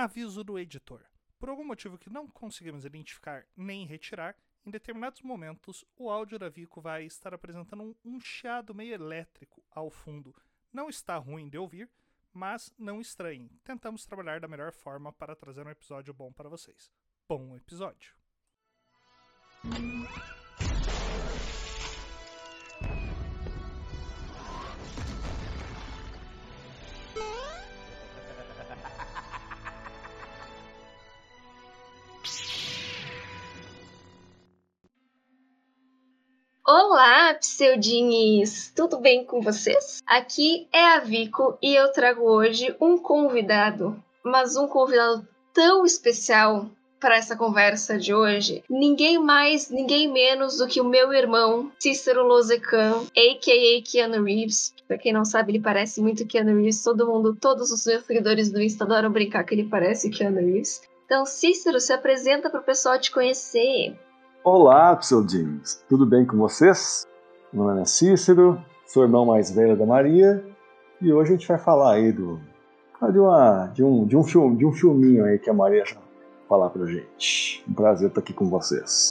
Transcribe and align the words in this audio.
Aviso 0.00 0.42
do 0.42 0.58
editor. 0.58 1.04
Por 1.38 1.50
algum 1.50 1.62
motivo 1.62 1.98
que 1.98 2.08
não 2.08 2.26
conseguimos 2.26 2.86
identificar 2.86 3.46
nem 3.54 3.84
retirar, 3.84 4.34
em 4.64 4.70
determinados 4.70 5.20
momentos 5.20 5.84
o 5.94 6.08
áudio 6.08 6.38
da 6.38 6.48
Vico 6.48 6.80
vai 6.80 7.04
estar 7.04 7.34
apresentando 7.34 7.82
um, 7.82 7.94
um 8.02 8.18
chiado 8.18 8.74
meio 8.74 8.94
elétrico 8.94 9.62
ao 9.70 9.90
fundo. 9.90 10.34
Não 10.72 10.88
está 10.88 11.18
ruim 11.18 11.50
de 11.50 11.58
ouvir, 11.58 11.90
mas 12.32 12.72
não 12.78 12.98
estranhem. 12.98 13.50
Tentamos 13.62 14.06
trabalhar 14.06 14.40
da 14.40 14.48
melhor 14.48 14.72
forma 14.72 15.12
para 15.12 15.36
trazer 15.36 15.66
um 15.66 15.70
episódio 15.70 16.14
bom 16.14 16.32
para 16.32 16.48
vocês. 16.48 16.90
Bom 17.28 17.54
episódio! 17.54 18.16
Olá, 36.92 37.34
pseudinhos! 37.34 38.72
Tudo 38.74 38.98
bem 38.98 39.24
com 39.24 39.40
vocês? 39.40 40.02
Aqui 40.04 40.66
é 40.72 40.84
a 40.88 40.98
Vico 40.98 41.56
e 41.62 41.72
eu 41.72 41.92
trago 41.92 42.22
hoje 42.22 42.74
um 42.80 42.98
convidado, 42.98 43.94
mas 44.24 44.56
um 44.56 44.66
convidado 44.66 45.24
tão 45.54 45.86
especial 45.86 46.68
para 46.98 47.16
essa 47.16 47.36
conversa 47.36 47.96
de 47.96 48.12
hoje. 48.12 48.64
Ninguém 48.68 49.20
mais, 49.20 49.70
ninguém 49.70 50.10
menos 50.10 50.58
do 50.58 50.66
que 50.66 50.80
o 50.80 50.84
meu 50.84 51.12
irmão 51.12 51.70
Cícero 51.78 52.26
Lozecan, 52.26 53.06
a.k.a. 53.16 53.88
Keanu 53.88 54.24
Reeves. 54.24 54.74
Pra 54.88 54.98
quem 54.98 55.12
não 55.12 55.24
sabe, 55.24 55.52
ele 55.52 55.60
parece 55.60 56.02
muito 56.02 56.26
Keanu 56.26 56.56
Reeves. 56.56 56.82
Todo 56.82 57.06
mundo, 57.06 57.36
todos 57.40 57.70
os 57.70 57.86
meus 57.86 58.04
seguidores 58.04 58.50
do 58.50 58.60
Insta 58.60 58.82
adoram 58.82 59.12
brincar 59.12 59.44
que 59.44 59.54
ele 59.54 59.68
parece 59.68 60.10
Keanu 60.10 60.40
Reeves. 60.40 60.82
Então, 61.06 61.24
Cícero, 61.24 61.78
se 61.78 61.92
apresenta 61.92 62.50
para 62.50 62.60
o 62.60 62.64
pessoal 62.64 62.98
te 62.98 63.12
conhecer. 63.12 63.96
Olá, 64.42 64.96
pseudinhos! 64.96 65.84
Tudo 65.86 66.06
bem 66.06 66.24
com 66.24 66.38
vocês? 66.38 67.06
Meu 67.52 67.62
nome 67.62 67.82
é 67.82 67.84
Cícero, 67.84 68.58
sou 68.86 69.02
irmão 69.02 69.26
mais 69.26 69.50
velho 69.50 69.76
da 69.76 69.84
Maria 69.84 70.42
e 70.98 71.12
hoje 71.12 71.28
a 71.28 71.36
gente 71.36 71.46
vai 71.46 71.58
falar 71.58 71.96
aí 71.96 72.10
do 72.10 72.40
de, 73.12 73.18
uma, 73.18 73.66
de, 73.66 73.84
um, 73.84 74.06
de, 74.06 74.16
um, 74.16 74.24
filme, 74.24 74.56
de 74.56 74.64
um 74.64 74.72
filminho 74.72 75.26
aí 75.26 75.38
que 75.38 75.50
a 75.50 75.52
Maria 75.52 75.84
já 75.84 75.98
falar 76.48 76.70
pra 76.70 76.86
gente. 76.86 77.62
Um 77.68 77.74
prazer 77.74 78.08
estar 78.08 78.22
aqui 78.22 78.32
com 78.32 78.46
vocês. 78.46 79.10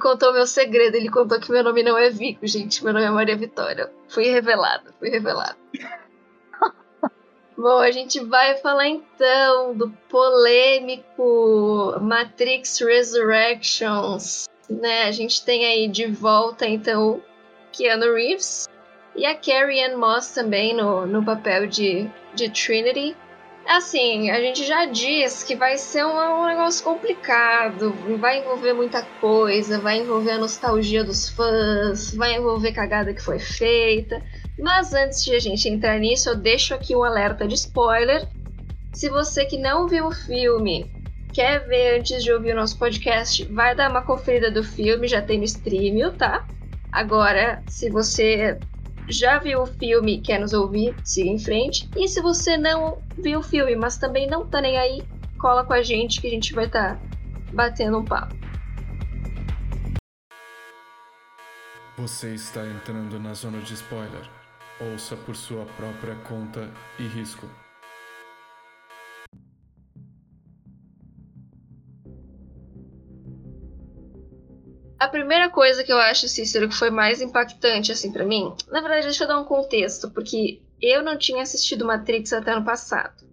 Contou 0.00 0.32
meu 0.32 0.46
segredo, 0.46 0.94
ele 0.94 1.10
contou 1.10 1.40
que 1.40 1.50
meu 1.50 1.64
nome 1.64 1.82
não 1.82 1.98
é 1.98 2.08
Vico, 2.08 2.46
gente, 2.46 2.84
meu 2.84 2.92
nome 2.92 3.04
é 3.04 3.10
Maria 3.10 3.36
Vitória. 3.36 3.90
Fui 4.08 4.26
revelado, 4.28 4.92
fui 5.00 5.08
revelado. 5.08 5.56
Bom, 7.58 7.80
a 7.80 7.90
gente 7.90 8.24
vai 8.24 8.56
falar 8.58 8.86
então 8.86 9.74
do 9.74 9.90
polêmico 10.08 11.96
Matrix 12.00 12.78
Resurrections, 12.78 14.46
né? 14.68 15.04
A 15.04 15.10
gente 15.10 15.44
tem 15.44 15.64
aí 15.64 15.88
de 15.88 16.06
volta, 16.06 16.66
então, 16.66 17.22
Keanu 17.72 18.14
Reeves 18.14 18.68
e 19.14 19.26
a 19.26 19.34
Carrie 19.34 19.84
Ann 19.84 19.98
Moss 19.98 20.30
também 20.30 20.74
no, 20.74 21.06
no 21.06 21.24
papel 21.24 21.66
de, 21.66 22.08
de 22.34 22.50
Trinity. 22.50 23.16
Assim, 23.66 24.30
a 24.30 24.40
gente 24.40 24.64
já 24.64 24.86
diz 24.86 25.42
que 25.42 25.54
vai 25.54 25.76
ser 25.76 26.04
um, 26.04 26.16
um 26.16 26.46
negócio 26.46 26.82
complicado, 26.82 27.92
vai 28.18 28.38
envolver 28.38 28.72
muita 28.72 29.02
coisa, 29.20 29.78
vai 29.78 29.98
envolver 29.98 30.30
a 30.32 30.38
nostalgia 30.38 31.04
dos 31.04 31.28
fãs, 31.28 32.14
vai 32.14 32.36
envolver 32.36 32.72
cagada 32.72 33.12
que 33.12 33.20
foi 33.20 33.38
feita. 33.38 34.22
Mas 34.58 34.94
antes 34.94 35.22
de 35.22 35.34
a 35.34 35.38
gente 35.38 35.68
entrar 35.68 35.98
nisso, 35.98 36.30
eu 36.30 36.36
deixo 36.36 36.74
aqui 36.74 36.96
um 36.96 37.04
alerta 37.04 37.46
de 37.46 37.54
spoiler. 37.54 38.26
Se 38.92 39.10
você 39.10 39.44
que 39.44 39.58
não 39.58 39.86
viu 39.86 40.06
o 40.06 40.12
filme 40.12 40.90
quer 41.32 41.66
ver 41.66 41.98
antes 41.98 42.22
de 42.22 42.32
ouvir 42.32 42.52
o 42.52 42.56
nosso 42.56 42.78
podcast, 42.78 43.44
vai 43.46 43.74
dar 43.74 43.90
uma 43.90 44.02
conferida 44.02 44.50
do 44.50 44.62
filme, 44.64 45.08
já 45.08 45.22
tem 45.22 45.38
no 45.38 45.44
stream, 45.44 46.12
tá? 46.12 46.46
Agora, 46.90 47.62
se 47.68 47.90
você 47.90 48.58
já 49.08 49.38
viu 49.38 49.62
o 49.62 49.66
filme 49.66 50.16
e 50.16 50.20
quer 50.20 50.40
nos 50.40 50.52
ouvir, 50.52 50.94
siga 51.04 51.30
em 51.30 51.38
frente. 51.38 51.88
E 51.96 52.08
se 52.08 52.20
você 52.20 52.56
não 52.56 52.98
viu 53.16 53.40
o 53.40 53.42
filme, 53.42 53.74
mas 53.76 53.98
também 53.98 54.26
não 54.26 54.46
tá 54.46 54.60
nem 54.60 54.76
aí, 54.78 55.02
cola 55.38 55.64
com 55.64 55.72
a 55.72 55.82
gente 55.82 56.20
que 56.20 56.26
a 56.26 56.30
gente 56.30 56.52
vai 56.52 56.66
estar 56.66 56.96
tá 56.96 57.00
batendo 57.52 57.98
um 57.98 58.04
papo. 58.04 58.34
Você 61.96 62.34
está 62.34 62.64
entrando 62.64 63.18
na 63.18 63.34
zona 63.34 63.58
de 63.58 63.74
spoiler. 63.74 64.22
Ouça 64.92 65.16
por 65.16 65.34
sua 65.34 65.64
própria 65.76 66.14
conta 66.28 66.70
e 66.98 67.02
risco. 67.02 67.48
A 74.98 75.06
primeira 75.06 75.48
coisa 75.48 75.84
que 75.84 75.92
eu 75.92 75.98
acho, 75.98 76.26
Cícero, 76.26 76.68
que 76.68 76.74
foi 76.74 76.90
mais 76.90 77.20
impactante, 77.20 77.92
assim, 77.92 78.10
para 78.10 78.24
mim, 78.24 78.52
na 78.68 78.80
verdade, 78.80 79.06
deixa 79.06 79.24
eu 79.24 79.28
dar 79.28 79.40
um 79.40 79.44
contexto, 79.44 80.10
porque 80.10 80.60
eu 80.82 81.02
não 81.02 81.16
tinha 81.16 81.42
assistido 81.42 81.84
Matrix 81.84 82.32
até 82.32 82.50
ano 82.50 82.64
passado. 82.64 83.24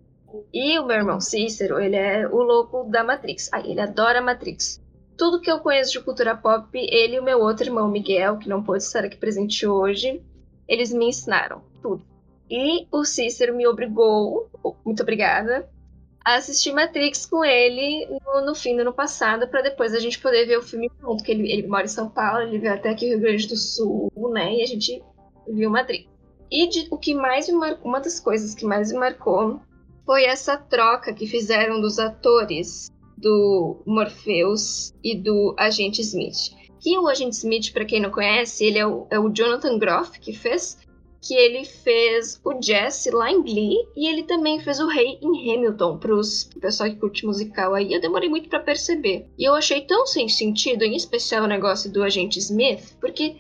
E 0.53 0.77
o 0.77 0.85
meu 0.85 0.97
irmão 0.97 1.19
Cícero, 1.19 1.79
ele 1.79 1.95
é 1.95 2.27
o 2.27 2.37
louco 2.43 2.83
da 2.83 3.03
Matrix. 3.03 3.49
Ah, 3.51 3.61
ele 3.61 3.79
adora 3.79 4.21
Matrix. 4.21 4.79
Tudo 5.17 5.39
que 5.39 5.49
eu 5.49 5.59
conheço 5.59 5.91
de 5.91 6.01
cultura 6.01 6.35
pop, 6.35 6.67
ele 6.73 7.15
e 7.15 7.19
o 7.19 7.23
meu 7.23 7.39
outro 7.39 7.65
irmão 7.65 7.89
Miguel, 7.89 8.37
que 8.37 8.49
não 8.49 8.61
pôde 8.61 8.83
estar 8.83 9.03
aqui 9.03 9.17
presente 9.17 9.65
hoje, 9.65 10.21
eles 10.67 10.93
me 10.93 11.07
ensinaram 11.07 11.63
tudo. 11.81 12.05
E 12.49 12.85
o 12.91 13.03
Cícero 13.03 13.55
me 13.55 13.65
obrigou, 13.65 14.49
muito 14.85 15.01
obrigada, 15.01 15.67
assistir 16.25 16.73
Matrix 16.73 17.25
com 17.25 17.45
ele 17.45 18.07
no, 18.25 18.45
no 18.47 18.55
fim 18.55 18.75
do 18.75 18.81
ano 18.81 18.93
passado, 18.93 19.47
para 19.47 19.61
depois 19.61 19.93
a 19.93 19.99
gente 19.99 20.19
poder 20.19 20.45
ver 20.45 20.57
o 20.57 20.63
filme 20.63 20.89
junto, 20.99 21.23
que 21.23 21.31
ele, 21.31 21.51
ele 21.51 21.67
mora 21.67 21.85
em 21.85 21.87
São 21.87 22.09
Paulo, 22.09 22.41
ele 22.41 22.57
veio 22.57 22.73
até 22.73 22.89
aqui 22.89 23.07
Rio 23.07 23.19
Grande 23.19 23.47
do 23.47 23.55
Sul, 23.55 24.11
né? 24.33 24.55
E 24.55 24.63
a 24.63 24.65
gente 24.65 25.03
viu 25.47 25.69
Matrix. 25.69 26.09
E 26.51 26.67
de, 26.67 26.87
o 26.89 26.97
que 26.97 27.13
mais 27.13 27.47
me 27.47 27.55
marcou, 27.55 27.87
uma 27.87 27.99
das 27.99 28.19
coisas 28.19 28.55
que 28.55 28.65
mais 28.65 28.91
me 28.91 28.97
marcou 28.97 29.59
foi 30.05 30.25
essa 30.25 30.57
troca 30.57 31.13
que 31.13 31.27
fizeram 31.27 31.79
dos 31.81 31.99
atores 31.99 32.91
do 33.17 33.81
Morpheus 33.85 34.93
e 35.03 35.15
do 35.15 35.55
Agente 35.57 36.01
Smith. 36.01 36.53
Que 36.79 36.97
o 36.97 37.07
Agente 37.07 37.37
Smith, 37.37 37.71
para 37.73 37.85
quem 37.85 38.01
não 38.01 38.11
conhece, 38.11 38.63
ele 38.65 38.77
é 38.77 38.85
o, 38.85 39.07
é 39.09 39.19
o 39.19 39.29
Jonathan 39.29 39.79
Groff 39.79 40.19
que 40.19 40.33
fez, 40.33 40.77
que 41.25 41.33
ele 41.33 41.65
fez 41.65 42.39
o 42.45 42.61
Jesse 42.61 43.09
lá 43.09 43.31
em 43.31 43.41
Glee 43.41 43.77
e 43.95 44.07
ele 44.07 44.23
também 44.23 44.59
fez 44.59 44.79
o 44.79 44.87
Rei 44.87 45.17
em 45.19 45.55
Hamilton 45.55 45.97
pros 45.97 46.43
pessoal 46.61 46.87
que 46.87 46.97
curte 46.97 47.25
musical 47.25 47.73
aí. 47.73 47.91
Eu 47.91 47.99
demorei 47.99 48.29
muito 48.29 48.47
para 48.47 48.59
perceber. 48.59 49.27
E 49.35 49.43
eu 49.43 49.55
achei 49.55 49.81
tão 49.81 50.05
sem 50.05 50.29
sentido, 50.29 50.83
em 50.83 50.95
especial 50.95 51.43
o 51.43 51.47
negócio 51.47 51.91
do 51.91 52.03
agente 52.03 52.37
Smith, 52.37 52.95
porque 53.01 53.37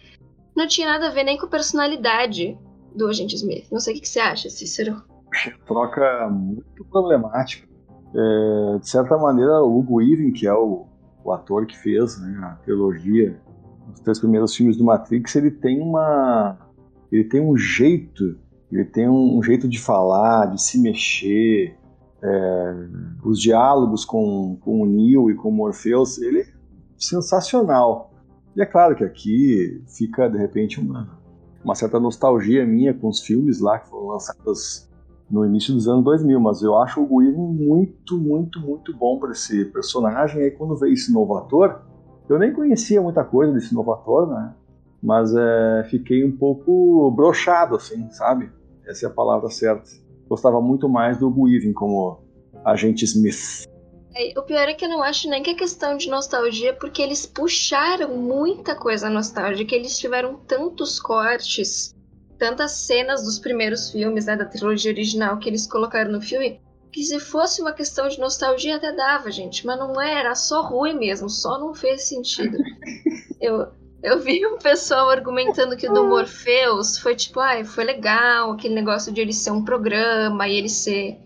não 0.57 0.67
tinha 0.67 0.87
nada 0.87 1.07
a 1.07 1.11
ver 1.11 1.25
nem 1.25 1.37
com 1.37 1.45
a 1.45 1.49
personalidade 1.49 2.57
do 2.95 3.05
agente 3.05 3.35
Smith. 3.35 3.67
Não 3.71 3.79
sei 3.79 3.95
o 3.95 4.01
que 4.01 4.09
você 4.09 4.19
acha, 4.19 4.49
Cícero. 4.49 5.03
Troca 5.67 6.27
muito 6.27 6.83
problemática. 6.85 7.67
É, 8.15 8.79
de 8.79 8.89
certa 8.89 9.15
maneira, 9.15 9.61
o 9.61 9.77
Hugo 9.77 9.97
Weaving, 9.97 10.31
que 10.31 10.47
é 10.47 10.53
o, 10.53 10.87
o 11.23 11.31
ator 11.31 11.67
que 11.67 11.77
fez 11.77 12.19
né, 12.19 12.39
a 12.41 12.55
trilogia, 12.63 13.39
os 13.93 13.99
três 13.99 14.17
primeiros 14.17 14.55
filmes 14.55 14.75
do 14.75 14.83
Matrix, 14.83 15.35
ele 15.35 15.51
tem 15.51 15.79
uma 15.79 16.64
ele 17.15 17.23
tem 17.23 17.41
um 17.41 17.55
jeito, 17.55 18.37
ele 18.71 18.85
tem 18.85 19.09
um, 19.09 19.41
jeito 19.41 19.67
de 19.67 19.79
falar, 19.79 20.47
de 20.47 20.61
se 20.61 20.79
mexer, 20.79 21.75
é, 22.21 22.75
os 23.23 23.39
diálogos 23.39 24.03
com, 24.03 24.57
com 24.61 24.81
o 24.81 24.85
Neo 24.85 25.29
e 25.29 25.35
com 25.35 25.49
o 25.49 25.51
Morpheus, 25.51 26.17
ele 26.17 26.41
é 26.41 26.47
sensacional. 26.97 28.11
E 28.55 28.61
é 28.61 28.65
claro 28.65 28.95
que 28.95 29.03
aqui 29.03 29.83
fica, 29.87 30.29
de 30.29 30.37
repente, 30.37 30.79
uma, 30.79 31.09
uma 31.63 31.75
certa 31.75 31.99
nostalgia 31.99 32.65
minha 32.65 32.93
com 32.93 33.07
os 33.07 33.21
filmes 33.21 33.59
lá 33.59 33.79
que 33.79 33.89
foram 33.89 34.07
lançados 34.07 34.89
no 35.29 35.45
início 35.45 35.73
dos 35.73 35.87
anos 35.87 36.03
2000, 36.03 36.39
mas 36.39 36.61
eu 36.61 36.77
acho 36.77 37.01
o 37.01 37.07
Guilherme 37.07 37.65
muito, 37.65 38.17
muito, 38.17 38.59
muito 38.59 38.95
bom 38.95 39.19
para 39.19 39.31
esse 39.31 39.65
personagem. 39.65 40.41
E 40.41 40.43
aí 40.45 40.51
quando 40.51 40.75
veio 40.75 40.93
esse 40.93 41.11
novo 41.11 41.35
ator, 41.35 41.81
eu 42.29 42.37
nem 42.39 42.53
conhecia 42.53 43.01
muita 43.01 43.23
coisa 43.23 43.53
desse 43.53 43.73
novo 43.73 43.91
ator, 43.91 44.27
né? 44.27 44.53
Mas 45.05 45.31
é, 45.35 45.83
fiquei 45.87 46.25
um 46.25 46.35
pouco 46.35 47.11
brochado, 47.11 47.75
assim, 47.75 48.09
sabe? 48.09 48.51
Essa 48.87 49.05
é 49.05 49.09
a 49.09 49.13
palavra 49.13 49.51
certa. 49.51 49.87
Gostava 50.27 50.59
muito 50.59 50.89
mais 50.89 51.19
do 51.19 51.29
Weaving 51.29 51.73
como 51.73 52.23
agente 52.65 53.05
Smith. 53.05 53.67
É, 54.15 54.33
o 54.35 54.41
pior 54.41 54.67
é 54.67 54.73
que 54.73 54.83
eu 54.83 54.89
não 54.89 55.03
acho 55.03 55.29
nem 55.29 55.43
que 55.43 55.51
é 55.51 55.53
questão 55.53 55.95
de 55.95 56.09
nostalgia, 56.09 56.73
porque 56.73 57.03
eles 57.03 57.23
puxaram 57.23 58.17
muita 58.17 58.73
coisa 58.73 59.07
nostálgica, 59.07 59.75
eles 59.75 59.99
tiveram 59.99 60.37
tantos 60.47 60.99
cortes, 60.99 61.93
tantas 62.39 62.71
cenas 62.71 63.23
dos 63.23 63.37
primeiros 63.37 63.91
filmes, 63.91 64.25
né, 64.25 64.35
da 64.35 64.45
trilogia 64.45 64.91
original 64.91 65.37
que 65.37 65.47
eles 65.47 65.67
colocaram 65.67 66.11
no 66.11 66.21
filme, 66.21 66.59
que 66.91 67.03
se 67.03 67.19
fosse 67.19 67.61
uma 67.61 67.73
questão 67.73 68.07
de 68.07 68.19
nostalgia 68.19 68.77
até 68.77 68.91
dava, 68.91 69.29
gente, 69.29 69.67
mas 69.67 69.77
não 69.77 70.01
era, 70.01 70.33
só 70.33 70.63
ruim 70.63 70.97
mesmo, 70.97 71.29
só 71.29 71.59
não 71.59 71.75
fez 71.75 72.07
sentido. 72.07 72.57
eu, 73.39 73.67
eu 74.05 74.19
vi 74.19 74.45
um 74.45 74.59
pessoal 74.59 75.09
argumentando 75.09 75.75
que 75.75 75.89
o 75.89 75.93
do 75.93 76.05
Morpheus 76.05 76.99
foi 76.99 77.15
tipo, 77.15 77.39
ai, 77.39 77.61
ah, 77.61 77.65
foi 77.65 77.83
legal, 77.83 78.51
aquele 78.51 78.75
negócio 78.75 79.11
de 79.11 79.19
ele 79.19 79.33
ser 79.33 79.49
um 79.49 79.65
programa 79.65 80.47
e 80.47 80.57
ele 80.57 80.69
ser. 80.69 81.17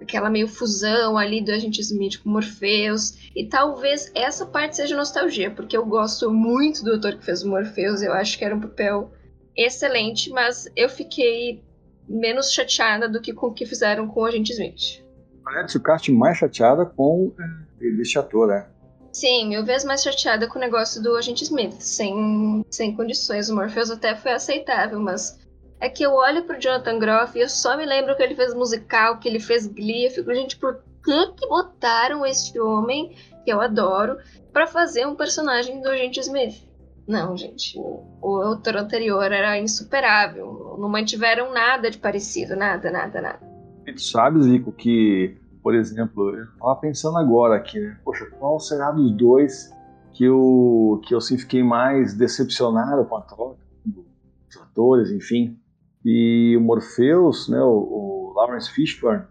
aquela 0.00 0.30
meio 0.30 0.46
fusão 0.46 1.18
ali 1.18 1.42
do 1.42 1.50
Agente 1.50 1.80
Smith 1.80 2.22
com 2.22 2.30
Morpheus. 2.30 3.28
E 3.34 3.46
talvez 3.48 4.12
essa 4.14 4.46
parte 4.46 4.76
seja 4.76 4.96
nostalgia, 4.96 5.50
porque 5.50 5.76
eu 5.76 5.84
gosto 5.84 6.30
muito 6.30 6.84
do 6.84 6.94
ator 6.94 7.16
que 7.16 7.24
fez 7.24 7.42
o 7.42 7.48
Morpheus, 7.48 8.02
eu 8.02 8.12
acho 8.12 8.38
que 8.38 8.44
era 8.44 8.54
um 8.54 8.60
papel 8.60 9.10
excelente, 9.56 10.30
mas 10.30 10.70
eu 10.76 10.88
fiquei 10.88 11.60
menos 12.08 12.52
chateada 12.52 13.08
do 13.08 13.20
que 13.20 13.32
com 13.32 13.48
o 13.48 13.52
que 13.52 13.66
fizeram 13.66 14.06
com 14.06 14.20
o 14.20 14.24
Agente 14.24 14.52
Smith. 14.52 15.04
Parece 15.42 15.76
o 15.76 15.80
casting 15.80 16.12
mais 16.12 16.38
chateada 16.38 16.86
com 16.86 17.34
é, 17.80 18.00
este 18.00 18.16
ator, 18.16 18.46
né? 18.46 18.68
Sim, 19.12 19.48
mil 19.48 19.64
vezes 19.64 19.84
mais 19.84 20.02
chateada 20.02 20.46
com 20.46 20.58
o 20.58 20.60
negócio 20.60 21.02
do 21.02 21.16
Agente 21.16 21.44
Smith, 21.44 21.80
sem, 21.80 22.64
sem 22.70 22.94
condições. 22.94 23.48
O 23.48 23.54
Morpheus 23.54 23.90
até 23.90 24.14
foi 24.14 24.32
aceitável, 24.32 25.00
mas 25.00 25.38
é 25.80 25.88
que 25.88 26.02
eu 26.02 26.12
olho 26.12 26.44
pro 26.44 26.60
Jonathan 26.60 26.98
Groff 26.98 27.36
e 27.36 27.42
eu 27.42 27.48
só 27.48 27.76
me 27.76 27.86
lembro 27.86 28.16
que 28.16 28.22
ele 28.22 28.34
fez 28.34 28.54
musical, 28.54 29.18
que 29.18 29.28
ele 29.28 29.40
fez 29.40 29.66
Glee. 29.66 30.06
Eu 30.06 30.10
fico, 30.10 30.34
gente, 30.34 30.56
por 30.56 30.82
que 31.04 31.26
que 31.32 31.48
botaram 31.48 32.26
este 32.26 32.60
homem, 32.60 33.14
que 33.44 33.52
eu 33.52 33.60
adoro, 33.60 34.18
para 34.52 34.66
fazer 34.66 35.06
um 35.06 35.14
personagem 35.14 35.80
do 35.80 35.88
Agente 35.88 36.20
Smith? 36.20 36.62
Não, 37.06 37.34
gente, 37.36 37.78
o, 37.78 38.04
o 38.20 38.42
autor 38.42 38.76
anterior 38.76 39.32
era 39.32 39.58
insuperável. 39.58 40.76
Não 40.78 40.88
mantiveram 40.88 41.52
nada 41.52 41.90
de 41.90 41.96
parecido, 41.96 42.54
nada, 42.54 42.90
nada, 42.90 43.20
nada. 43.20 43.48
Tu 43.86 44.02
sabes, 44.02 44.44
Zico, 44.44 44.70
que 44.70 45.34
por 45.68 45.74
exemplo, 45.74 46.30
eu 46.34 46.46
tava 46.58 46.76
pensando 46.76 47.18
agora 47.18 47.56
aqui, 47.56 47.78
né? 47.78 47.98
Poxa, 48.02 48.24
qual 48.38 48.58
será 48.58 48.90
dos 48.90 49.14
dois 49.14 49.70
que 50.14 50.24
eu, 50.24 50.98
que 51.04 51.12
eu 51.12 51.18
assim, 51.18 51.36
fiquei 51.36 51.62
mais 51.62 52.14
decepcionado 52.14 53.04
com 53.04 53.16
a 53.18 53.20
troca 53.20 53.58
dos 53.84 54.62
atores, 54.62 55.10
enfim. 55.10 55.58
E 56.02 56.56
o 56.56 56.62
Morpheus, 56.62 57.50
né, 57.50 57.60
o, 57.60 57.66
o 57.68 58.32
Lawrence 58.34 58.70
Fishburne, 58.70 59.24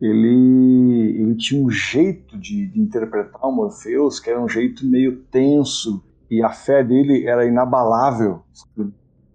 ele, 0.00 1.16
ele 1.16 1.36
tinha 1.36 1.64
um 1.64 1.70
jeito 1.70 2.36
de, 2.40 2.66
de, 2.66 2.80
interpretar 2.80 3.44
o 3.44 3.52
Morpheus 3.52 4.18
que 4.18 4.28
era 4.28 4.42
um 4.42 4.48
jeito 4.48 4.84
meio 4.84 5.22
tenso 5.30 6.04
e 6.28 6.42
a 6.42 6.50
fé 6.50 6.82
dele 6.82 7.24
era 7.24 7.46
inabalável, 7.46 8.42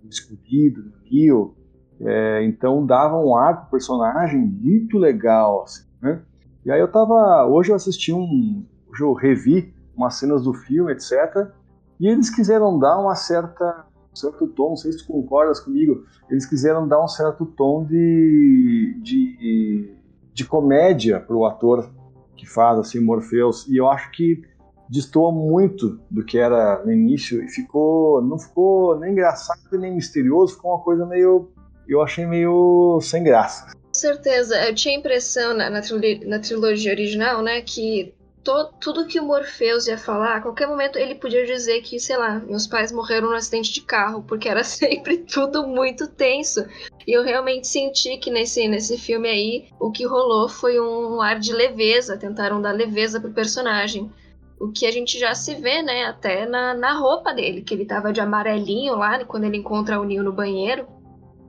escolhido, 0.09 0.83
no 0.83 0.97
Rio. 1.05 1.55
É, 2.01 2.43
então 2.43 2.85
dava 2.85 3.15
um 3.15 3.33
ar 3.33 3.61
pro 3.61 3.71
personagem 3.71 4.41
muito 4.41 4.97
legal, 4.97 5.63
assim, 5.63 5.87
né? 6.01 6.21
E 6.65 6.71
aí 6.71 6.79
eu 6.79 6.91
tava. 6.91 7.45
Hoje 7.45 7.71
eu 7.71 7.75
assisti 7.75 8.11
um. 8.11 8.65
Hoje 8.91 9.03
eu 9.03 9.13
revi 9.13 9.73
umas 9.95 10.15
cenas 10.15 10.43
do 10.43 10.53
filme, 10.53 10.91
etc. 10.91 11.51
E 11.99 12.07
eles 12.07 12.29
quiseram 12.29 12.77
dar 12.77 12.99
uma 12.99 13.15
certa. 13.15 13.85
Um 14.11 14.15
certo 14.15 14.47
tom, 14.47 14.69
não 14.69 14.75
sei 14.75 14.91
se 14.91 15.05
tu 15.05 15.13
concordas 15.13 15.59
comigo, 15.59 16.03
eles 16.29 16.45
quiseram 16.45 16.87
dar 16.87 17.03
um 17.03 17.07
certo 17.07 17.45
tom 17.45 17.85
de. 17.85 18.99
de, 19.01 19.95
de 20.33 20.45
comédia 20.45 21.19
pro 21.19 21.45
ator 21.45 21.89
que 22.35 22.45
faz 22.45 22.79
assim 22.79 22.99
Morpheus. 22.99 23.67
E 23.67 23.77
eu 23.77 23.89
acho 23.89 24.11
que 24.11 24.41
destoa 24.89 25.31
muito 25.31 25.99
do 26.09 26.25
que 26.25 26.37
era 26.37 26.83
no 26.83 26.91
início 26.91 27.41
e 27.41 27.47
ficou. 27.47 28.21
não 28.21 28.37
ficou 28.37 28.99
nem 28.99 29.13
engraçado 29.13 29.59
nem 29.73 29.95
misterioso, 29.95 30.55
ficou 30.55 30.71
uma 30.71 30.83
coisa 30.83 31.05
meio. 31.05 31.51
eu 31.87 32.01
achei 32.01 32.25
meio 32.25 32.99
sem 33.01 33.23
graça 33.23 33.78
certeza. 33.99 34.55
Eu 34.65 34.73
tinha 34.73 34.95
a 34.95 34.99
impressão 34.99 35.53
na, 35.53 35.69
na, 35.69 35.81
na 36.25 36.39
trilogia 36.39 36.91
original, 36.91 37.41
né, 37.41 37.61
que 37.61 38.13
to, 38.43 38.73
tudo 38.79 39.05
que 39.05 39.19
o 39.19 39.23
Morpheus 39.23 39.87
ia 39.87 39.97
falar, 39.97 40.37
a 40.37 40.41
qualquer 40.41 40.67
momento 40.67 40.97
ele 40.97 41.15
podia 41.15 41.45
dizer 41.45 41.81
que, 41.81 41.99
sei 41.99 42.17
lá, 42.17 42.39
meus 42.39 42.67
pais 42.67 42.91
morreram 42.91 43.29
num 43.29 43.35
acidente 43.35 43.71
de 43.73 43.81
carro, 43.81 44.23
porque 44.23 44.49
era 44.49 44.63
sempre 44.65 45.17
tudo 45.17 45.67
muito 45.67 46.07
tenso. 46.07 46.65
E 47.05 47.11
eu 47.11 47.23
realmente 47.23 47.67
senti 47.67 48.17
que 48.17 48.31
nesse, 48.31 48.67
nesse 48.67 48.97
filme 48.97 49.29
aí, 49.29 49.67
o 49.79 49.91
que 49.91 50.05
rolou 50.05 50.47
foi 50.47 50.79
um 50.79 51.21
ar 51.21 51.39
de 51.39 51.53
leveza, 51.53 52.17
tentaram 52.17 52.61
dar 52.61 52.71
leveza 52.71 53.19
pro 53.19 53.33
personagem. 53.33 54.11
O 54.59 54.71
que 54.71 54.85
a 54.85 54.91
gente 54.91 55.17
já 55.17 55.33
se 55.33 55.55
vê, 55.55 55.81
né, 55.81 56.05
até 56.05 56.45
na, 56.45 56.73
na 56.73 56.93
roupa 56.93 57.33
dele, 57.33 57.61
que 57.61 57.73
ele 57.73 57.85
tava 57.85 58.11
de 58.11 58.19
amarelinho 58.19 58.95
lá, 58.95 59.23
quando 59.23 59.45
ele 59.45 59.57
encontra 59.57 59.99
o 59.99 60.03
Neo 60.03 60.23
no 60.23 60.33
banheiro. 60.33 60.87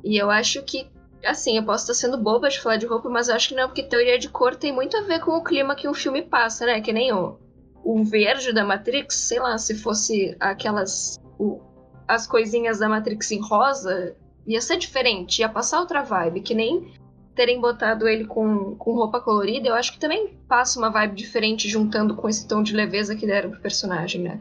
E 0.05 0.17
eu 0.17 0.31
acho 0.31 0.63
que 0.63 0.89
Assim, 1.25 1.57
eu 1.57 1.65
posso 1.65 1.85
estar 1.85 1.95
sendo 1.95 2.23
boba 2.23 2.49
de 2.49 2.61
falar 2.61 2.77
de 2.77 2.87
roupa, 2.87 3.09
mas 3.09 3.29
eu 3.29 3.35
acho 3.35 3.49
que 3.49 3.55
não, 3.55 3.69
porque 3.69 3.83
teoria 3.83 4.19
de 4.19 4.29
cor 4.29 4.57
tem 4.57 4.73
muito 4.73 4.97
a 4.97 5.03
ver 5.03 5.21
com 5.21 5.33
o 5.33 5.45
clima 5.45 5.75
que 5.75 5.89
um 5.89 5.95
filme 5.95 6.23
passa, 6.23 6.67
né? 6.67 6.81
Que 6.81 6.93
nem 6.93 7.13
o, 7.13 7.39
o 7.85 8.03
verde 8.05 8.53
da 8.53 8.65
Matrix, 8.65 9.15
sei 9.15 9.39
lá, 9.39 9.59
se 9.59 9.75
fosse 9.75 10.37
aquelas. 10.41 11.19
O, 11.39 11.61
as 12.09 12.27
coisinhas 12.27 12.79
da 12.79 12.89
Matrix 12.89 13.31
em 13.31 13.41
rosa, 13.41 14.17
ia 14.47 14.61
ser 14.61 14.77
diferente, 14.77 15.41
ia 15.41 15.49
passar 15.49 15.81
outra 15.81 16.03
vibe, 16.03 16.41
que 16.41 16.55
nem 16.55 16.93
terem 17.35 17.61
botado 17.61 18.09
ele 18.09 18.27
com, 18.27 18.75
com 18.77 18.95
roupa 18.95 19.21
colorida, 19.21 19.69
eu 19.69 19.75
acho 19.75 19.93
que 19.93 20.01
também 20.01 20.37
passa 20.49 20.79
uma 20.79 20.91
vibe 20.91 21.15
diferente 21.15 21.69
juntando 21.69 22.17
com 22.17 22.29
esse 22.29 22.47
tom 22.47 22.63
de 22.63 22.75
leveza 22.75 23.15
que 23.15 23.27
deram 23.27 23.51
pro 23.51 23.61
personagem, 23.61 24.23
né? 24.23 24.41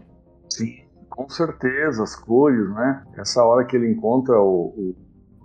Sim, 0.50 0.84
com 1.10 1.30
certeza, 1.30 2.04
as 2.04 2.16
cores, 2.16 2.70
né? 2.74 3.04
Essa 3.18 3.44
hora 3.44 3.66
que 3.66 3.76
ele 3.76 3.92
encontra 3.92 4.42
o, 4.42 4.74
o 4.76 4.96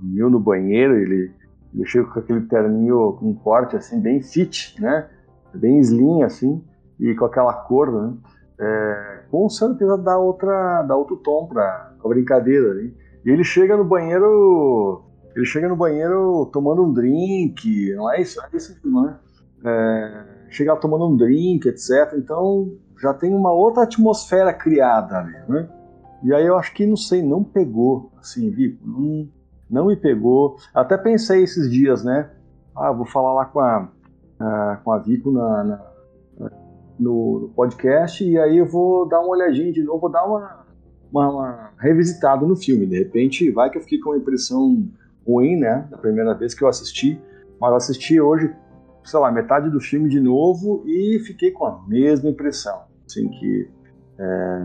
Neil 0.05 0.31
no 0.31 0.41
banheiro, 0.41 0.97
ele, 0.97 1.33
ele 1.75 1.87
chega 1.87 2.07
com 2.07 2.19
aquele 2.19 2.43
terninho 2.43 3.13
com 3.19 3.31
um 3.31 3.35
corte 3.35 3.77
assim, 3.77 4.01
bem 4.01 4.23
fit, 4.23 4.81
né? 4.81 5.09
Bem 5.55 5.79
slim 5.81 6.23
assim, 6.23 6.63
e 6.99 7.15
com 7.15 7.25
aquela 7.25 7.53
cor, 7.53 7.91
né? 7.93 8.15
É, 8.59 9.21
com 9.31 9.49
certeza 9.49 9.99
dá, 9.99 10.17
outra, 10.17 10.83
dá 10.83 10.97
outro 10.97 11.17
tom 11.17 11.47
pra, 11.47 11.93
pra 12.01 12.09
brincadeira. 12.09 12.75
Né? 12.75 12.93
E 13.25 13.31
ele 13.31 13.45
chega 13.45 13.77
no 13.77 13.85
banheiro. 13.85 15.05
Ele 15.35 15.45
chega 15.45 15.69
no 15.69 15.75
banheiro 15.75 16.49
tomando 16.53 16.85
um 16.85 16.93
drink, 16.93 17.93
não 17.95 18.13
é 18.13 18.21
isso? 18.21 18.41
É 18.41 18.57
isso 18.57 18.79
né? 18.85 19.19
É, 19.65 20.25
chega 20.51 20.77
tomando 20.77 21.09
um 21.09 21.17
drink, 21.17 21.69
etc. 21.69 22.15
Então 22.17 22.73
já 23.01 23.13
tem 23.13 23.35
uma 23.35 23.53
outra 23.53 23.83
atmosfera 23.83 24.53
criada 24.53 25.19
ali, 25.19 25.35
né? 25.49 25.69
E 26.23 26.33
aí 26.33 26.47
eu 26.47 26.57
acho 26.57 26.73
que, 26.73 26.87
não 26.87 26.97
sei, 26.97 27.23
não 27.23 27.45
pegou, 27.45 28.11
assim, 28.19 28.49
Vico, 28.51 28.79
não, 28.87 29.29
não 29.71 29.87
me 29.87 29.97
pegou. 29.97 30.57
Até 30.75 30.97
pensei 30.97 31.43
esses 31.43 31.71
dias, 31.71 32.05
né? 32.05 32.31
Ah, 32.77 32.93
vou 32.93 33.07
falar 33.07 33.33
lá 33.33 33.45
com 33.47 33.61
a, 33.61 33.89
a 34.41 34.81
com 34.83 34.93
a 34.93 34.99
Vico 34.99 35.31
na, 35.31 35.65
na, 35.65 35.95
no 36.99 37.53
podcast 37.55 38.25
e 38.25 38.39
aí 38.39 38.59
eu 38.59 38.67
vou 38.67 39.09
dar 39.09 39.21
uma 39.21 39.31
olhadinha 39.31 39.73
de 39.73 39.83
novo, 39.83 40.01
vou 40.01 40.11
dar 40.11 40.25
uma, 40.25 40.65
uma, 41.11 41.31
uma, 41.31 41.71
revisitada 41.79 42.47
no 42.47 42.57
filme. 42.57 42.87
De 42.87 42.99
repente, 42.99 43.51
vai 43.51 43.71
que 43.71 43.79
eu 43.79 43.83
fiquei 43.83 43.99
com 43.99 44.11
uma 44.11 44.19
impressão 44.19 44.89
ruim, 45.27 45.57
né? 45.57 45.87
Da 45.91 45.99
primeira 45.99 46.35
vez 46.35 46.55
que 46.55 46.63
eu 46.63 46.69
assisti, 46.69 47.21
mas 47.61 47.71
eu 47.71 47.77
assisti 47.77 48.21
hoje, 48.21 48.55
sei 49.05 49.19
lá, 49.19 49.31
metade 49.31 49.71
do 49.71 49.81
filme 49.81 50.09
de 50.09 50.21
novo 50.21 50.83
e 50.87 51.19
fiquei 51.21 51.51
com 51.51 51.67
a 51.67 51.83
mesma 51.87 52.31
impressão. 52.31 52.83
Assim, 53.07 53.29
que 53.29 53.69
é, 54.19 54.61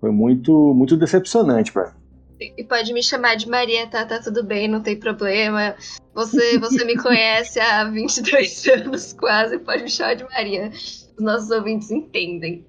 foi 0.00 0.10
muito, 0.10 0.74
muito 0.74 0.96
decepcionante 0.96 1.72
para 1.72 1.86
mim. 1.86 1.97
E 2.40 2.62
pode 2.64 2.92
me 2.92 3.02
chamar 3.02 3.36
de 3.36 3.48
Maria, 3.48 3.86
tá? 3.88 4.04
Tá 4.04 4.20
tudo 4.20 4.44
bem, 4.44 4.68
não 4.68 4.80
tem 4.80 4.98
problema. 4.98 5.74
Você, 6.14 6.58
você 6.58 6.84
me 6.84 6.96
conhece 6.96 7.58
há 7.58 7.84
22 7.90 8.66
anos 8.68 9.12
quase, 9.12 9.58
pode 9.58 9.82
me 9.82 9.90
chamar 9.90 10.14
de 10.14 10.24
Maria. 10.24 10.70
Os 10.70 11.24
nossos 11.24 11.50
ouvintes 11.50 11.90
entendem. 11.90 12.64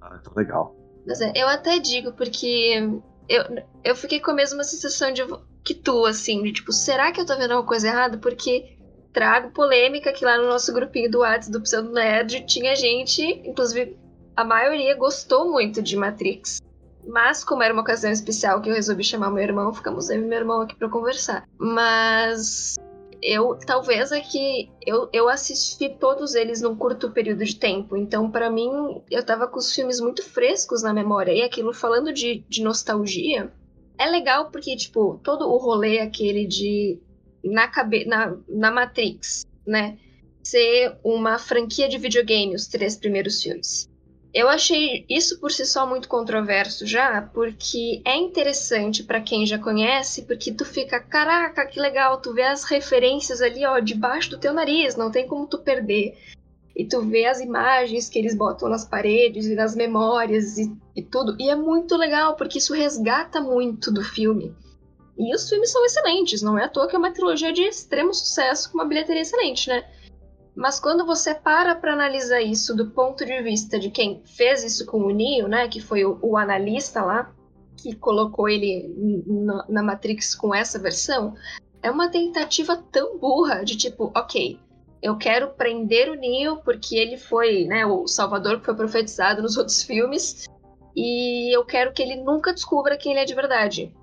Ah, 0.00 0.18
tá 0.18 0.30
legal. 0.36 0.76
Mas 1.06 1.20
é, 1.20 1.32
eu 1.34 1.48
até 1.48 1.78
digo, 1.78 2.12
porque 2.12 2.80
eu, 3.28 3.44
eu 3.82 3.96
fiquei 3.96 4.20
com 4.20 4.30
a 4.30 4.34
mesma 4.34 4.62
sensação 4.62 5.12
de 5.12 5.22
que 5.64 5.74
tu, 5.74 6.06
assim, 6.06 6.42
de 6.42 6.52
tipo, 6.52 6.72
será 6.72 7.10
que 7.10 7.20
eu 7.20 7.26
tô 7.26 7.36
vendo 7.36 7.52
alguma 7.52 7.66
coisa 7.66 7.88
errada? 7.88 8.18
Porque 8.18 8.76
trago 9.12 9.50
polêmica 9.50 10.12
que 10.12 10.24
lá 10.24 10.38
no 10.38 10.46
nosso 10.46 10.72
grupinho 10.72 11.10
do 11.10 11.20
WhatsApp 11.20 11.50
do 11.50 11.62
Pseudo 11.62 11.92
Nerd 11.92 12.46
tinha 12.46 12.76
gente, 12.76 13.22
inclusive 13.44 13.98
a 14.36 14.44
maioria 14.44 14.94
gostou 14.96 15.50
muito 15.50 15.82
de 15.82 15.96
Matrix. 15.96 16.60
Mas, 17.08 17.42
como 17.42 17.62
era 17.62 17.72
uma 17.72 17.80
ocasião 17.80 18.12
especial 18.12 18.60
que 18.60 18.68
eu 18.68 18.74
resolvi 18.74 19.02
chamar 19.02 19.30
meu 19.30 19.42
irmão, 19.42 19.72
ficamos 19.72 20.10
eu 20.10 20.20
e 20.20 20.24
meu 20.24 20.38
irmão 20.38 20.60
aqui 20.60 20.76
para 20.76 20.90
conversar. 20.90 21.48
Mas 21.58 22.76
eu 23.22 23.58
talvez 23.66 24.12
é 24.12 24.20
que 24.20 24.70
eu, 24.86 25.08
eu 25.10 25.26
assisti 25.26 25.88
todos 25.88 26.34
eles 26.34 26.60
num 26.60 26.76
curto 26.76 27.10
período 27.10 27.46
de 27.46 27.56
tempo. 27.56 27.96
Então, 27.96 28.30
para 28.30 28.50
mim, 28.50 29.02
eu 29.10 29.24
tava 29.24 29.48
com 29.48 29.58
os 29.58 29.74
filmes 29.74 30.00
muito 30.00 30.22
frescos 30.22 30.82
na 30.82 30.92
memória. 30.92 31.32
E 31.32 31.42
aquilo, 31.42 31.72
falando 31.72 32.12
de, 32.12 32.44
de 32.46 32.62
nostalgia, 32.62 33.50
é 33.98 34.06
legal 34.06 34.50
porque, 34.50 34.76
tipo, 34.76 35.18
todo 35.24 35.48
o 35.48 35.56
rolê 35.56 36.00
aquele 36.00 36.46
de. 36.46 37.00
Na, 37.42 37.68
cabe 37.68 38.04
na, 38.04 38.36
na 38.46 38.70
Matrix, 38.70 39.46
né? 39.66 39.96
Ser 40.42 40.98
uma 41.02 41.38
franquia 41.38 41.88
de 41.88 41.96
videogame, 41.96 42.54
os 42.54 42.66
três 42.66 42.96
primeiros 42.96 43.42
filmes. 43.42 43.87
Eu 44.32 44.48
achei 44.48 45.06
isso 45.08 45.40
por 45.40 45.50
si 45.50 45.64
só 45.64 45.86
muito 45.86 46.06
controverso 46.06 46.86
já, 46.86 47.22
porque 47.22 48.02
é 48.04 48.14
interessante 48.16 49.02
para 49.02 49.22
quem 49.22 49.46
já 49.46 49.58
conhece, 49.58 50.22
porque 50.22 50.52
tu 50.52 50.64
fica, 50.66 51.00
caraca, 51.00 51.66
que 51.66 51.80
legal, 51.80 52.20
tu 52.20 52.34
vê 52.34 52.42
as 52.42 52.64
referências 52.64 53.40
ali, 53.40 53.64
ó, 53.64 53.78
debaixo 53.80 54.30
do 54.30 54.38
teu 54.38 54.52
nariz, 54.52 54.96
não 54.96 55.10
tem 55.10 55.26
como 55.26 55.46
tu 55.46 55.58
perder. 55.58 56.16
E 56.76 56.84
tu 56.84 57.00
vê 57.00 57.26
as 57.26 57.40
imagens 57.40 58.08
que 58.08 58.18
eles 58.18 58.36
botam 58.36 58.68
nas 58.68 58.84
paredes 58.84 59.46
e 59.46 59.54
nas 59.54 59.74
memórias 59.74 60.58
e, 60.58 60.70
e 60.94 61.02
tudo. 61.02 61.34
E 61.40 61.48
é 61.48 61.56
muito 61.56 61.96
legal, 61.96 62.36
porque 62.36 62.58
isso 62.58 62.74
resgata 62.74 63.40
muito 63.40 63.90
do 63.90 64.02
filme. 64.02 64.54
E 65.18 65.34
os 65.34 65.48
filmes 65.48 65.72
são 65.72 65.84
excelentes, 65.84 66.42
não 66.42 66.56
é 66.56 66.64
à 66.64 66.68
toa 66.68 66.86
que 66.86 66.94
é 66.94 66.98
uma 66.98 67.10
trilogia 67.10 67.52
de 67.52 67.62
extremo 67.62 68.14
sucesso 68.14 68.70
com 68.70 68.78
uma 68.78 68.84
bilheteria 68.84 69.22
excelente, 69.22 69.68
né? 69.68 69.84
Mas 70.58 70.80
quando 70.80 71.06
você 71.06 71.36
para 71.36 71.76
para 71.76 71.92
analisar 71.92 72.40
isso 72.40 72.74
do 72.74 72.90
ponto 72.90 73.24
de 73.24 73.40
vista 73.42 73.78
de 73.78 73.90
quem 73.92 74.20
fez 74.24 74.64
isso 74.64 74.84
com 74.86 75.02
o 75.02 75.10
Neo, 75.10 75.46
né, 75.46 75.68
que 75.68 75.80
foi 75.80 76.04
o, 76.04 76.18
o 76.20 76.36
analista 76.36 77.00
lá, 77.00 77.32
que 77.76 77.94
colocou 77.94 78.48
ele 78.48 78.92
na, 79.68 79.84
Matrix 79.84 80.34
com 80.34 80.52
essa 80.52 80.76
versão, 80.76 81.36
é 81.80 81.88
uma 81.88 82.10
tentativa 82.10 82.76
tão 82.90 83.20
burra 83.20 83.62
de 83.62 83.76
tipo, 83.76 84.10
ok, 84.16 84.58
eu 85.00 85.16
quero 85.16 85.50
prender 85.50 86.10
o 86.10 86.16
Neo 86.16 86.56
porque 86.64 86.96
ele 86.96 87.16
foi, 87.16 87.64
né, 87.66 87.86
o 87.86 88.08
Salvador 88.08 88.58
que 88.58 88.66
foi 88.66 88.74
profetizado 88.74 89.40
nos 89.40 89.54
outros 89.56 89.84
filmes 89.84 90.48
e 90.96 91.56
eu 91.56 91.64
quero 91.64 91.92
que 91.92 92.02
ele 92.02 92.16
nunca 92.16 92.52
descubra 92.52 92.98
quem 92.98 93.12
ele 93.12 93.20
é 93.20 93.24
de 93.24 93.34
verdade. 93.34 93.94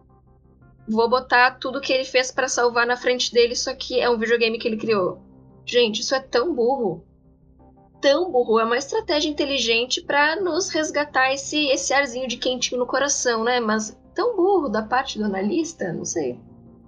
Vou 0.88 1.09
botar 1.09 1.59
tudo 1.59 1.81
que 1.81 1.91
ele 1.91 2.05
fez 2.05 2.31
para 2.31 2.47
salvar 2.47 2.88
na 2.88 2.95
frente 2.95 3.33
dele, 3.33 3.57
só 3.57 3.75
que 3.75 4.00
é 4.00 4.09
um 4.09 4.17
videogame 4.17 4.57
que 4.57 4.69
ele 4.69 4.77
criou. 4.77 5.25
Gente, 5.65 6.01
isso 6.01 6.13
é 6.13 6.19
tão 6.19 6.53
burro. 6.53 7.03
Tão 8.00 8.31
burro. 8.31 8.60
É 8.60 8.65
uma 8.65 8.77
estratégia 8.77 9.29
inteligente 9.29 10.01
para 10.01 10.39
nos 10.41 10.69
resgatar 10.69 11.34
esse, 11.34 11.67
esse 11.67 11.93
arzinho 11.93 12.27
de 12.27 12.38
quentinho 12.38 12.79
no 12.79 12.86
coração, 12.86 13.43
né? 13.43 13.60
Mas 13.60 14.00
tão 14.13 14.36
burro 14.36 14.69
da 14.69 14.84
parte 14.84 15.17
do 15.17 15.25
analista, 15.25 15.91
não 15.91 16.05
sei. 16.05 16.39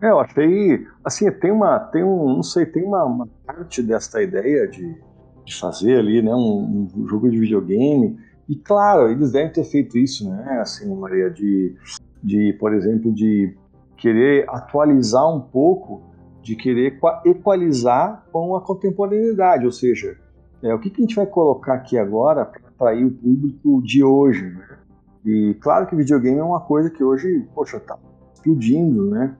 É, 0.02 0.10
eu 0.12 0.20
achei. 0.20 0.86
Assim, 1.04 1.32
tem 1.32 1.52
uma. 1.52 1.80
Tem 1.80 2.04
um. 2.04 2.36
Não 2.36 2.44
sei, 2.44 2.66
tem 2.66 2.84
uma, 2.84 3.04
uma 3.04 3.28
parte 3.46 3.82
desta 3.82 4.22
ideia 4.22 4.68
de, 4.68 4.96
de 5.44 5.56
fazer 5.56 5.98
ali, 5.98 6.22
né? 6.22 6.34
Um, 6.36 6.88
um, 6.96 7.08
jogo 7.08 7.30
de 7.30 7.40
videogame. 7.40 8.20
E 8.48 8.56
claro, 8.56 9.10
eles 9.10 9.32
devem 9.32 9.52
ter 9.52 9.64
feito 9.64 9.98
isso, 9.98 10.30
né? 10.30 10.60
Assim, 10.62 10.94
Maria, 10.96 11.30
de, 11.32 11.76
de 12.24 12.54
por 12.60 12.74
exemplo, 12.74 13.12
de 13.12 13.58
querer 13.98 14.46
atualizar 14.50 15.28
um 15.28 15.42
pouco 15.42 16.04
de 16.48 16.56
querer 16.56 16.98
equalizar 17.26 18.26
com 18.32 18.56
a 18.56 18.62
contemporaneidade, 18.62 19.66
ou 19.66 19.72
seja, 19.72 20.18
é, 20.64 20.74
o 20.74 20.80
que, 20.80 20.90
que 20.90 21.02
a 21.02 21.06
gente 21.06 21.16
vai 21.16 21.26
colocar 21.26 21.74
aqui 21.74 21.98
agora 21.98 22.46
para 22.46 22.62
atrair 22.70 23.06
o 23.06 23.12
público 23.12 23.82
de 23.84 24.02
hoje, 24.02 24.46
né? 24.46 24.78
E 25.26 25.54
claro 25.56 25.86
que 25.88 25.96
videogame 25.96 26.38
é 26.38 26.44
uma 26.44 26.62
coisa 26.62 26.90
que 26.90 27.04
hoje, 27.04 27.46
poxa, 27.54 27.82
tá 27.82 28.00
explodindo, 28.34 29.10
né? 29.10 29.36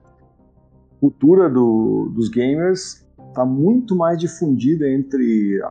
A 0.96 1.00
cultura 1.00 1.48
do, 1.48 2.12
dos 2.14 2.28
gamers 2.28 3.08
está 3.28 3.42
muito 3.46 3.96
mais 3.96 4.18
difundida 4.18 4.86
entre 4.86 5.62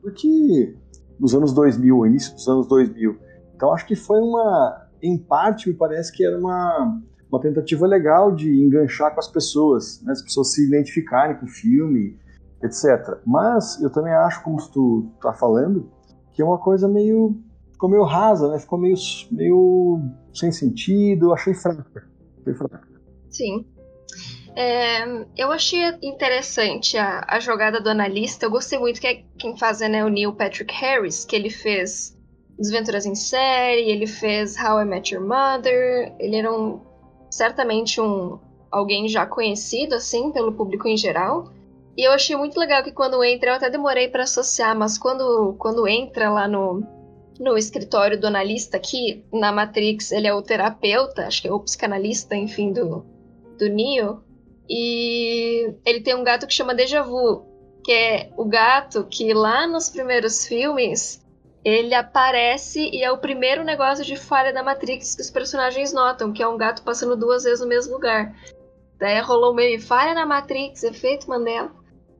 do 0.00 0.12
que 0.12 0.76
nos 1.18 1.34
anos 1.34 1.52
2000, 1.52 2.06
início 2.06 2.34
dos 2.34 2.46
anos 2.46 2.68
2000. 2.68 3.16
Então 3.56 3.72
acho 3.72 3.84
que 3.84 3.96
foi 3.96 4.20
uma, 4.20 4.86
em 5.02 5.18
parte, 5.18 5.68
me 5.68 5.74
parece 5.74 6.12
que 6.12 6.24
era 6.24 6.38
uma 6.38 7.02
uma 7.36 7.42
tentativa 7.42 7.86
legal 7.86 8.34
de 8.34 8.50
enganchar 8.50 9.12
com 9.12 9.20
as 9.20 9.28
pessoas, 9.28 10.02
né? 10.02 10.12
as 10.12 10.22
pessoas 10.22 10.52
se 10.52 10.66
identificarem 10.66 11.36
com 11.36 11.46
o 11.46 11.48
filme, 11.48 12.18
etc. 12.62 13.18
Mas 13.26 13.80
eu 13.82 13.90
também 13.90 14.12
acho, 14.12 14.42
como 14.42 14.56
tu 14.70 15.10
tá 15.20 15.32
falando, 15.32 15.90
que 16.32 16.42
é 16.42 16.44
uma 16.44 16.58
coisa 16.58 16.88
meio 16.88 17.36
ficou 17.72 17.90
meio 17.90 18.04
rasa, 18.04 18.48
né? 18.48 18.58
Ficou 18.58 18.78
meio 18.78 18.96
meio 19.30 20.00
sem 20.34 20.50
sentido. 20.50 21.32
Achei 21.32 21.54
fraca, 21.54 22.08
achei 22.40 22.54
fraca. 22.54 22.88
Sim. 23.30 23.66
É, 24.56 25.04
eu 25.36 25.52
achei 25.52 25.80
interessante 26.02 26.96
a, 26.96 27.22
a, 27.28 27.38
jogada 27.38 27.78
do 27.80 27.90
analista. 27.90 28.46
Eu 28.46 28.50
gostei 28.50 28.78
muito 28.78 28.98
que 29.00 29.06
é 29.06 29.22
quem 29.36 29.56
faz 29.56 29.82
é 29.82 29.88
né, 29.88 30.02
o 30.02 30.08
Neil 30.08 30.32
Patrick 30.32 30.72
Harris, 30.74 31.26
que 31.26 31.36
ele 31.36 31.50
fez 31.50 32.16
Desventuras 32.58 33.04
em 33.04 33.14
Série, 33.14 33.90
ele 33.90 34.06
fez 34.06 34.56
How 34.56 34.80
I 34.80 34.84
Met 34.86 35.14
Your 35.14 35.22
Mother. 35.22 36.14
Ele 36.18 36.36
era 36.36 36.50
um 36.50 36.80
certamente 37.30 38.00
um 38.00 38.38
alguém 38.70 39.08
já 39.08 39.24
conhecido 39.24 39.94
assim 39.94 40.30
pelo 40.32 40.52
público 40.52 40.88
em 40.88 40.96
geral. 40.96 41.50
E 41.96 42.06
eu 42.06 42.12
achei 42.12 42.36
muito 42.36 42.58
legal 42.58 42.82
que 42.82 42.92
quando 42.92 43.24
entra, 43.24 43.50
eu 43.50 43.54
até 43.54 43.70
demorei 43.70 44.08
para 44.08 44.24
associar, 44.24 44.76
mas 44.76 44.98
quando 44.98 45.54
quando 45.58 45.86
entra 45.88 46.30
lá 46.30 46.46
no 46.46 46.82
no 47.38 47.56
escritório 47.56 48.18
do 48.18 48.26
analista 48.26 48.78
aqui 48.78 49.22
na 49.30 49.52
Matrix, 49.52 50.10
ele 50.10 50.26
é 50.26 50.34
o 50.34 50.40
terapeuta, 50.40 51.26
acho 51.26 51.42
que 51.42 51.48
é 51.48 51.52
o 51.52 51.60
psicanalista, 51.60 52.34
enfim, 52.34 52.72
do 52.72 53.04
do 53.58 53.68
Neo. 53.68 54.22
E 54.68 55.74
ele 55.84 56.00
tem 56.00 56.14
um 56.14 56.24
gato 56.24 56.46
que 56.46 56.54
chama 56.54 56.74
Deja 56.74 57.02
Vu, 57.02 57.44
que 57.84 57.92
é 57.92 58.30
o 58.36 58.44
gato 58.44 59.06
que 59.08 59.32
lá 59.32 59.66
nos 59.66 59.88
primeiros 59.88 60.46
filmes 60.46 61.24
ele 61.66 61.94
aparece 61.94 62.88
e 62.92 63.02
é 63.02 63.10
o 63.10 63.18
primeiro 63.18 63.64
negócio 63.64 64.04
de 64.04 64.16
falha 64.16 64.52
da 64.52 64.62
Matrix 64.62 65.16
que 65.16 65.22
os 65.22 65.30
personagens 65.32 65.92
notam, 65.92 66.32
que 66.32 66.40
é 66.40 66.46
um 66.46 66.56
gato 66.56 66.82
passando 66.82 67.16
duas 67.16 67.42
vezes 67.42 67.60
no 67.60 67.66
mesmo 67.66 67.94
lugar. 67.94 68.32
Daí 69.00 69.20
rolou 69.20 69.52
meio 69.52 69.82
falha 69.82 70.14
na 70.14 70.24
Matrix, 70.24 70.84
efeito 70.84 71.28
Mandela. 71.28 71.72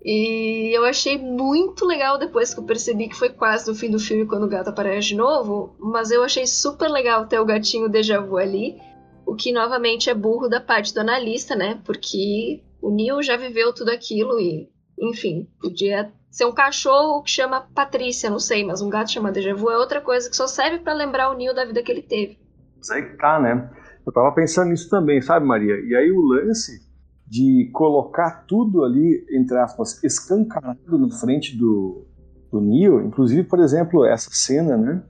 E 0.05 0.77
eu 0.77 0.85
achei 0.85 1.17
muito 1.17 1.85
legal 1.85 2.19
depois 2.19 2.53
que 2.53 2.59
eu 2.59 2.65
percebi 2.65 3.09
que 3.09 3.15
foi 3.15 3.29
quase 3.29 3.69
no 3.69 3.77
fim 3.77 3.89
do 3.89 4.01
filme 4.01 4.27
quando 4.27 4.47
o 4.47 4.49
gato 4.49 4.71
aparece 4.71 5.09
de 5.09 5.15
novo. 5.15 5.77
Mas 5.79 6.11
eu 6.11 6.25
achei 6.25 6.45
super 6.45 6.89
legal 6.89 7.27
ter 7.27 7.39
o 7.39 7.47
gatinho 7.47 7.89
déjà 7.89 8.19
vu 8.19 8.39
ali. 8.39 8.77
O 9.25 9.37
que 9.37 9.53
novamente 9.53 10.11
é 10.11 10.15
burro 10.15 10.49
da 10.49 10.61
parte 10.61 10.93
do 10.93 10.99
analista, 10.99 11.55
né? 11.55 11.81
Porque 11.85 12.65
o 12.83 12.91
Neil 12.91 13.23
já 13.23 13.37
viveu 13.37 13.73
tudo 13.73 13.91
aquilo 13.91 14.41
e, 14.41 14.69
enfim, 14.99 15.49
podia 15.61 16.13
ser 16.37 16.45
um 16.45 16.53
cachorro 16.53 17.23
que 17.23 17.31
chama 17.31 17.67
Patrícia, 17.75 18.29
não 18.29 18.39
sei, 18.39 18.63
mas 18.63 18.83
um 18.83 18.91
gato 18.91 19.11
chama 19.11 19.33
Deja 19.33 19.55
Vu 19.55 19.71
é 19.71 19.79
outra 19.79 20.03
coisa 20.03 20.29
que 20.29 20.37
só 20.37 20.47
serve 20.47 20.81
para 20.81 20.93
lembrar 20.93 21.31
o 21.31 21.35
Neil 21.35 21.55
da 21.55 21.65
vida 21.65 21.83
que 21.83 21.91
ele 21.91 22.03
teve. 22.03 22.39
Isso 22.79 22.93
aí 22.93 23.17
tá, 23.17 23.41
né? 23.41 23.71
Eu 24.07 24.13
tava 24.13 24.31
pensando 24.33 24.69
nisso 24.69 24.91
também, 24.91 25.23
sabe, 25.23 25.47
Maria? 25.47 25.81
E 25.81 25.97
aí 25.97 26.13
o 26.13 26.21
lance 26.21 26.87
de 27.27 27.71
colocar 27.73 28.45
tudo 28.47 28.85
ali, 28.85 29.27
entre 29.33 29.57
aspas, 29.57 30.05
escancarado 30.05 30.99
na 30.99 31.11
frente 31.11 31.57
do, 31.57 32.05
do 32.53 32.61
Neo, 32.61 33.01
inclusive, 33.01 33.43
por 33.43 33.59
exemplo, 33.59 34.05
essa 34.05 34.29
cena, 34.31 34.77
né, 34.77 35.03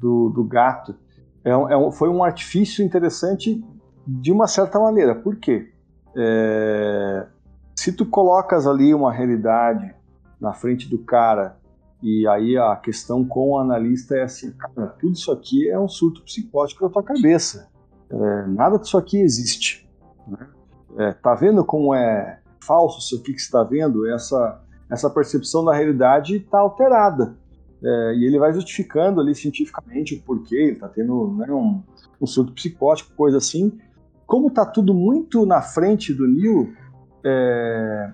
do, 0.00 0.30
do 0.30 0.42
gato, 0.42 0.96
é 1.44 1.56
um, 1.56 1.70
é 1.70 1.76
um, 1.76 1.92
foi 1.92 2.08
um 2.08 2.24
artifício 2.24 2.84
interessante 2.84 3.64
de 4.04 4.32
uma 4.32 4.48
certa 4.48 4.80
maneira. 4.80 5.14
Por 5.14 5.36
quê? 5.36 5.70
É, 6.16 7.24
se 7.76 7.92
tu 7.92 8.04
colocas 8.04 8.66
ali 8.66 8.92
uma 8.92 9.12
realidade 9.12 10.01
na 10.42 10.52
frente 10.52 10.90
do 10.90 10.98
cara. 10.98 11.56
E 12.02 12.26
aí 12.26 12.58
a 12.58 12.74
questão 12.74 13.24
com 13.24 13.52
o 13.52 13.58
analista 13.58 14.16
é 14.16 14.24
assim, 14.24 14.50
cara, 14.50 14.88
tudo 14.88 15.12
isso 15.12 15.30
aqui 15.30 15.70
é 15.70 15.78
um 15.78 15.88
surto 15.88 16.20
psicótico 16.22 16.82
da 16.84 16.92
tua 16.92 17.02
cabeça. 17.02 17.70
É, 18.10 18.46
nada 18.48 18.76
disso 18.76 18.98
aqui 18.98 19.20
existe. 19.20 19.88
Né? 20.26 20.48
É, 20.98 21.12
tá 21.12 21.36
vendo 21.36 21.64
como 21.64 21.94
é 21.94 22.40
falso 22.60 22.98
isso 22.98 23.22
aqui 23.22 23.32
que 23.32 23.40
está 23.40 23.62
vendo? 23.62 24.08
Essa, 24.08 24.60
essa 24.90 25.08
percepção 25.08 25.64
da 25.64 25.72
realidade 25.72 26.38
está 26.38 26.58
alterada. 26.58 27.36
É, 27.84 28.14
e 28.16 28.24
ele 28.24 28.38
vai 28.38 28.52
justificando 28.52 29.20
ali 29.20 29.34
cientificamente 29.34 30.16
o 30.16 30.22
porquê, 30.22 30.56
ele 30.56 30.72
está 30.72 30.88
tendo 30.88 31.34
né, 31.34 31.52
um, 31.52 31.82
um 32.20 32.26
surto 32.26 32.52
psicótico, 32.52 33.14
coisa 33.14 33.38
assim. 33.38 33.78
Como 34.26 34.48
está 34.48 34.66
tudo 34.66 34.92
muito 34.92 35.46
na 35.46 35.62
frente 35.62 36.12
do 36.12 36.26
Neil, 36.26 36.72
é, 37.24 38.12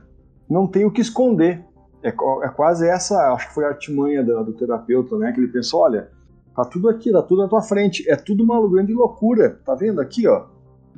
não 0.49 0.66
tem 0.66 0.85
o 0.85 0.90
que 0.90 1.00
esconder. 1.00 1.64
É, 2.02 2.09
é 2.09 2.49
quase 2.49 2.88
essa, 2.88 3.33
acho 3.33 3.49
que 3.49 3.55
foi 3.55 3.64
a 3.64 3.69
artimanha 3.69 4.23
do, 4.25 4.45
do 4.45 4.52
terapeuta, 4.52 5.17
né? 5.17 5.33
Que 5.33 5.40
ele 5.40 5.49
pensou, 5.49 5.81
olha, 5.81 6.11
tá 6.55 6.64
tudo 6.64 6.88
aqui, 6.88 7.11
tá 7.11 7.23
tudo 7.23 7.43
na 7.43 7.49
tua 7.49 7.62
frente, 7.62 8.09
é 8.09 8.17
tudo 8.17 8.45
uma 8.45 8.69
grande 8.69 8.93
loucura, 8.93 9.59
tá 9.64 9.75
vendo 9.75 10.00
aqui, 10.00 10.26
ó? 10.28 10.47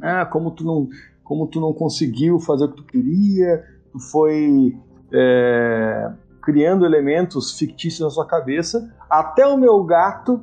Ah, 0.01 0.27
como 0.27 0.51
tu 0.51 0.65
não, 0.65 0.89
como 1.23 1.47
tu 1.47 1.61
não 1.61 1.73
conseguiu 1.73 2.39
fazer 2.41 2.65
o 2.65 2.69
que 2.69 2.77
tu 2.77 2.85
queria, 2.85 3.65
tu 3.93 3.99
foi 3.99 4.77
é, 5.13 6.13
criando 6.43 6.85
elementos 6.85 7.59
fictícios 7.59 8.01
na 8.01 8.11
sua 8.11 8.27
cabeça, 8.27 8.93
até 9.09 9.47
o 9.47 9.57
meu 9.57 9.83
gato 9.85 10.43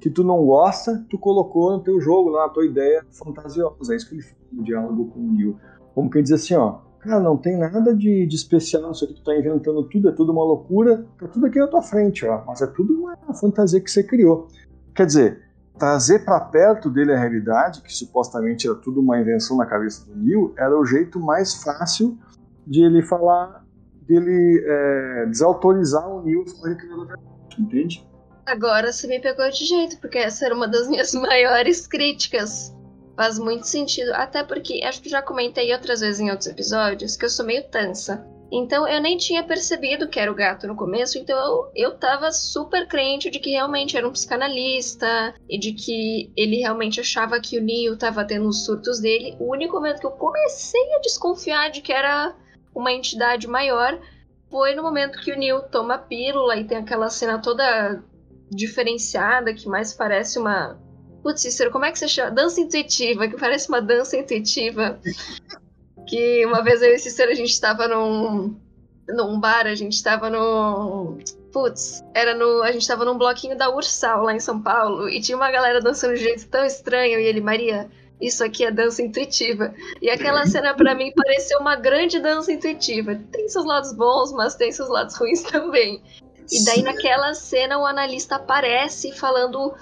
que 0.00 0.10
tu 0.10 0.22
não 0.22 0.44
gosta, 0.44 1.04
tu 1.08 1.18
colocou 1.18 1.72
no 1.72 1.80
teu 1.80 2.00
jogo, 2.00 2.28
lá 2.28 2.46
na 2.46 2.52
tua 2.52 2.66
ideia 2.66 3.04
fantasiosa. 3.10 3.92
É 3.92 3.96
isso 3.96 4.08
que 4.08 4.14
ele 4.16 4.22
fala 4.22 4.36
no 4.52 4.62
diálogo 4.62 5.06
com 5.06 5.20
o 5.20 5.32
Neil. 5.32 5.56
Como 5.94 6.10
que 6.10 6.18
ele 6.18 6.24
diz 6.24 6.32
assim, 6.32 6.54
ó, 6.54 6.80
Cara, 7.04 7.20
não 7.20 7.36
tem 7.36 7.58
nada 7.58 7.94
de, 7.94 8.26
de 8.26 8.34
especial 8.34 8.88
nisso 8.88 9.04
aqui, 9.04 9.12
tu 9.12 9.22
tá 9.22 9.36
inventando 9.36 9.82
tudo, 9.84 10.08
é 10.08 10.12
tudo 10.12 10.32
uma 10.32 10.42
loucura, 10.42 11.04
tá 11.18 11.28
tudo 11.28 11.44
aqui 11.44 11.58
na 11.58 11.66
tua 11.66 11.82
frente, 11.82 12.24
ó. 12.24 12.42
Mas 12.46 12.62
é 12.62 12.66
tudo 12.66 12.94
uma 12.94 13.34
fantasia 13.34 13.78
que 13.78 13.90
você 13.90 14.02
criou. 14.02 14.48
Quer 14.94 15.04
dizer, 15.04 15.42
trazer 15.78 16.24
para 16.24 16.40
perto 16.40 16.88
dele 16.88 17.12
a 17.12 17.18
realidade, 17.18 17.82
que 17.82 17.92
supostamente 17.92 18.66
era 18.66 18.74
tudo 18.76 19.02
uma 19.02 19.20
invenção 19.20 19.58
na 19.58 19.66
cabeça 19.66 20.06
do 20.06 20.16
Neil, 20.16 20.54
era 20.56 20.74
o 20.74 20.86
jeito 20.86 21.20
mais 21.20 21.62
fácil 21.62 22.18
de 22.66 22.82
ele 22.82 23.02
falar, 23.02 23.62
dele 24.08 24.64
é, 24.66 25.26
desautorizar 25.26 26.08
o 26.08 26.22
Neil 26.22 26.46
falar 26.46 26.74
que 26.74 26.86
não 26.86 27.00
verdade, 27.00 27.22
entende? 27.58 28.08
Agora 28.46 28.90
você 28.90 29.06
me 29.06 29.20
pegou 29.20 29.50
de 29.50 29.66
jeito, 29.66 30.00
porque 30.00 30.16
essa 30.16 30.46
era 30.46 30.54
uma 30.54 30.66
das 30.66 30.88
minhas 30.88 31.12
maiores 31.20 31.86
críticas 31.86 32.74
Faz 33.16 33.38
muito 33.38 33.66
sentido, 33.66 34.12
até 34.14 34.42
porque 34.42 34.80
acho 34.82 35.00
que 35.00 35.08
já 35.08 35.22
comentei 35.22 35.72
outras 35.72 36.00
vezes 36.00 36.20
em 36.20 36.30
outros 36.30 36.48
episódios 36.48 37.16
que 37.16 37.24
eu 37.24 37.30
sou 37.30 37.46
meio 37.46 37.62
tansa. 37.68 38.26
Então 38.50 38.86
eu 38.86 39.00
nem 39.00 39.16
tinha 39.16 39.42
percebido 39.42 40.08
que 40.08 40.20
era 40.20 40.30
o 40.30 40.34
gato 40.34 40.66
no 40.66 40.76
começo, 40.76 41.18
então 41.18 41.36
eu, 41.36 41.72
eu 41.74 41.98
tava 41.98 42.30
super 42.30 42.86
crente 42.86 43.30
de 43.30 43.38
que 43.38 43.50
realmente 43.50 43.96
era 43.96 44.06
um 44.06 44.12
psicanalista 44.12 45.34
e 45.48 45.58
de 45.58 45.72
que 45.72 46.32
ele 46.36 46.56
realmente 46.56 47.00
achava 47.00 47.40
que 47.40 47.58
o 47.58 47.62
Neo 47.62 47.96
tava 47.96 48.24
tendo 48.24 48.48
os 48.48 48.64
surtos 48.64 49.00
dele. 49.00 49.36
O 49.40 49.50
único 49.50 49.74
momento 49.74 50.00
que 50.00 50.06
eu 50.06 50.12
comecei 50.12 50.94
a 50.94 51.00
desconfiar 51.00 51.70
de 51.70 51.80
que 51.80 51.92
era 51.92 52.34
uma 52.74 52.92
entidade 52.92 53.46
maior 53.46 53.98
foi 54.50 54.74
no 54.74 54.82
momento 54.84 55.20
que 55.20 55.32
o 55.32 55.36
Neil 55.36 55.62
toma 55.62 55.94
a 55.94 55.98
pílula 55.98 56.56
e 56.56 56.64
tem 56.64 56.78
aquela 56.78 57.10
cena 57.10 57.40
toda 57.40 58.02
diferenciada 58.50 59.52
que 59.52 59.68
mais 59.68 59.92
parece 59.92 60.38
uma. 60.38 60.78
Putz, 61.24 61.40
Cícero, 61.40 61.70
como 61.70 61.86
é 61.86 61.90
que 61.90 61.98
você 61.98 62.06
chama? 62.06 62.30
Dança 62.30 62.60
intuitiva, 62.60 63.26
que 63.26 63.38
parece 63.38 63.66
uma 63.70 63.80
dança 63.80 64.14
intuitiva. 64.14 65.00
que 66.06 66.44
uma 66.44 66.62
vez 66.62 66.82
eu 66.82 66.92
e 66.92 66.98
Cícero 66.98 67.32
a 67.32 67.34
gente 67.34 67.48
estava 67.48 67.88
num, 67.88 68.54
num 69.08 69.40
bar, 69.40 69.66
a 69.66 69.74
gente 69.74 69.94
estava 69.94 70.28
no. 70.28 71.16
Putz, 71.50 72.04
era 72.12 72.34
no. 72.34 72.62
A 72.62 72.70
gente 72.72 72.86
tava 72.86 73.06
num 73.06 73.16
bloquinho 73.16 73.56
da 73.56 73.74
Ursal 73.74 74.24
lá 74.24 74.34
em 74.34 74.38
São 74.38 74.60
Paulo 74.60 75.08
e 75.08 75.18
tinha 75.18 75.34
uma 75.34 75.50
galera 75.50 75.80
dançando 75.80 76.12
de 76.12 76.20
um 76.20 76.24
jeito 76.24 76.46
tão 76.48 76.62
estranho 76.62 77.18
e 77.18 77.24
ele, 77.24 77.40
Maria, 77.40 77.88
isso 78.20 78.44
aqui 78.44 78.62
é 78.62 78.70
dança 78.70 79.00
intuitiva. 79.00 79.74
E 80.02 80.10
aquela 80.10 80.44
cena 80.44 80.74
para 80.74 80.94
mim 80.94 81.10
pareceu 81.10 81.58
uma 81.58 81.74
grande 81.74 82.20
dança 82.20 82.52
intuitiva. 82.52 83.18
Tem 83.32 83.48
seus 83.48 83.64
lados 83.64 83.94
bons, 83.94 84.30
mas 84.32 84.56
tem 84.56 84.70
seus 84.70 84.90
lados 84.90 85.16
ruins 85.18 85.42
também. 85.42 86.02
E 86.52 86.62
daí 86.66 86.82
naquela 86.82 87.32
cena 87.32 87.78
o 87.78 87.86
analista 87.86 88.36
aparece 88.36 89.12
falando 89.12 89.74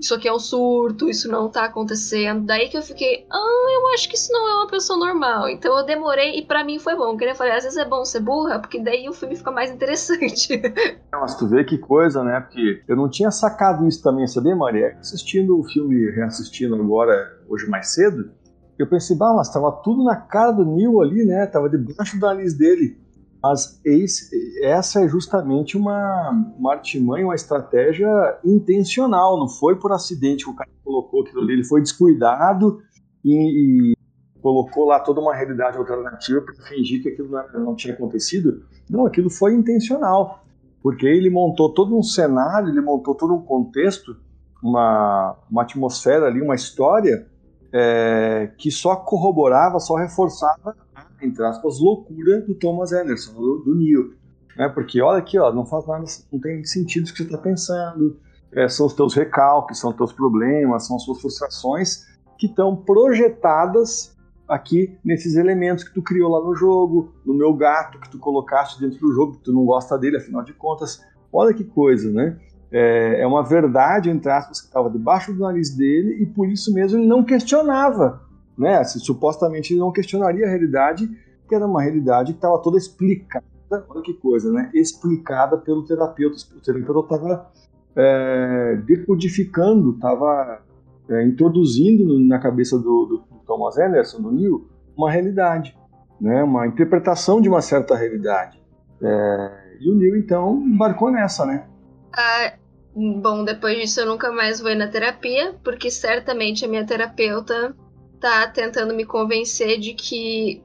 isso 0.00 0.14
aqui 0.14 0.28
é 0.28 0.32
um 0.32 0.38
surto, 0.38 1.08
isso 1.08 1.30
não 1.30 1.48
tá 1.48 1.64
acontecendo. 1.64 2.44
Daí 2.44 2.68
que 2.68 2.76
eu 2.76 2.82
fiquei, 2.82 3.26
ah, 3.30 3.66
eu 3.74 3.94
acho 3.94 4.08
que 4.08 4.16
isso 4.16 4.32
não 4.32 4.48
é 4.48 4.54
uma 4.54 4.66
pessoa 4.66 4.98
normal. 4.98 5.48
Então 5.48 5.76
eu 5.76 5.84
demorei 5.84 6.38
e 6.38 6.42
para 6.44 6.64
mim 6.64 6.78
foi 6.78 6.96
bom. 6.96 7.10
Porque 7.10 7.24
eu 7.24 7.34
falei, 7.34 7.54
às 7.54 7.64
vezes 7.64 7.78
é 7.78 7.84
bom 7.84 8.04
ser 8.04 8.20
burra, 8.20 8.58
porque 8.58 8.80
daí 8.80 9.08
o 9.08 9.12
filme 9.12 9.36
fica 9.36 9.50
mais 9.50 9.70
interessante. 9.70 10.60
Mas 11.12 11.36
tu 11.36 11.48
vê 11.48 11.64
que 11.64 11.78
coisa, 11.78 12.22
né? 12.22 12.40
Porque 12.40 12.82
eu 12.86 12.96
não 12.96 13.08
tinha 13.08 13.30
sacado 13.30 13.86
isso 13.86 14.02
também, 14.02 14.26
sabia, 14.26 14.54
Maria? 14.54 14.96
Assistindo 15.00 15.58
o 15.58 15.64
filme, 15.64 16.10
reassistindo 16.10 16.74
agora, 16.74 17.38
hoje 17.48 17.68
mais 17.68 17.88
cedo, 17.88 18.30
eu 18.78 18.86
pensei, 18.86 19.16
bah, 19.16 19.34
mas 19.34 19.52
tava 19.52 19.72
tudo 19.82 20.04
na 20.04 20.14
cara 20.14 20.52
do 20.52 20.64
Neil 20.64 21.00
ali, 21.00 21.24
né? 21.24 21.46
Tava 21.46 21.68
debaixo 21.68 22.16
do 22.16 22.24
nariz 22.24 22.56
dele. 22.56 22.96
Mas 23.42 23.80
esse, 23.84 24.64
essa 24.64 25.00
é 25.00 25.08
justamente 25.08 25.76
uma, 25.76 26.30
uma 26.58 26.72
artimanha, 26.72 27.24
uma 27.24 27.34
estratégia 27.34 28.08
intencional, 28.44 29.38
não 29.38 29.48
foi 29.48 29.76
por 29.76 29.92
acidente 29.92 30.44
que 30.44 30.50
o 30.50 30.56
cara 30.56 30.70
colocou 30.84 31.22
aquilo 31.22 31.42
ali, 31.42 31.52
ele 31.52 31.64
foi 31.64 31.80
descuidado 31.80 32.80
e, 33.24 33.92
e 33.92 33.96
colocou 34.42 34.86
lá 34.86 34.98
toda 34.98 35.20
uma 35.20 35.34
realidade 35.34 35.76
alternativa 35.76 36.40
para 36.40 36.54
fingir 36.66 37.02
que 37.02 37.10
aquilo 37.10 37.30
não, 37.30 37.64
não 37.64 37.74
tinha 37.76 37.94
acontecido. 37.94 38.64
Não, 38.90 39.06
aquilo 39.06 39.30
foi 39.30 39.54
intencional, 39.54 40.44
porque 40.82 41.06
ele 41.06 41.30
montou 41.30 41.72
todo 41.72 41.96
um 41.96 42.02
cenário, 42.02 42.70
ele 42.70 42.80
montou 42.80 43.14
todo 43.14 43.34
um 43.34 43.42
contexto, 43.42 44.16
uma, 44.60 45.36
uma 45.48 45.62
atmosfera 45.62 46.26
ali, 46.26 46.40
uma 46.40 46.56
história 46.56 47.28
é, 47.72 48.50
que 48.58 48.70
só 48.70 48.96
corroborava, 48.96 49.78
só 49.78 49.94
reforçava 49.94 50.74
entre 51.20 51.44
aspas, 51.44 51.80
loucura 51.80 52.40
do 52.40 52.54
Thomas 52.54 52.92
Anderson, 52.92 53.32
do, 53.34 53.58
do 53.64 53.74
Neil. 53.74 54.14
Né? 54.56 54.68
Porque 54.68 55.00
olha 55.00 55.18
aqui, 55.18 55.38
ó, 55.38 55.52
não 55.52 55.64
faz 55.64 55.86
nada, 55.86 56.04
não 56.32 56.40
tem 56.40 56.64
sentido 56.64 57.08
o 57.08 57.12
que 57.12 57.18
você 57.18 57.22
está 57.24 57.38
pensando. 57.38 58.16
É, 58.52 58.68
são 58.68 58.86
os 58.86 58.94
teus 58.94 59.14
recalques, 59.14 59.78
são 59.78 59.90
os 59.90 59.96
teus 59.96 60.12
problemas, 60.12 60.86
são 60.86 60.96
as 60.96 61.02
suas 61.02 61.20
frustrações 61.20 62.06
que 62.38 62.46
estão 62.46 62.74
projetadas 62.74 64.16
aqui 64.48 64.96
nesses 65.04 65.34
elementos 65.36 65.84
que 65.84 65.92
tu 65.92 66.02
criou 66.02 66.30
lá 66.30 66.42
no 66.42 66.54
jogo, 66.54 67.12
no 67.26 67.34
meu 67.34 67.52
gato 67.52 68.00
que 68.00 68.08
tu 68.08 68.18
colocaste 68.18 68.80
dentro 68.80 68.98
do 69.00 69.12
jogo, 69.12 69.32
que 69.34 69.44
tu 69.44 69.52
não 69.52 69.66
gosta 69.66 69.98
dele, 69.98 70.16
afinal 70.16 70.42
de 70.42 70.54
contas. 70.54 71.04
Olha 71.30 71.52
que 71.52 71.64
coisa, 71.64 72.10
né? 72.10 72.38
É, 72.70 73.20
é 73.20 73.26
uma 73.26 73.42
verdade, 73.42 74.08
entre 74.08 74.30
aspas, 74.30 74.60
que 74.60 74.68
estava 74.68 74.90
debaixo 74.90 75.32
do 75.32 75.40
nariz 75.40 75.74
dele 75.76 76.22
e 76.22 76.26
por 76.26 76.48
isso 76.48 76.72
mesmo 76.72 76.98
ele 76.98 77.06
não 77.06 77.24
questionava 77.24 78.27
né? 78.58 78.82
Se, 78.82 78.98
supostamente 78.98 79.72
ele 79.72 79.80
não 79.80 79.92
questionaria 79.92 80.44
a 80.44 80.48
realidade, 80.48 81.08
que 81.48 81.54
era 81.54 81.66
uma 81.66 81.80
realidade 81.80 82.32
que 82.32 82.38
estava 82.38 82.58
toda 82.58 82.76
explicada, 82.76 83.44
olha 83.70 84.02
que 84.02 84.14
coisa, 84.14 84.52
né? 84.52 84.70
Explicada 84.74 85.56
pelo 85.56 85.84
terapeuta. 85.84 86.36
O 86.56 86.60
terapeuta 86.60 87.14
estava 87.14 87.50
é, 87.96 88.76
decodificando, 88.84 89.92
estava 89.92 90.60
é, 91.08 91.24
introduzindo 91.24 92.18
na 92.18 92.38
cabeça 92.38 92.76
do, 92.76 93.06
do, 93.06 93.28
Thomas 93.46 93.78
Anderson, 93.78 94.20
do 94.20 94.30
Neil, 94.30 94.68
uma 94.94 95.10
realidade, 95.10 95.74
né? 96.20 96.42
Uma 96.42 96.66
interpretação 96.66 97.40
de 97.40 97.48
uma 97.48 97.62
certa 97.62 97.96
realidade. 97.96 98.60
É, 99.00 99.76
e 99.80 99.90
o 99.90 99.94
Neil 99.94 100.16
então 100.16 100.60
embarcou 100.66 101.10
nessa, 101.10 101.46
né? 101.46 101.66
Ah, 102.12 102.52
bom, 102.94 103.44
depois 103.44 103.78
disso 103.78 104.00
eu 104.00 104.06
nunca 104.06 104.30
mais 104.32 104.60
vou 104.60 104.74
na 104.74 104.88
terapia, 104.88 105.54
porque 105.64 105.90
certamente 105.90 106.64
a 106.64 106.68
minha 106.68 106.84
terapeuta 106.84 107.74
tá 108.20 108.48
tentando 108.48 108.94
me 108.94 109.04
convencer 109.04 109.78
de 109.78 109.94
que 109.94 110.62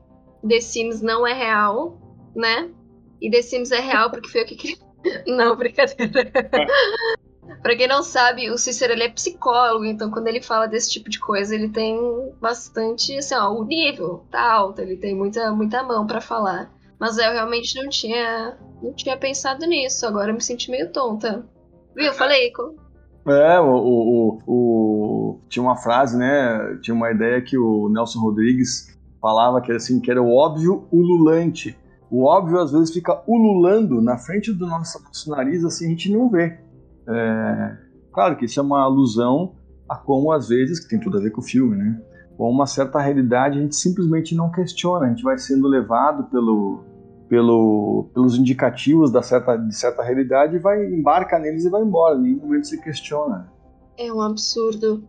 The 0.47 0.59
Sims 0.59 1.01
não 1.01 1.25
é 1.25 1.33
real, 1.33 1.97
né? 2.35 2.69
E 3.21 3.29
The 3.29 3.41
Sims 3.41 3.71
é 3.71 3.79
real 3.79 4.09
porque 4.09 4.29
foi 4.29 4.43
o 4.43 4.45
que. 4.45 4.77
não, 5.27 5.55
brincadeira. 5.55 6.31
pra 7.61 7.75
quem 7.75 7.87
não 7.87 8.03
sabe, 8.03 8.49
o 8.49 8.57
Cícero 8.57 8.93
ele 8.93 9.03
é 9.03 9.09
psicólogo, 9.09 9.85
então 9.85 10.11
quando 10.11 10.27
ele 10.27 10.41
fala 10.41 10.67
desse 10.67 10.89
tipo 10.89 11.09
de 11.09 11.19
coisa, 11.19 11.55
ele 11.55 11.69
tem 11.69 11.97
bastante, 12.41 13.17
assim, 13.17 13.35
ó, 13.35 13.51
o 13.51 13.63
nível 13.63 14.25
tá 14.29 14.51
alto, 14.51 14.81
ele 14.81 14.97
tem 14.97 15.15
muita, 15.15 15.51
muita 15.51 15.83
mão 15.83 16.05
para 16.05 16.21
falar. 16.21 16.71
Mas 16.99 17.17
eu 17.17 17.31
realmente 17.31 17.81
não 17.81 17.89
tinha, 17.89 18.57
não 18.81 18.93
tinha 18.93 19.17
pensado 19.17 19.65
nisso, 19.65 20.05
agora 20.05 20.31
eu 20.31 20.35
me 20.35 20.41
senti 20.41 20.69
meio 20.69 20.91
tonta. 20.91 21.45
Viu? 21.95 22.13
Falei, 22.13 22.51
é, 23.25 23.59
o, 23.59 23.65
o, 23.65 24.39
o, 24.45 24.92
tinha 25.49 25.63
uma 25.63 25.75
frase, 25.75 26.17
né? 26.17 26.77
Tinha 26.81 26.95
uma 26.95 27.11
ideia 27.11 27.41
que 27.41 27.57
o 27.57 27.89
Nelson 27.89 28.19
Rodrigues 28.19 28.97
falava 29.21 29.61
que 29.61 29.71
era 29.71 29.77
assim, 29.77 29.99
que 29.99 30.11
era 30.11 30.21
o 30.21 30.35
óbvio 30.35 30.87
ululante. 30.91 31.77
O 32.11 32.25
óbvio 32.25 32.59
às 32.59 32.71
vezes 32.71 32.93
fica 32.93 33.23
ululando 33.27 34.01
na 34.01 34.17
frente 34.17 34.51
do 34.51 34.67
nosso, 34.67 34.99
nariz, 35.29 35.63
assim 35.63 35.85
a 35.85 35.89
gente 35.89 36.11
não 36.11 36.29
vê. 36.29 36.59
É, 37.07 37.77
claro 38.11 38.35
que 38.35 38.45
isso 38.45 38.59
é 38.59 38.63
uma 38.63 38.81
alusão 38.81 39.55
a 39.89 39.95
como 39.95 40.31
às 40.31 40.49
vezes, 40.49 40.79
que 40.79 40.89
tem 40.89 40.99
tudo 40.99 41.17
a 41.17 41.21
ver 41.21 41.31
com 41.31 41.41
o 41.41 41.43
filme, 41.43 41.75
né? 41.75 42.01
Com 42.37 42.49
uma 42.49 42.65
certa 42.65 42.99
realidade 42.99 43.57
a 43.57 43.61
gente 43.61 43.75
simplesmente 43.75 44.35
não 44.35 44.51
questiona, 44.51 45.05
a 45.05 45.09
gente 45.09 45.23
vai 45.23 45.37
sendo 45.37 45.67
levado 45.67 46.25
pelo, 46.25 46.83
pelo, 47.29 48.09
pelos 48.13 48.37
indicativos 48.37 49.11
da 49.11 49.21
certa, 49.21 49.55
de 49.55 49.75
certa 49.75 50.03
realidade 50.03 50.55
e 50.55 50.59
vai 50.59 50.85
embarca 50.85 51.39
neles 51.39 51.65
e 51.65 51.69
vai 51.69 51.81
embora. 51.81 52.17
Em 52.17 52.21
nenhum 52.21 52.41
momento 52.41 52.67
se 52.67 52.81
questiona. 52.81 53.51
É 53.97 54.11
um 54.11 54.21
absurdo. 54.21 55.03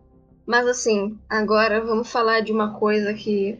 Mas 0.45 0.67
assim, 0.67 1.17
agora 1.29 1.83
vamos 1.83 2.11
falar 2.11 2.41
de 2.41 2.51
uma 2.51 2.73
coisa 2.73 3.13
que 3.13 3.59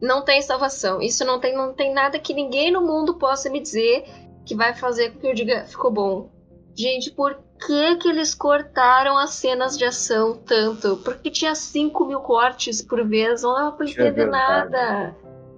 não 0.00 0.22
tem 0.22 0.42
salvação. 0.42 1.00
Isso 1.00 1.24
não 1.24 1.40
tem, 1.40 1.56
não 1.56 1.72
tem 1.72 1.92
nada 1.92 2.18
que 2.18 2.34
ninguém 2.34 2.70
no 2.70 2.82
mundo 2.82 3.14
possa 3.14 3.48
me 3.48 3.60
dizer 3.60 4.04
que 4.44 4.54
vai 4.54 4.74
fazer 4.74 5.10
com 5.10 5.20
que 5.20 5.26
eu 5.26 5.34
diga 5.34 5.64
ficou 5.64 5.90
bom. 5.90 6.30
Gente, 6.74 7.10
por 7.10 7.38
que 7.66 7.96
que 7.96 8.08
eles 8.08 8.34
cortaram 8.34 9.16
as 9.16 9.30
cenas 9.30 9.78
de 9.78 9.84
ação 9.84 10.36
tanto? 10.36 10.98
Porque 10.98 11.30
tinha 11.30 11.54
5 11.54 12.04
mil 12.04 12.20
cortes 12.20 12.82
por 12.82 13.02
vez, 13.06 13.42
não 13.42 13.54
dava 13.54 13.72
pra 13.72 13.86
é 13.86 13.90
entender 13.90 14.26
nada. 14.26 15.16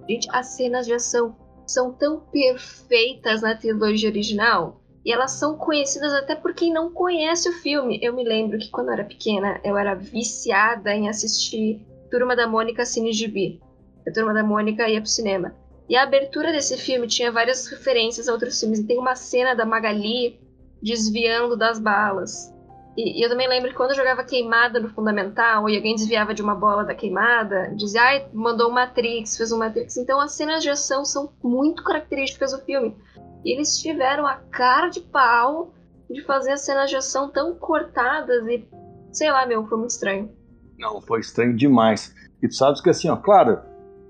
Gente, 0.09 0.27
as 0.31 0.47
cenas 0.47 0.85
de 0.85 0.93
ação 0.93 1.35
são 1.67 1.91
tão 1.91 2.21
perfeitas 2.21 3.41
na 3.41 3.53
trilogia 3.53 4.09
original 4.09 4.78
e 5.05 5.11
elas 5.11 5.31
são 5.31 5.57
conhecidas 5.57 6.13
até 6.13 6.35
por 6.35 6.53
quem 6.53 6.73
não 6.73 6.91
conhece 6.91 7.49
o 7.49 7.53
filme. 7.53 7.99
Eu 8.01 8.13
me 8.13 8.23
lembro 8.23 8.57
que 8.57 8.69
quando 8.69 8.87
eu 8.87 8.93
era 8.93 9.03
pequena, 9.03 9.59
eu 9.63 9.77
era 9.77 9.95
viciada 9.95 10.93
em 10.93 11.07
assistir 11.07 11.81
Turma 12.09 12.35
da 12.35 12.47
Mônica 12.47 12.85
Cine 12.85 13.13
Gibi. 13.13 13.61
A 14.07 14.11
Turma 14.11 14.33
da 14.33 14.43
Mônica 14.43 14.87
ia 14.87 14.99
pro 14.99 15.09
cinema. 15.09 15.55
E 15.87 15.95
a 15.95 16.03
abertura 16.03 16.51
desse 16.51 16.77
filme 16.77 17.07
tinha 17.07 17.31
várias 17.31 17.67
referências 17.67 18.27
a 18.27 18.33
outros 18.33 18.59
filmes. 18.59 18.79
E 18.79 18.87
tem 18.87 18.97
uma 18.97 19.15
cena 19.15 19.55
da 19.55 19.65
Magali 19.65 20.39
desviando 20.81 21.57
das 21.57 21.79
balas. 21.79 22.53
E, 22.97 23.19
e, 23.19 23.23
eu 23.23 23.29
também 23.29 23.47
lembro 23.47 23.69
que 23.69 23.75
quando 23.75 23.91
eu 23.91 23.95
jogava 23.95 24.23
queimada 24.23 24.79
no 24.79 24.89
Fundamental 24.89 25.69
e 25.69 25.75
alguém 25.75 25.95
desviava 25.95 26.33
de 26.33 26.41
uma 26.41 26.53
bola 26.55 26.83
da 26.83 26.93
queimada, 26.93 27.71
dizia, 27.75 28.01
ai, 28.01 28.27
mandou 28.33 28.69
um 28.69 28.73
Matrix, 28.73 29.37
fez 29.37 29.51
um 29.51 29.57
Matrix. 29.57 29.97
Então 29.97 30.19
as 30.19 30.33
cenas 30.33 30.61
de 30.61 30.69
ação 30.69 31.05
são 31.05 31.31
muito 31.41 31.83
características 31.83 32.51
do 32.51 32.59
filme. 32.59 32.95
Eles 33.43 33.77
tiveram 33.77 34.25
a 34.25 34.35
cara 34.35 34.89
de 34.89 35.01
pau 35.01 35.73
de 36.09 36.23
fazer 36.23 36.51
as 36.51 36.61
cenas 36.61 36.89
de 36.89 36.95
ação 36.95 37.29
tão 37.29 37.55
cortadas 37.55 38.45
e, 38.47 38.67
sei 39.11 39.31
lá, 39.31 39.45
meu, 39.45 39.65
foi 39.67 39.77
muito 39.77 39.91
estranho. 39.91 40.29
Não, 40.77 41.01
foi 41.01 41.19
estranho 41.19 41.55
demais. 41.55 42.13
E 42.41 42.47
tu 42.47 42.55
sabes 42.55 42.81
que 42.81 42.89
assim, 42.89 43.09
ó, 43.09 43.15
claro, 43.15 43.59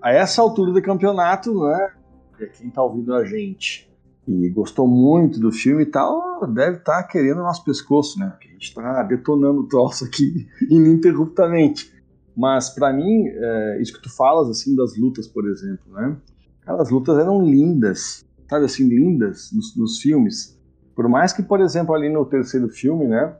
a 0.02 0.12
essa 0.12 0.42
altura 0.42 0.72
do 0.72 0.82
campeonato, 0.82 1.54
né, 1.66 1.94
quem 2.58 2.70
tá 2.70 2.82
ouvindo 2.82 3.14
a 3.14 3.26
gente 3.26 3.90
e 4.28 4.50
gostou 4.50 4.88
muito 4.88 5.40
do 5.40 5.52
filme 5.52 5.84
e 5.84 5.88
tal, 5.88 6.46
deve 6.48 6.78
estar 6.78 7.02
tá 7.02 7.04
querendo 7.04 7.40
o 7.40 7.44
nosso 7.44 7.64
pescoço, 7.64 8.20
né? 8.20 8.30
Porque 8.30 8.48
a 8.48 8.52
gente 8.52 8.68
está 8.68 9.04
detonando 9.04 9.62
o 9.62 9.68
troço 9.68 10.06
aqui 10.06 10.48
ininterruptamente. 10.70 11.92
Mas 12.38 12.70
para 12.70 12.94
mim, 12.94 13.28
é, 13.28 13.82
isso 13.82 13.92
que 13.94 14.02
tu 14.02 14.16
falas 14.16 14.48
assim 14.48 14.76
das 14.76 14.96
lutas, 14.96 15.28
por 15.28 15.48
exemplo, 15.48 15.92
né? 15.92 16.16
As 16.66 16.92
lutas 16.92 17.18
eram 17.18 17.44
lindas, 17.44 18.24
sabe 18.50 18.66
assim, 18.66 18.88
lindas 18.88 19.52
nos, 19.54 19.76
nos 19.76 20.00
filmes. 20.00 20.60
Por 20.96 21.08
mais 21.08 21.32
que, 21.32 21.44
por 21.44 21.62
exemplo, 21.62 21.94
ali 21.94 22.10
no 22.10 22.26
terceiro 22.26 22.68
filme, 22.70 23.08
né? 23.08 23.36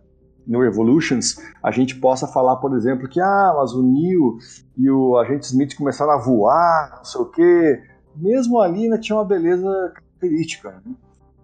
no 0.50 0.64
Evolutions, 0.64 1.38
a 1.62 1.70
gente 1.70 1.96
possa 2.00 2.26
falar, 2.26 2.56
por 2.56 2.76
exemplo, 2.76 3.08
que 3.08 3.22
ah, 3.22 3.54
mas 3.56 3.72
o 3.74 3.84
Neo 3.84 4.38
e 4.76 4.90
o 4.90 5.16
agente 5.18 5.46
Smith 5.46 5.76
começaram 5.76 6.12
a 6.12 6.18
voar, 6.18 6.96
não 6.98 7.06
sei 7.06 7.22
o 7.22 7.26
quê. 7.26 7.84
Mesmo 8.16 8.60
ali 8.60 8.86
ainda 8.86 8.98
tinha 8.98 9.16
uma 9.16 9.26
beleza 9.26 9.68
característica. 9.94 10.72
Né? 10.84 10.96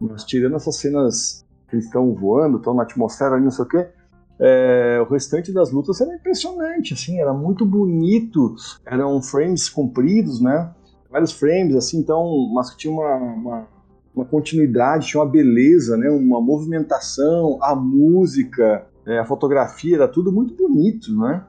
Mas 0.02 0.24
tirando 0.24 0.56
essas 0.56 0.78
cenas 0.78 1.46
que 1.70 1.78
estão 1.78 2.16
voando, 2.16 2.58
estão 2.58 2.74
na 2.74 2.82
atmosfera 2.82 3.36
ali, 3.36 3.44
não 3.44 3.52
sei 3.52 3.66
o 3.66 3.68
quê, 3.68 3.88
é, 4.40 5.00
o 5.08 5.12
restante 5.12 5.54
das 5.54 5.72
lutas 5.72 6.02
era 6.02 6.14
impressionante, 6.14 6.94
assim, 6.94 7.20
era 7.20 7.34
muito 7.34 7.66
bonito, 7.66 8.56
eram 8.86 9.22
frames 9.22 9.70
compridos, 9.70 10.42
né? 10.42 10.74
Vários 11.16 11.32
frames, 11.32 11.78
assim, 11.78 12.00
então, 12.00 12.52
mas 12.54 12.72
que 12.72 12.76
tinha 12.76 12.94
uma, 12.94 13.16
uma, 13.16 13.68
uma 14.14 14.26
continuidade, 14.26 15.08
tinha 15.08 15.24
uma 15.24 15.32
beleza, 15.32 15.96
né? 15.96 16.10
Uma 16.10 16.42
movimentação, 16.42 17.58
a 17.62 17.74
música, 17.74 18.86
é, 19.08 19.20
a 19.20 19.24
fotografia, 19.24 19.96
era 19.96 20.10
tudo 20.10 20.30
muito 20.30 20.54
bonito, 20.54 21.18
né? 21.18 21.46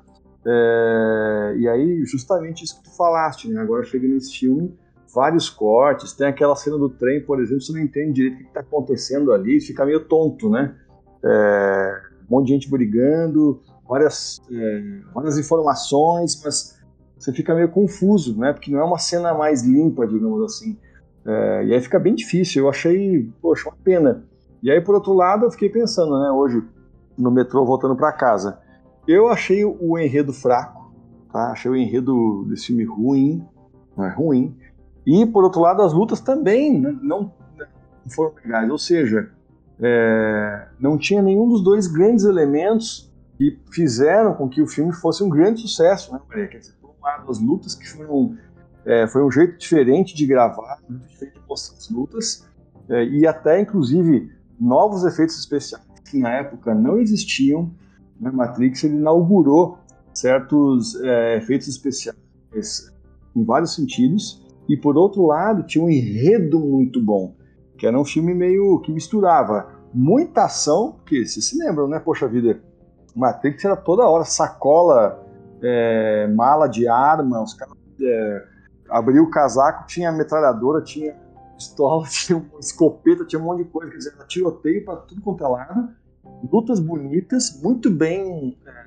É, 0.46 1.56
e 1.58 1.68
aí, 1.68 2.04
justamente 2.04 2.62
isso 2.62 2.76
que 2.76 2.84
tu 2.88 2.96
falaste, 2.96 3.48
né? 3.48 3.60
Agora 3.60 3.82
chega 3.82 4.06
nesse 4.06 4.38
filme, 4.38 4.72
vários 5.12 5.50
cortes, 5.50 6.12
tem 6.12 6.28
aquela 6.28 6.54
cena 6.54 6.78
do 6.78 6.88
trem, 6.88 7.20
por 7.20 7.42
exemplo, 7.42 7.60
você 7.60 7.72
não 7.72 7.80
entende 7.80 8.12
direito 8.12 8.34
o 8.34 8.38
que 8.38 8.44
está 8.44 8.60
acontecendo 8.60 9.32
ali, 9.32 9.60
fica 9.60 9.84
meio 9.84 10.04
tonto, 10.04 10.48
né? 10.48 10.76
É, 11.24 12.02
um 12.30 12.36
monte 12.36 12.46
de 12.46 12.52
gente 12.52 12.70
brigando, 12.70 13.60
várias, 13.88 14.40
é, 14.48 15.00
várias 15.12 15.36
informações, 15.36 16.40
mas 16.44 16.75
você 17.18 17.32
fica 17.32 17.54
meio 17.54 17.70
confuso, 17.70 18.38
né? 18.38 18.52
Porque 18.52 18.70
não 18.70 18.80
é 18.80 18.84
uma 18.84 18.98
cena 18.98 19.32
mais 19.34 19.62
limpa, 19.62 20.06
digamos 20.06 20.42
assim. 20.44 20.78
É, 21.24 21.64
e 21.64 21.74
aí 21.74 21.80
fica 21.80 21.98
bem 21.98 22.14
difícil. 22.14 22.64
Eu 22.64 22.68
achei, 22.68 23.30
poxa, 23.40 23.68
uma 23.68 23.76
pena. 23.82 24.24
E 24.62 24.70
aí, 24.70 24.80
por 24.80 24.94
outro 24.94 25.12
lado, 25.12 25.46
eu 25.46 25.50
fiquei 25.50 25.68
pensando, 25.68 26.18
né? 26.20 26.30
Hoje, 26.30 26.62
no 27.16 27.30
metrô, 27.30 27.64
voltando 27.64 27.96
para 27.96 28.12
casa. 28.12 28.60
Eu 29.08 29.28
achei 29.28 29.64
o 29.64 29.98
enredo 29.98 30.32
fraco, 30.32 30.92
tá? 31.32 31.52
Achei 31.52 31.70
o 31.70 31.76
enredo 31.76 32.44
desse 32.48 32.66
filme 32.66 32.84
ruim, 32.84 33.46
não 33.96 34.04
é 34.04 34.10
ruim. 34.10 34.56
E, 35.06 35.24
por 35.24 35.44
outro 35.44 35.60
lado, 35.60 35.82
as 35.82 35.92
lutas 35.92 36.20
também 36.20 36.80
né? 36.80 36.96
não, 37.00 37.32
não 37.56 38.10
foram 38.10 38.34
legais. 38.34 38.70
Ou 38.70 38.78
seja, 38.78 39.30
é, 39.80 40.68
não 40.78 40.98
tinha 40.98 41.22
nenhum 41.22 41.48
dos 41.48 41.62
dois 41.62 41.86
grandes 41.86 42.24
elementos 42.24 43.12
que 43.36 43.58
fizeram 43.70 44.34
com 44.34 44.48
que 44.48 44.62
o 44.62 44.66
filme 44.66 44.92
fosse 44.92 45.22
um 45.22 45.28
grande 45.28 45.60
sucesso, 45.60 46.12
né, 46.12 46.20
Maria? 46.28 46.48
Quer 46.48 46.58
dizer, 46.58 46.74
as 47.28 47.40
lutas 47.40 47.74
que 47.74 47.88
foram 47.88 48.36
é, 48.84 49.06
foi 49.08 49.24
um 49.24 49.30
jeito 49.30 49.58
diferente 49.58 50.14
de 50.14 50.26
gravar, 50.26 50.78
muito 50.88 51.06
diferente 51.08 51.40
de 51.40 51.48
mostrar 51.48 51.76
as 51.76 51.90
lutas, 51.90 52.46
é, 52.88 53.04
e 53.04 53.26
até, 53.26 53.60
inclusive, 53.60 54.30
novos 54.60 55.04
efeitos 55.04 55.38
especiais 55.38 55.84
que 56.08 56.18
na 56.18 56.30
época 56.30 56.72
não 56.72 56.98
existiam. 56.98 57.72
Né, 58.20 58.30
Matrix 58.30 58.84
ele 58.84 58.94
inaugurou 58.94 59.78
certos 60.14 60.94
é, 61.02 61.36
efeitos 61.36 61.66
especiais 61.66 62.16
em 63.34 63.44
vários 63.44 63.74
sentidos, 63.74 64.44
e 64.68 64.76
por 64.76 64.96
outro 64.96 65.26
lado, 65.26 65.64
tinha 65.64 65.84
um 65.84 65.90
enredo 65.90 66.58
muito 66.58 67.02
bom 67.02 67.34
que 67.76 67.86
era 67.86 67.98
um 67.98 68.04
filme 68.04 68.34
meio 68.34 68.80
que 68.80 68.90
misturava 68.90 69.68
muita 69.92 70.44
ação, 70.44 70.92
porque 70.92 71.24
vocês 71.24 71.44
se 71.44 71.58
lembram, 71.58 71.86
né? 71.86 71.98
Poxa 71.98 72.26
vida, 72.26 72.60
Matrix 73.14 73.64
era 73.64 73.76
toda 73.76 74.08
hora 74.08 74.24
sacola, 74.24 75.25
é, 75.62 76.26
mala 76.28 76.66
de 76.66 76.88
arma, 76.88 77.42
os 77.42 77.54
caras 77.54 77.74
é, 78.00 78.44
abriu 78.88 79.24
o 79.24 79.30
casaco, 79.30 79.86
tinha 79.86 80.12
metralhadora, 80.12 80.82
tinha 80.82 81.14
pistola, 81.56 82.06
tinha 82.10 82.44
escopeta, 82.60 83.24
tinha 83.24 83.40
um 83.40 83.44
monte 83.44 83.64
de 83.64 83.70
coisa, 83.70 83.90
quer 83.90 83.98
dizer, 83.98 84.12
tiroteio 84.26 84.84
para 84.84 84.96
tudo 84.96 85.20
quanto 85.22 85.44
é 85.44 85.48
lado, 85.48 85.88
lutas 86.50 86.80
bonitas, 86.80 87.60
muito 87.62 87.90
bem 87.90 88.58
é, 88.66 88.86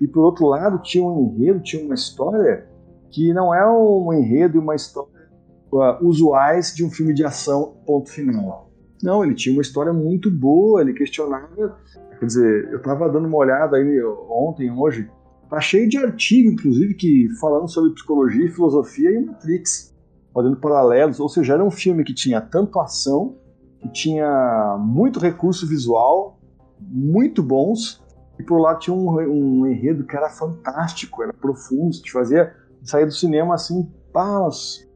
e 0.00 0.06
por 0.06 0.24
outro 0.24 0.46
lado 0.46 0.78
tinha 0.82 1.04
um 1.04 1.22
enredo, 1.22 1.60
tinha 1.60 1.84
uma 1.84 1.94
história 1.94 2.68
que 3.10 3.32
não 3.32 3.54
é 3.54 3.64
um 3.70 4.12
enredo 4.12 4.56
e 4.56 4.58
uma 4.58 4.74
história 4.74 5.28
uh, 5.70 6.04
usuais 6.06 6.74
de 6.74 6.84
um 6.84 6.90
filme 6.90 7.14
de 7.14 7.24
ação, 7.24 7.76
ponto 7.86 8.10
final. 8.10 8.70
Não, 9.02 9.24
ele 9.24 9.34
tinha 9.34 9.54
uma 9.54 9.62
história 9.62 9.92
muito 9.92 10.30
boa, 10.30 10.80
ele 10.80 10.92
questionava. 10.92 11.78
Quer 12.22 12.26
dizer, 12.26 12.68
eu 12.70 12.76
estava 12.76 13.08
dando 13.08 13.26
uma 13.26 13.36
olhada 13.36 13.76
aí 13.76 14.00
ontem, 14.30 14.70
hoje, 14.70 15.10
tá 15.50 15.60
cheio 15.60 15.88
de 15.88 15.98
artigo, 15.98 16.52
inclusive, 16.52 16.94
que 16.94 17.26
falando 17.40 17.68
sobre 17.68 17.94
psicologia, 17.94 18.48
filosofia 18.48 19.10
e 19.10 19.24
Matrix, 19.26 19.92
fazendo 20.32 20.56
paralelos. 20.56 21.18
Ou 21.18 21.28
seja, 21.28 21.54
era 21.54 21.64
um 21.64 21.70
filme 21.70 22.04
que 22.04 22.14
tinha 22.14 22.40
tanto 22.40 22.78
ação, 22.78 23.34
que 23.80 23.88
tinha 23.88 24.76
muito 24.78 25.18
recurso 25.18 25.66
visual, 25.66 26.38
muito 26.80 27.42
bons, 27.42 28.00
e 28.38 28.44
por 28.44 28.60
lá 28.60 28.76
tinha 28.76 28.94
um, 28.94 29.16
um 29.18 29.66
enredo 29.66 30.06
que 30.06 30.16
era 30.16 30.30
fantástico, 30.30 31.24
era 31.24 31.32
profundo, 31.32 31.90
te 31.90 32.12
fazia 32.12 32.54
sair 32.84 33.06
do 33.06 33.12
cinema 33.12 33.56
assim, 33.56 33.90
pá, 34.12 34.48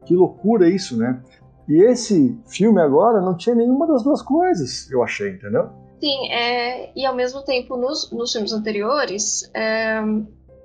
que 0.05 0.15
loucura 0.15 0.69
isso, 0.69 0.95
né? 0.95 1.21
E 1.67 1.83
esse 1.83 2.39
filme 2.47 2.79
agora 2.79 3.19
não 3.19 3.35
tinha 3.35 3.53
nenhuma 3.53 3.85
das 3.85 4.01
duas 4.01 4.21
coisas, 4.21 4.89
eu 4.89 5.03
achei, 5.03 5.31
entendeu? 5.31 5.86
Sim, 5.99 6.31
é, 6.31 6.91
e 6.95 7.05
ao 7.05 7.15
mesmo 7.15 7.43
tempo, 7.43 7.75
nos, 7.75 8.11
nos 8.11 8.31
filmes 8.31 8.53
anteriores, 8.53 9.49
é, 9.53 9.99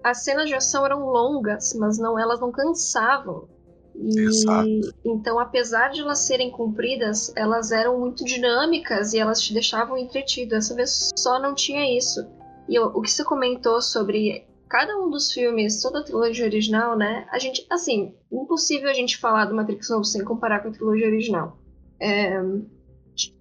as 0.05 0.25
cenas 0.25 0.49
de 0.49 0.55
ação 0.55 0.85
eram 0.85 1.07
longas, 1.07 1.75
mas 1.75 1.99
não 1.99 2.19
elas 2.19 2.41
não 2.41 2.53
cansavam. 2.53 3.49
E, 3.95 4.21
Exato. 4.21 4.69
Então, 5.05 5.39
apesar 5.39 5.91
de 5.91 6.01
elas 6.01 6.21
serem 6.21 6.51
compridas, 6.51 7.33
elas 7.37 7.73
eram 7.73 7.99
muito 7.99 8.25
dinâmicas 8.25 9.13
e 9.13 9.19
elas 9.19 9.41
te 9.41 9.53
deixavam 9.53 9.97
entretido. 9.97 10.51
Dessa 10.51 10.75
vez 10.75 11.11
só 11.17 11.39
não 11.39 11.55
tinha 11.55 11.97
isso. 11.97 12.27
E 12.69 12.75
eu, 12.75 12.87
o 12.87 13.01
que 13.01 13.11
você 13.11 13.25
comentou 13.25 13.81
sobre 13.81 14.47
cada 14.69 14.99
um 14.99 15.11
dos 15.11 15.31
filmes, 15.31 15.83
toda 15.83 16.01
a 16.01 16.03
trilogia 16.03 16.47
original, 16.47 16.97
né? 16.97 17.27
A 17.31 17.39
gente, 17.39 17.67
assim, 17.71 18.15
impossível 18.33 18.89
a 18.89 18.95
gente 18.95 19.19
falar 19.19 19.45
do 19.45 19.55
Matrix 19.55 19.91
novo 19.91 20.05
sem 20.05 20.25
comparar 20.25 20.61
com 20.61 20.69
a 20.69 20.73
trilogia 20.73 21.07
original. 21.07 21.59
É, 22.01 22.41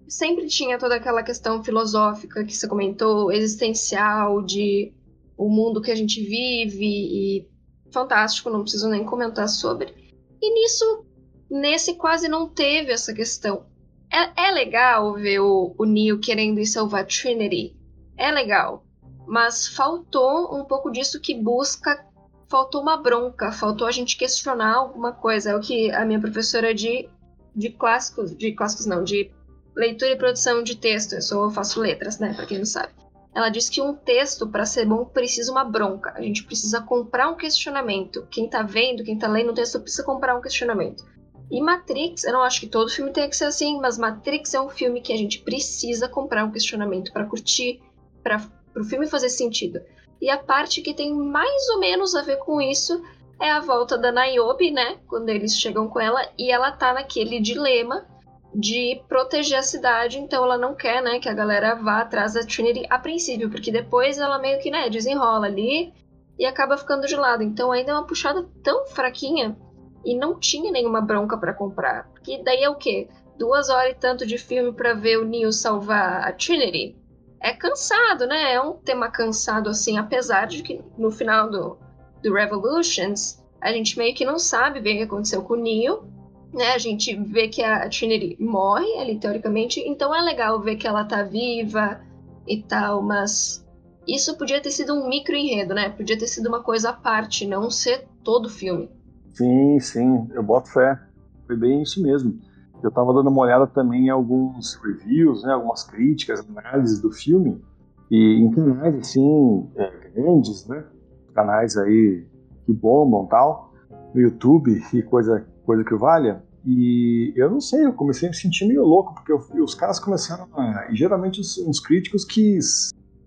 sempre 0.08 0.46
tinha 0.46 0.78
toda 0.78 0.96
aquela 0.96 1.22
questão 1.22 1.62
filosófica 1.62 2.44
que 2.44 2.54
você 2.54 2.68
comentou, 2.68 3.32
existencial, 3.32 4.42
de 4.42 4.92
o 5.36 5.48
mundo 5.48 5.80
que 5.80 5.90
a 5.90 5.94
gente 5.94 6.22
vive, 6.22 6.86
e 6.86 7.48
fantástico, 7.90 8.50
não 8.50 8.62
preciso 8.62 8.88
nem 8.88 9.04
comentar 9.04 9.48
sobre. 9.48 9.94
E 10.40 10.54
nisso, 10.54 11.04
nesse 11.50 11.94
quase 11.94 12.28
não 12.28 12.48
teve 12.48 12.92
essa 12.92 13.12
questão. 13.12 13.66
É, 14.12 14.48
é 14.48 14.50
legal 14.50 15.14
ver 15.14 15.40
o, 15.40 15.74
o 15.78 15.84
Neo 15.84 16.18
querendo 16.18 16.60
ir 16.60 16.66
salvar 16.66 17.06
Trinity. 17.06 17.74
É 18.16 18.30
legal 18.30 18.84
mas 19.26 19.68
faltou 19.68 20.54
um 20.54 20.64
pouco 20.64 20.90
disso 20.90 21.20
que 21.20 21.34
busca, 21.34 22.04
faltou 22.48 22.82
uma 22.82 22.96
bronca, 22.96 23.52
faltou 23.52 23.86
a 23.86 23.90
gente 23.90 24.16
questionar 24.16 24.74
alguma 24.76 25.12
coisa. 25.12 25.50
É 25.50 25.56
o 25.56 25.60
que 25.60 25.90
a 25.90 26.04
minha 26.04 26.20
professora 26.20 26.74
de, 26.74 27.08
de 27.54 27.70
clássicos, 27.70 28.36
de 28.36 28.52
clássicos 28.52 28.86
não, 28.86 29.02
de 29.02 29.30
leitura 29.76 30.12
e 30.12 30.16
produção 30.16 30.62
de 30.62 30.76
texto, 30.76 31.14
eu 31.14 31.42
eu 31.42 31.50
faço 31.50 31.80
letras, 31.80 32.18
né, 32.18 32.34
para 32.34 32.46
quem 32.46 32.58
não 32.58 32.64
sabe. 32.64 32.92
Ela 33.34 33.48
diz 33.48 33.70
que 33.70 33.80
um 33.80 33.94
texto, 33.94 34.46
para 34.46 34.66
ser 34.66 34.84
bom, 34.84 35.06
precisa 35.06 35.50
uma 35.50 35.64
bronca. 35.64 36.12
A 36.14 36.20
gente 36.20 36.44
precisa 36.44 36.82
comprar 36.82 37.30
um 37.30 37.36
questionamento. 37.36 38.26
Quem 38.30 38.46
tá 38.46 38.62
vendo, 38.62 39.04
quem 39.04 39.18
tá 39.18 39.26
lendo 39.26 39.52
o 39.52 39.54
texto, 39.54 39.80
precisa 39.80 40.04
comprar 40.04 40.36
um 40.36 40.42
questionamento. 40.42 41.02
E 41.50 41.60
Matrix, 41.60 42.24
eu 42.24 42.32
não 42.32 42.42
acho 42.42 42.60
que 42.60 42.66
todo 42.66 42.90
filme 42.90 43.10
tenha 43.10 43.28
que 43.28 43.36
ser 43.36 43.46
assim, 43.46 43.80
mas 43.80 43.98
Matrix 43.98 44.52
é 44.54 44.60
um 44.60 44.68
filme 44.68 45.00
que 45.00 45.12
a 45.12 45.16
gente 45.16 45.40
precisa 45.40 46.08
comprar 46.08 46.44
um 46.44 46.50
questionamento 46.50 47.12
para 47.12 47.24
curtir, 47.24 47.80
para 48.22 48.42
o 48.76 48.84
filme 48.84 49.06
fazer 49.06 49.30
sentido. 49.30 49.80
E 50.20 50.30
a 50.30 50.38
parte 50.38 50.82
que 50.82 50.94
tem 50.94 51.12
mais 51.14 51.68
ou 51.70 51.80
menos 51.80 52.14
a 52.14 52.22
ver 52.22 52.36
com 52.38 52.60
isso 52.60 53.02
é 53.40 53.50
a 53.50 53.60
volta 53.60 53.98
da 53.98 54.12
Niobe, 54.12 54.70
né? 54.70 54.98
Quando 55.08 55.28
eles 55.28 55.58
chegam 55.58 55.88
com 55.88 55.98
ela 55.98 56.26
e 56.38 56.50
ela 56.50 56.70
tá 56.70 56.92
naquele 56.92 57.40
dilema 57.40 58.06
de 58.54 59.02
proteger 59.08 59.58
a 59.58 59.62
cidade, 59.62 60.18
então 60.18 60.44
ela 60.44 60.58
não 60.58 60.74
quer, 60.74 61.02
né, 61.02 61.18
que 61.18 61.28
a 61.28 61.34
galera 61.34 61.74
vá 61.74 62.00
atrás 62.00 62.34
da 62.34 62.44
Trinity 62.44 62.86
a 62.90 62.98
princípio, 62.98 63.50
porque 63.50 63.72
depois 63.72 64.18
ela 64.18 64.38
meio 64.38 64.60
que, 64.60 64.70
né, 64.70 64.90
desenrola 64.90 65.46
ali 65.46 65.92
e 66.38 66.44
acaba 66.44 66.76
ficando 66.76 67.06
de 67.06 67.16
lado. 67.16 67.42
Então 67.42 67.72
ainda 67.72 67.92
é 67.92 67.94
uma 67.94 68.06
puxada 68.06 68.46
tão 68.62 68.86
fraquinha 68.86 69.56
e 70.04 70.16
não 70.16 70.38
tinha 70.38 70.70
nenhuma 70.70 71.00
bronca 71.00 71.38
para 71.38 71.54
comprar. 71.54 72.08
Porque 72.10 72.42
daí 72.42 72.62
é 72.62 72.68
o 72.68 72.76
quê? 72.76 73.08
Duas 73.38 73.70
horas 73.70 73.92
e 73.92 73.98
tanto 73.98 74.26
de 74.26 74.36
filme 74.36 74.72
para 74.72 74.92
ver 74.92 75.18
o 75.18 75.24
Neo 75.24 75.52
salvar 75.52 76.28
a 76.28 76.32
Trinity? 76.32 77.02
é 77.42 77.52
cansado, 77.52 78.26
né? 78.26 78.54
É 78.54 78.60
um 78.60 78.74
tema 78.74 79.10
cansado, 79.10 79.68
assim, 79.68 79.98
apesar 79.98 80.46
de 80.46 80.62
que 80.62 80.80
no 80.96 81.10
final 81.10 81.50
do, 81.50 81.76
do 82.22 82.32
Revolutions 82.32 83.42
a 83.60 83.72
gente 83.72 83.98
meio 83.98 84.14
que 84.14 84.24
não 84.24 84.38
sabe 84.38 84.80
bem 84.80 84.94
o 84.94 84.98
que 84.98 85.04
aconteceu 85.04 85.42
com 85.42 85.54
o 85.54 85.56
Neo, 85.56 86.08
né? 86.52 86.72
A 86.74 86.78
gente 86.78 87.14
vê 87.14 87.48
que 87.48 87.62
a 87.62 87.88
Trinity 87.88 88.36
morre 88.40 88.98
ali, 88.98 89.18
teoricamente, 89.18 89.80
então 89.80 90.14
é 90.14 90.20
legal 90.20 90.60
ver 90.60 90.76
que 90.76 90.86
ela 90.86 91.04
tá 91.04 91.22
viva 91.22 92.00
e 92.46 92.62
tal, 92.62 93.02
mas 93.02 93.66
isso 94.06 94.36
podia 94.36 94.60
ter 94.60 94.70
sido 94.70 94.94
um 94.94 95.08
micro 95.08 95.34
enredo, 95.34 95.74
né? 95.74 95.88
Podia 95.90 96.18
ter 96.18 96.26
sido 96.26 96.48
uma 96.48 96.62
coisa 96.62 96.90
à 96.90 96.92
parte, 96.92 97.46
não 97.46 97.70
ser 97.70 98.06
todo 98.22 98.46
o 98.46 98.50
filme. 98.50 98.90
Sim, 99.32 99.78
sim, 99.80 100.28
eu 100.32 100.42
boto 100.42 100.70
fé. 100.70 100.98
Foi 101.46 101.56
bem 101.56 101.82
isso 101.82 102.02
mesmo. 102.02 102.38
Eu 102.82 102.88
estava 102.88 103.12
dando 103.14 103.30
uma 103.30 103.42
olhada 103.42 103.66
também 103.66 104.06
em 104.06 104.10
alguns 104.10 104.74
reviews, 104.74 105.44
né, 105.44 105.52
algumas 105.52 105.84
críticas, 105.84 106.44
análises 106.48 107.00
do 107.00 107.12
filme, 107.12 107.62
e 108.10 108.40
em 108.42 108.50
canais 108.50 108.96
assim, 108.96 109.70
é, 109.76 110.10
grandes, 110.14 110.66
né, 110.66 110.84
canais 111.32 111.76
aí 111.76 112.26
que 112.66 112.72
bombam 112.72 113.26
tal, 113.26 113.72
no 114.12 114.20
YouTube 114.20 114.82
e 114.92 115.02
coisa, 115.02 115.46
coisa 115.64 115.84
que 115.84 115.94
valha, 115.94 116.42
E 116.64 117.32
eu 117.36 117.50
não 117.50 117.60
sei, 117.60 117.84
eu 117.84 117.92
comecei 117.92 118.28
a 118.28 118.30
me 118.30 118.36
sentir 118.36 118.66
meio 118.66 118.84
louco, 118.84 119.14
porque 119.14 119.32
eu, 119.32 119.64
os 119.64 119.74
caras 119.74 119.98
começaram 119.98 120.46
a. 120.54 120.88
E 120.90 120.96
geralmente 120.96 121.40
os, 121.40 121.58
uns 121.58 121.80
críticos 121.80 122.24
que, 122.24 122.58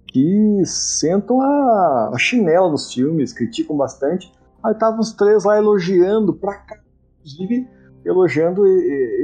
que 0.08 0.62
sentam 0.65 1.41
a, 1.41 2.12
a 2.13 2.17
chinela 2.17 2.69
nos 2.69 2.93
filmes, 2.93 3.34
criticam 3.34 3.76
bastante. 3.76 4.32
Aí 4.63 4.71
estavam 4.71 5.00
os 5.00 5.12
três 5.13 5.43
lá 5.43 5.58
elogiando 5.58 6.34
pra 6.34 6.56
cá, 6.56 6.80
inclusive 7.19 7.67
elogiando 8.06 8.65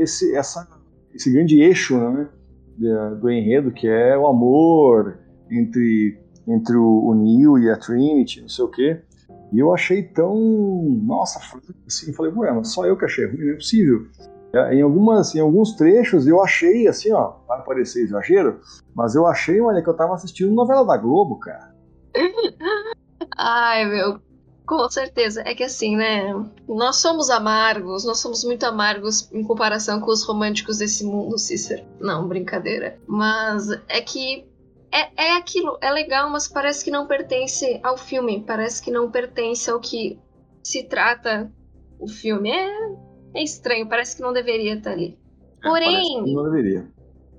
esse, 0.01 0.35
essa, 0.35 0.67
esse 1.13 1.31
grande 1.31 1.61
eixo 1.61 1.97
né, 1.97 2.27
do 3.19 3.29
enredo, 3.29 3.71
que 3.71 3.87
é 3.87 4.17
o 4.17 4.27
amor 4.27 5.19
entre, 5.49 6.19
entre 6.47 6.75
o, 6.75 7.13
Neil 7.13 7.57
e 7.59 7.69
a 7.69 7.77
Trinity, 7.77 8.41
não 8.41 8.49
sei 8.49 8.65
o 8.65 8.69
quê. 8.69 9.01
E 9.51 9.59
eu 9.59 9.73
achei 9.73 10.03
tão. 10.03 10.35
Nossa, 11.03 11.39
assim, 11.85 12.13
falei, 12.13 12.31
ué, 12.35 12.51
mas 12.51 12.69
só 12.69 12.85
eu 12.85 12.97
que 12.97 13.05
achei 13.05 13.25
ruim, 13.25 13.45
não 13.45 13.53
é 13.53 13.55
possível. 13.55 14.07
Em, 14.71 14.81
algumas, 14.81 15.33
em 15.33 15.39
alguns 15.39 15.75
trechos 15.75 16.27
eu 16.27 16.41
achei, 16.41 16.87
assim, 16.87 17.11
ó, 17.13 17.35
vai 17.47 17.63
parecer 17.63 18.03
exagero, 18.03 18.59
mas 18.93 19.15
eu 19.15 19.25
achei, 19.25 19.61
olha, 19.61 19.81
que 19.81 19.89
eu 19.89 19.95
tava 19.95 20.13
assistindo 20.13 20.51
novela 20.51 20.85
da 20.85 20.97
Globo, 20.97 21.39
cara. 21.39 21.73
Ai, 23.37 23.85
meu, 23.85 24.19
com 24.65 24.89
certeza. 24.89 25.41
É 25.45 25.55
que 25.55 25.63
assim, 25.63 25.95
né? 25.95 26.33
Nós 26.67 26.97
somos 26.97 27.29
amargos, 27.29 28.03
nós 28.05 28.19
somos 28.19 28.43
muito 28.43 28.65
amargos 28.65 29.31
em 29.31 29.43
comparação 29.43 29.99
com 29.99 30.11
os 30.11 30.23
românticos 30.23 30.77
desse 30.77 31.05
mundo, 31.05 31.37
Cícero. 31.37 31.83
Não, 31.99 32.27
brincadeira. 32.27 32.97
Mas 33.07 33.69
é 33.87 34.01
que 34.01 34.45
é, 34.91 35.25
é 35.27 35.37
aquilo, 35.37 35.77
é 35.81 35.89
legal, 35.89 36.29
mas 36.29 36.47
parece 36.47 36.83
que 36.83 36.91
não 36.91 37.07
pertence 37.07 37.79
ao 37.81 37.97
filme, 37.97 38.43
parece 38.45 38.81
que 38.81 38.91
não 38.91 39.09
pertence 39.09 39.69
ao 39.69 39.79
que 39.79 40.19
se 40.63 40.83
trata 40.83 41.51
o 41.99 42.07
filme. 42.07 42.51
É, 42.51 42.69
é 43.35 43.43
estranho, 43.43 43.87
parece 43.87 44.17
que 44.17 44.21
não 44.21 44.33
deveria 44.33 44.75
estar 44.75 44.91
ali. 44.91 45.17
É, 45.63 45.67
Porém, 45.67 46.33
não 46.33 46.43
deveria. 46.43 46.87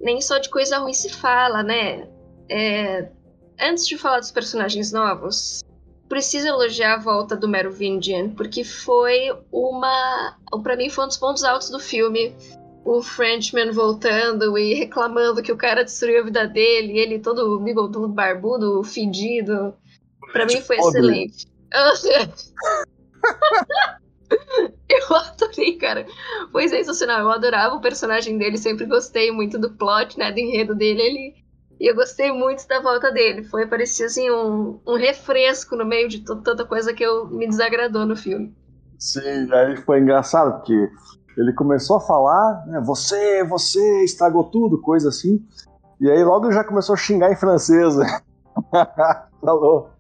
nem 0.01 0.21
só 0.21 0.39
de 0.39 0.49
coisa 0.49 0.79
ruim 0.79 0.95
se 0.95 1.11
fala, 1.11 1.63
né? 1.63 2.09
É, 2.49 3.11
antes 3.61 3.87
de 3.87 3.99
falar 3.99 4.21
dos 4.21 4.31
personagens 4.31 4.93
novos, 4.93 5.63
preciso 6.09 6.47
elogiar 6.47 6.95
a 6.95 6.99
volta 6.99 7.37
do 7.37 7.49
Merovingian, 7.49 8.31
porque 8.31 8.65
foi 8.65 9.31
uma. 9.51 10.37
para 10.63 10.77
mim, 10.77 10.89
foi 10.89 11.05
um 11.05 11.09
dos 11.09 11.17
pontos 11.17 11.45
altos 11.45 11.71
do 11.71 11.79
filme 11.79 12.35
o 12.85 13.03
Frenchman 13.03 13.73
voltando 13.73 14.59
e 14.59 14.75
reclamando 14.75 15.43
que 15.43 15.53
o 15.53 15.57
cara 15.57 15.85
destruiu 15.85 16.21
a 16.21 16.25
vida 16.25 16.47
dele, 16.47 16.99
ele 16.99 17.19
todo 17.19 17.59
bigodudo, 17.61 18.09
barbudo, 18.09 18.83
fedido. 18.83 19.75
Pra 20.33 20.47
mim 20.47 20.61
foi 20.61 20.79
excelente. 20.79 21.47
eu 24.89 25.17
adorei, 25.17 25.77
cara. 25.77 26.07
Foi 26.51 26.69
sensacional. 26.69 27.21
Eu 27.21 27.31
adorava 27.31 27.77
o 27.77 27.81
personagem 27.81 28.39
dele, 28.39 28.59
sempre 28.59 28.87
gostei 28.87 29.31
muito 29.31 29.59
do 29.59 29.73
plot, 29.73 30.19
né, 30.19 30.33
do 30.33 30.39
enredo 30.39 30.75
dele. 30.75 31.03
Ele... 31.03 31.43
E 31.81 31.91
eu 31.91 31.95
gostei 31.95 32.33
muito 32.33 32.67
da 32.69 32.81
volta 32.81 33.11
dele. 33.11 33.45
Foi, 33.45 33.67
parecia 33.67 34.07
assim, 34.07 34.31
um, 34.31 34.81
um 34.87 34.97
refresco 34.97 35.77
no 35.77 35.85
meio 35.85 36.09
de 36.09 36.21
tanta 36.21 36.65
coisa 36.65 36.93
que 36.93 37.05
eu, 37.05 37.27
me 37.27 37.47
desagradou 37.47 38.07
no 38.07 38.17
filme. 38.17 38.55
Sim, 38.99 39.53
aí 39.53 39.77
foi 39.79 39.99
engraçado, 39.99 40.59
porque 40.59 40.89
ele 41.37 41.53
começou 41.53 41.97
a 41.97 42.01
falar, 42.01 42.67
né, 42.67 42.81
você, 42.81 43.45
você, 43.45 44.05
estragou 44.05 44.45
tudo, 44.45 44.81
coisa 44.81 45.09
assim. 45.09 45.45
E 46.01 46.11
aí 46.11 46.23
logo 46.25 46.51
já 46.53 46.65
começou 46.65 46.95
a 46.95 46.99
xingar 46.99 47.33
em 47.33 47.37
francês. 47.37 47.97
Né? 47.97 48.21
falou, 49.41 49.91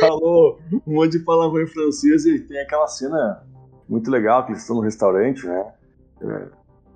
falou 0.00 0.58
um 0.86 0.94
monte 0.94 1.12
de 1.12 1.18
palavrão 1.20 1.62
em 1.62 1.66
francês 1.66 2.24
e 2.26 2.40
tem 2.40 2.58
aquela 2.58 2.86
cena 2.86 3.42
muito 3.88 4.10
legal 4.10 4.44
que 4.44 4.52
eles 4.52 4.62
estão 4.62 4.76
no 4.76 4.82
restaurante, 4.82 5.46
né? 5.46 5.72
É, 6.22 6.48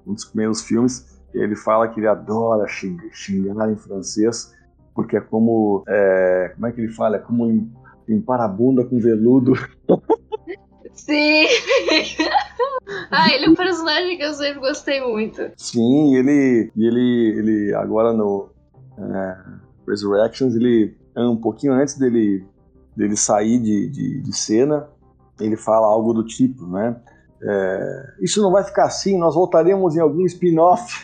um 0.07 0.15
dos 0.15 0.25
primeiros 0.25 0.63
filmes. 0.63 1.21
E 1.35 1.39
ele 1.39 1.55
fala 1.55 1.89
que 1.89 2.01
ele 2.01 2.09
adora 2.09 2.67
xingar, 2.67 3.09
xingar 3.13 3.71
em 3.71 3.77
francês, 3.77 4.53
porque 4.95 5.17
é 5.17 5.21
como. 5.21 5.85
É, 5.87 6.53
como 6.55 6.67
é 6.67 6.73
que 6.73 6.81
ele 6.81 6.93
fala? 6.93 7.17
É 7.17 7.21
como 7.21 7.71
limpar 8.09 8.41
a 8.41 8.49
bunda 8.49 8.85
com 8.85 8.99
veludo. 8.99 9.53
Sim! 10.93 11.47
ah, 13.11 13.33
ele 13.33 13.47
é 13.47 13.49
um 13.51 13.55
personagem 13.55 14.17
que 14.17 14.23
eu 14.23 14.33
sempre 14.35 14.61
gostei 14.61 15.01
muito. 15.01 15.51
Sim, 15.57 16.15
ele, 16.17 16.71
ele, 16.77 17.39
ele 17.39 17.75
agora 17.75 18.13
no 18.13 18.51
é, 18.99 19.37
Resurrections, 19.87 20.55
ele 20.55 20.97
um 21.17 21.37
pouquinho 21.37 21.73
antes 21.73 21.99
dele, 21.99 22.45
dele 22.97 23.17
sair 23.17 23.59
de, 23.59 23.89
de, 23.89 24.21
de 24.23 24.37
cena, 24.37 24.89
ele 25.41 25.57
fala 25.57 25.87
algo 25.87 26.13
do 26.13 26.25
tipo, 26.25 26.67
né? 26.67 26.97
É, 27.43 28.15
isso 28.21 28.43
não 28.43 28.53
vai 28.53 28.63
ficar 28.63 28.85
assim, 28.85 29.19
nós 29.19 29.35
voltaremos 29.35 29.97
em 29.97 30.01
algum 30.01 30.25
spin-off. 30.27 30.95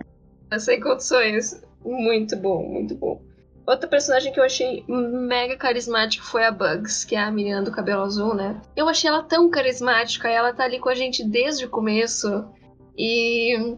Sem 0.58 0.80
condições. 0.80 1.60
Muito 1.84 2.36
bom, 2.36 2.62
muito 2.68 2.94
bom. 2.94 3.20
Outra 3.66 3.88
personagem 3.88 4.32
que 4.32 4.40
eu 4.40 4.44
achei 4.44 4.84
mega 4.88 5.56
carismático 5.56 6.24
foi 6.24 6.44
a 6.44 6.50
Bugs, 6.50 7.04
que 7.04 7.14
é 7.14 7.20
a 7.20 7.30
menina 7.30 7.62
do 7.62 7.70
cabelo 7.70 8.02
azul, 8.02 8.34
né? 8.34 8.60
Eu 8.74 8.88
achei 8.88 9.08
ela 9.08 9.22
tão 9.22 9.48
carismática, 9.48 10.28
ela 10.28 10.52
tá 10.52 10.64
ali 10.64 10.80
com 10.80 10.88
a 10.88 10.94
gente 10.94 11.24
desde 11.24 11.64
o 11.64 11.70
começo. 11.70 12.44
E, 12.98 13.76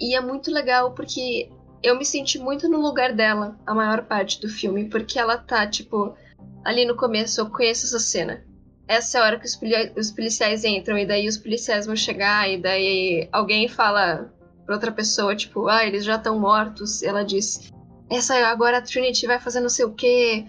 e 0.00 0.14
é 0.14 0.20
muito 0.20 0.50
legal 0.50 0.92
porque 0.92 1.50
eu 1.82 1.96
me 1.96 2.04
senti 2.04 2.38
muito 2.38 2.68
no 2.68 2.80
lugar 2.80 3.12
dela 3.12 3.58
a 3.66 3.74
maior 3.74 4.04
parte 4.04 4.40
do 4.40 4.48
filme, 4.48 4.88
porque 4.88 5.18
ela 5.18 5.36
tá, 5.36 5.66
tipo, 5.66 6.14
ali 6.64 6.86
no 6.86 6.96
começo, 6.96 7.40
eu 7.40 7.50
conheço 7.50 7.86
essa 7.86 7.98
cena. 7.98 8.42
Essa 8.88 9.18
é 9.18 9.20
a 9.20 9.24
hora 9.24 9.38
que 9.38 9.46
os, 9.46 9.58
os 9.96 10.10
policiais 10.10 10.64
entram, 10.64 10.96
e 10.96 11.04
daí 11.04 11.28
os 11.28 11.36
policiais 11.36 11.86
vão 11.86 11.94
chegar, 11.94 12.48
e 12.48 12.56
daí 12.56 13.28
alguém 13.30 13.68
fala 13.68 14.32
pra 14.64 14.74
outra 14.74 14.90
pessoa, 14.90 15.36
tipo, 15.36 15.68
ah, 15.68 15.84
eles 15.84 16.04
já 16.04 16.16
estão 16.16 16.38
mortos. 16.38 17.02
Ela 17.02 17.22
diz, 17.22 17.70
essa 18.10 18.34
agora 18.46 18.78
a 18.78 18.82
Trinity 18.82 19.26
vai 19.26 19.40
fazer 19.40 19.60
não 19.60 19.68
sei 19.68 19.84
o 19.84 19.92
quê. 19.92 20.44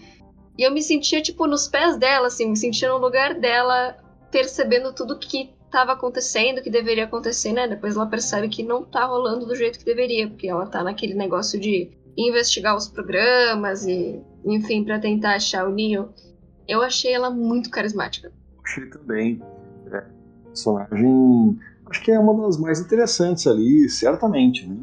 E 0.58 0.64
eu 0.64 0.72
me 0.72 0.82
sentia, 0.82 1.22
tipo, 1.22 1.46
nos 1.46 1.68
pés 1.68 1.98
dela, 1.98 2.28
assim, 2.28 2.50
me 2.50 2.58
sentia 2.58 2.90
no 2.90 2.98
lugar 2.98 3.36
dela, 3.40 3.96
percebendo 4.32 4.94
tudo 4.94 5.20
que 5.20 5.52
estava 5.66 5.94
acontecendo, 5.94 6.62
que 6.62 6.70
deveria 6.70 7.04
acontecer, 7.04 7.52
né? 7.52 7.68
Depois 7.68 7.96
ela 7.96 8.08
percebe 8.08 8.50
que 8.50 8.64
não 8.64 8.84
tá 8.84 9.06
rolando 9.06 9.46
do 9.46 9.56
jeito 9.56 9.80
que 9.80 9.86
deveria, 9.86 10.28
porque 10.28 10.48
ela 10.48 10.66
tá 10.66 10.84
naquele 10.84 11.14
negócio 11.14 11.60
de 11.60 11.92
investigar 12.18 12.76
os 12.76 12.88
programas 12.88 13.86
e, 13.86 14.20
enfim, 14.46 14.84
para 14.84 15.00
tentar 15.00 15.36
achar 15.36 15.68
o 15.68 15.72
Neo. 15.72 16.10
Eu 16.68 16.82
achei 16.82 17.14
ela 17.14 17.30
muito 17.30 17.70
carismática. 17.70 18.32
Achei 18.64 18.88
também. 18.88 19.42
É, 19.92 20.04
personagem, 20.46 21.60
acho 21.86 22.04
que 22.04 22.12
é 22.12 22.20
uma 22.20 22.46
das 22.46 22.58
mais 22.58 22.80
interessantes 22.80 23.46
ali, 23.46 23.88
certamente, 23.90 24.68
né? 24.68 24.78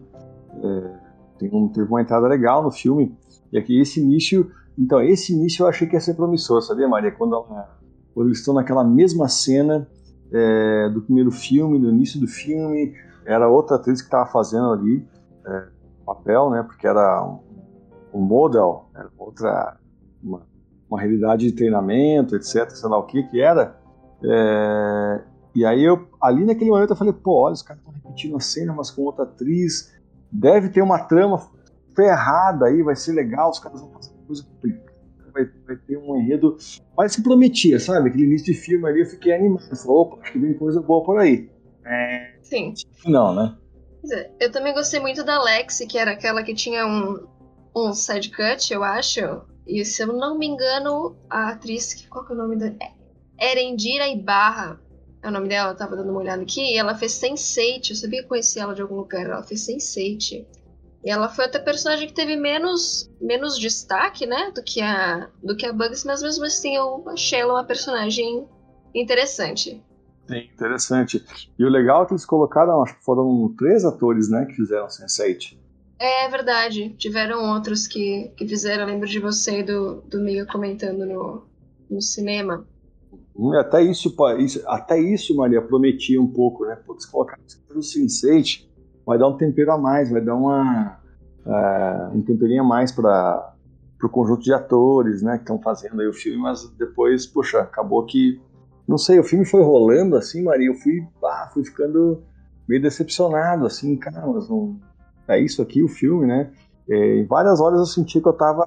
É, 0.63 0.94
tem 1.39 1.51
um, 1.53 1.69
teve 1.69 1.89
uma 1.89 2.01
entrada 2.01 2.27
legal 2.27 2.63
no 2.63 2.71
filme. 2.71 3.17
E 3.53 3.59
aqui 3.59 3.81
esse 3.81 4.01
início. 4.01 4.51
Então, 4.79 5.01
esse 5.01 5.33
início 5.33 5.63
eu 5.63 5.69
achei 5.69 5.87
que 5.87 5.95
ia 5.95 6.01
ser 6.01 6.15
promissor, 6.15 6.61
sabia, 6.61 6.89
Maria? 6.89 7.13
Quando, 7.13 7.35
ela, 7.35 7.79
quando 8.13 8.29
eles 8.29 8.39
estão 8.39 8.55
naquela 8.55 8.83
mesma 8.83 9.29
cena 9.29 9.89
é, 10.33 10.89
do 10.89 11.03
primeiro 11.03 11.31
filme, 11.31 11.79
do 11.79 11.91
início 11.91 12.21
do 12.21 12.27
filme, 12.27 12.93
era 13.25 13.49
outra 13.49 13.77
atriz 13.77 14.01
que 14.01 14.09
estava 14.09 14.27
fazendo 14.27 14.73
ali 14.73 15.07
é, 15.47 15.69
papel, 16.05 16.51
né? 16.51 16.63
Porque 16.65 16.87
era 16.87 17.25
um, 17.25 17.39
um 18.13 18.21
model, 18.21 18.87
era 18.95 19.09
outra. 19.17 19.79
Uma, 20.23 20.43
uma 20.91 21.01
realidade 21.01 21.47
de 21.47 21.53
treinamento, 21.53 22.37
etc. 22.37 22.71
Sei 22.71 22.89
lá 22.89 22.99
o 22.99 23.05
que 23.05 23.23
que 23.25 23.41
era. 23.41 23.77
É, 24.23 25.23
e 25.55 25.65
aí 25.65 25.85
eu, 25.85 26.09
ali 26.21 26.45
naquele 26.45 26.71
momento 26.71 26.91
eu 26.91 26.97
falei, 26.97 27.13
pô, 27.13 27.43
olha, 27.43 27.53
os 27.53 27.63
caras 27.63 27.81
estão 27.81 27.95
repetindo 27.95 28.37
a 28.37 28.41
cena, 28.41 28.73
mas 28.73 28.91
com 28.91 29.03
outra 29.03 29.25
atriz 29.25 29.94
deve 30.35 30.69
ter 30.69 30.83
uma 30.83 30.99
trama 30.99 31.41
ferrada 31.95 32.67
aí, 32.67 32.83
vai 32.83 32.97
ser 32.97 33.13
legal, 33.13 33.51
os 33.51 33.61
caras 33.61 33.81
vão 33.81 33.93
fazer 33.93 34.11
coisa 34.27 34.43
complicada, 34.43 34.93
vai, 35.33 35.49
vai 35.67 35.77
ter 35.77 35.97
um 35.97 36.17
enredo. 36.17 36.57
Mas 36.97 37.13
se 37.13 37.23
prometia, 37.23 37.79
sabe? 37.79 38.09
Aquele 38.09 38.25
início 38.25 38.53
de 38.53 38.55
filme 38.55 38.89
ali 38.89 39.01
eu 39.01 39.07
fiquei 39.07 39.33
animado. 39.33 39.65
Falei, 39.65 39.87
opa, 39.87 40.23
acho 40.23 40.33
que 40.33 40.39
vem 40.39 40.55
coisa 40.55 40.81
boa 40.81 41.05
por 41.05 41.19
aí. 41.19 41.49
É... 41.85 42.35
Sim. 42.43 42.75
Não, 43.07 43.35
né? 43.35 43.57
Eu 44.39 44.51
também 44.51 44.75
gostei 44.75 45.01
muito 45.01 45.25
da 45.25 45.43
Lexi, 45.43 45.87
que 45.87 45.97
era 45.97 46.11
aquela 46.11 46.43
que 46.43 46.55
tinha 46.55 46.87
um, 46.87 47.27
um 47.75 47.95
side 47.95 48.31
cut, 48.31 48.73
eu 48.73 48.83
acho. 48.83 49.21
E 49.67 49.83
se 49.85 50.03
eu 50.03 50.09
não 50.09 50.37
me 50.37 50.47
engano, 50.47 51.17
a 51.31 51.51
atriz, 51.51 52.07
qual 52.11 52.27
que 52.27 52.33
é 52.33 52.35
o 52.35 52.39
nome 52.39 52.57
da. 52.57 52.67
É, 52.67 53.53
Erendira 53.53 54.07
Ibarra 54.09 54.79
é 55.25 55.29
o 55.29 55.33
nome 55.33 55.49
dela, 55.49 55.73
eu 55.73 55.77
tava 55.77 55.97
dando 55.97 56.11
uma 56.11 56.21
olhada 56.21 56.43
aqui, 56.43 56.61
e 56.61 56.77
ela 56.77 56.95
fez 56.95 57.13
Sense8, 57.13 57.91
eu 57.91 57.97
sabia 57.97 58.23
que 58.23 58.29
conhecia 58.29 58.63
ela 58.63 58.75
de 58.75 58.83
algum 58.83 58.97
lugar, 58.97 59.25
ela 59.25 59.43
fez 59.43 59.67
Sense8. 59.67 60.45
E 61.03 61.11
ela 61.11 61.31
foi 61.31 61.47
até 61.47 61.59
personagem 61.59 62.07
que 62.07 62.15
teve 62.15 62.37
menos, 62.37 63.11
menos 63.21 63.59
destaque, 63.59 64.27
né, 64.27 64.53
do 64.55 64.63
que 64.63 64.83
a 64.83 65.31
do 65.43 65.57
que 65.57 65.65
a 65.65 65.73
Bugs, 65.73 66.05
mas 66.05 66.23
mesmo 66.23 66.45
assim 66.45 66.77
eu 66.77 67.03
achei 67.09 67.41
ela 67.41 67.55
uma 67.55 67.65
personagem 67.65 68.47
interessante. 68.95 69.83
Sim, 70.29 70.49
interessante. 70.53 71.25
E 71.59 71.65
o 71.65 71.69
legal 71.69 72.03
é 72.03 72.07
que 72.07 72.13
eles 72.13 72.25
colocaram, 72.27 72.83
acho 72.83 72.97
que 72.99 73.05
foram 73.05 73.55
três 73.59 73.85
atores, 73.85 74.29
né, 74.29 74.45
que 74.45 74.55
fizeram 74.55 74.87
Sense8. 74.89 75.57
É 75.99 76.29
verdade, 76.29 76.91
tiveram 76.99 77.55
outros 77.55 77.87
que, 77.87 78.31
que 78.37 78.47
fizeram, 78.47 78.85
lembro 78.85 79.09
de 79.09 79.19
você 79.19 79.61
e 79.61 79.63
do, 79.63 80.03
do 80.03 80.21
Mia 80.21 80.45
comentando 80.45 81.07
no, 81.07 81.47
no 81.91 82.03
cinema. 82.03 82.67
Hum, 83.37 83.53
até 83.55 83.83
isso, 83.83 84.15
até 84.67 84.99
isso, 84.99 85.37
Maria, 85.37 85.61
prometia 85.61 86.21
um 86.21 86.27
pouco, 86.27 86.65
né? 86.65 86.77
Putz, 86.77 87.05
colocar 87.05 87.39
o 87.75 87.81
Sense8 87.81 88.67
vai 89.05 89.19
dar 89.19 89.29
um 89.29 89.37
tempero 89.37 89.73
a 89.73 89.79
mais, 89.79 90.11
vai 90.11 90.21
dar 90.21 90.35
uma, 90.35 90.99
uh, 91.45 92.17
um 92.17 92.23
temperinho 92.23 92.63
a 92.63 92.67
mais 92.67 92.91
para 92.93 93.55
o 94.03 94.09
conjunto 94.09 94.43
de 94.43 94.53
atores, 94.53 95.23
né, 95.23 95.37
que 95.37 95.43
estão 95.43 95.61
fazendo 95.61 96.01
aí 96.01 96.09
o 96.09 96.13
filme, 96.13 96.39
mas 96.39 96.69
depois, 96.79 97.27
poxa, 97.27 97.61
acabou 97.61 98.05
que, 98.07 98.41
não 98.89 98.99
sei, 98.99 99.19
o 99.19 99.25
filme 99.25 99.45
foi 99.45 99.63
rolando 99.63 100.17
assim, 100.17 100.43
Maria, 100.43 100.69
eu 100.69 100.75
fui, 100.75 101.07
ah, 101.25 101.51
fui 101.53 101.65
ficando 101.65 102.23
meio 102.69 102.81
decepcionado, 102.81 103.67
assim, 103.67 103.97
cara, 103.97 104.27
mas 104.27 104.49
não, 104.49 104.79
é 105.29 105.39
isso 105.39 105.61
aqui 105.61 105.83
o 105.83 105.89
filme, 105.89 106.27
né? 106.27 106.51
É, 106.89 107.19
em 107.19 107.27
várias 107.27 107.61
horas 107.61 107.79
eu 107.79 107.87
senti 107.87 108.21
que 108.21 108.29
eu 108.29 108.33
tava, 108.33 108.67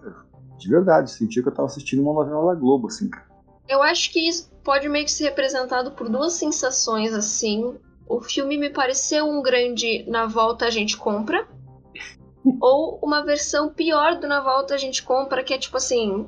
de 0.57 0.69
verdade, 0.69 1.11
senti 1.11 1.41
que 1.41 1.47
eu 1.47 1.53
tava 1.53 1.67
assistindo 1.67 2.01
uma 2.01 2.13
novela 2.13 2.53
da 2.53 2.59
Globo, 2.59 2.87
assim, 2.87 3.09
cara. 3.09 3.25
Eu 3.67 3.83
acho 3.83 4.11
que 4.11 4.27
isso 4.27 4.49
pode 4.63 4.87
meio 4.87 5.05
que 5.05 5.11
ser 5.11 5.25
representado 5.25 5.91
por 5.91 6.09
duas 6.09 6.33
sensações, 6.33 7.13
assim. 7.13 7.77
O 8.07 8.21
filme 8.21 8.57
me 8.57 8.69
pareceu 8.69 9.27
um 9.27 9.41
grande 9.41 10.05
Na 10.07 10.25
Volta 10.25 10.65
a 10.65 10.69
gente 10.69 10.97
compra. 10.97 11.47
ou 12.61 12.99
uma 13.03 13.23
versão 13.23 13.69
pior 13.73 14.15
do 14.19 14.27
Na 14.27 14.41
Volta 14.41 14.75
a 14.75 14.77
gente 14.77 15.03
compra, 15.03 15.43
que 15.43 15.53
é 15.53 15.57
tipo 15.57 15.77
assim: 15.77 16.27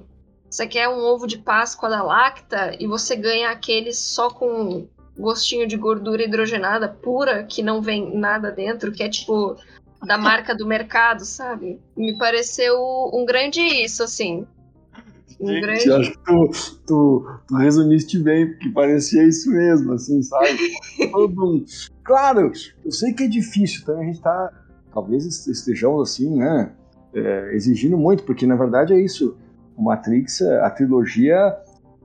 você 0.49 0.65
quer 0.65 0.89
um 0.89 1.03
ovo 1.03 1.27
de 1.27 1.37
Páscoa 1.37 1.89
da 1.89 2.01
Lacta 2.01 2.75
e 2.79 2.87
você 2.87 3.15
ganha 3.15 3.51
aquele 3.51 3.93
só 3.93 4.29
com 4.29 4.87
gostinho 5.17 5.67
de 5.67 5.77
gordura 5.77 6.23
hidrogenada 6.23 6.87
pura, 6.87 7.43
que 7.43 7.61
não 7.61 7.81
vem 7.81 8.17
nada 8.17 8.51
dentro, 8.51 8.91
que 8.91 9.03
é 9.03 9.09
tipo 9.09 9.57
da 10.05 10.17
marca 10.17 10.55
do 10.55 10.65
mercado, 10.65 11.23
sabe? 11.23 11.79
Me 11.95 12.17
pareceu 12.17 12.77
um 13.13 13.25
grande 13.25 13.61
isso, 13.61 14.01
assim. 14.01 14.47
Um 15.39 15.61
grande... 15.61 15.91
Acho 15.91 16.11
que 16.11 16.19
tu, 16.25 16.51
tu, 16.85 17.25
tu, 17.47 17.55
resumiste 17.55 18.19
bem, 18.19 18.47
porque 18.47 18.69
parecia 18.69 19.23
isso 19.23 19.49
mesmo, 19.49 19.93
assim, 19.93 20.21
sabe? 20.21 20.57
Todo 21.11 21.65
Claro, 22.03 22.51
eu 22.83 22.91
sei 22.91 23.13
que 23.13 23.23
é 23.23 23.27
difícil, 23.27 23.85
também 23.85 24.03
a 24.03 24.05
gente 24.07 24.21
tá. 24.21 24.51
Talvez 24.93 25.25
estejamos 25.47 26.09
assim, 26.09 26.35
né? 26.35 26.73
É, 27.13 27.55
exigindo 27.55 27.97
muito, 27.97 28.23
porque 28.23 28.45
na 28.45 28.55
verdade 28.55 28.93
é 28.93 28.99
isso. 28.99 29.37
O 29.77 29.83
Matrix, 29.83 30.41
a 30.41 30.69
trilogia, 30.71 31.55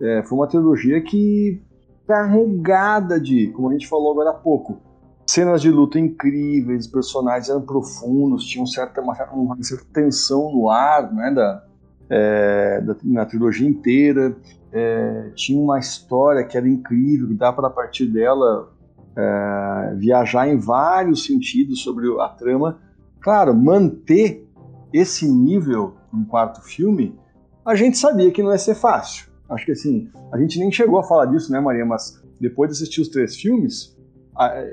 é, 0.00 0.22
foi 0.22 0.38
uma 0.38 0.46
trilogia 0.46 1.00
que 1.00 1.60
carregada 2.06 3.18
de, 3.18 3.48
como 3.48 3.70
a 3.70 3.72
gente 3.72 3.88
falou 3.88 4.12
agora 4.12 4.30
há 4.30 4.34
pouco, 4.34 4.80
cenas 5.26 5.62
de 5.62 5.70
luta 5.70 5.98
incríveis, 5.98 6.86
personagens 6.86 7.48
eram 7.48 7.62
profundos, 7.62 8.44
tinham 8.44 8.66
certa, 8.66 9.00
uma, 9.00 9.14
uma 9.32 9.62
certa 9.62 9.86
tensão 9.92 10.52
no 10.52 10.68
ar, 10.68 11.12
né, 11.12 11.32
da, 11.32 11.64
é, 12.14 12.80
da, 12.80 12.96
na 13.02 13.26
trilogia 13.26 13.68
inteira, 13.68 14.36
é, 14.72 15.30
tinha 15.34 15.60
uma 15.60 15.80
história 15.80 16.44
que 16.44 16.56
era 16.56 16.68
incrível, 16.68 17.26
que 17.26 17.34
dá 17.34 17.52
para 17.52 17.68
partir 17.68 18.06
dela 18.06 18.72
é, 19.16 19.94
viajar 19.96 20.48
em 20.48 20.56
vários 20.56 21.24
sentidos 21.24 21.82
sobre 21.82 22.06
a 22.20 22.28
trama. 22.28 22.78
Claro, 23.20 23.52
manter 23.52 24.48
esse 24.92 25.28
nível 25.28 25.96
no 26.12 26.24
quarto 26.26 26.62
filme, 26.62 27.18
a 27.66 27.74
gente 27.74 27.98
sabia 27.98 28.30
que 28.30 28.42
não 28.42 28.52
ia 28.52 28.58
ser 28.58 28.76
fácil. 28.76 29.28
Acho 29.48 29.66
que 29.66 29.72
assim, 29.72 30.08
a 30.32 30.38
gente 30.38 30.58
nem 30.60 30.70
chegou 30.70 30.98
a 31.00 31.02
falar 31.02 31.26
disso, 31.26 31.50
né, 31.50 31.58
Maria? 31.58 31.84
Mas 31.84 32.22
depois 32.40 32.70
de 32.70 32.76
assistir 32.76 33.00
os 33.00 33.08
três 33.08 33.34
filmes, 33.34 33.96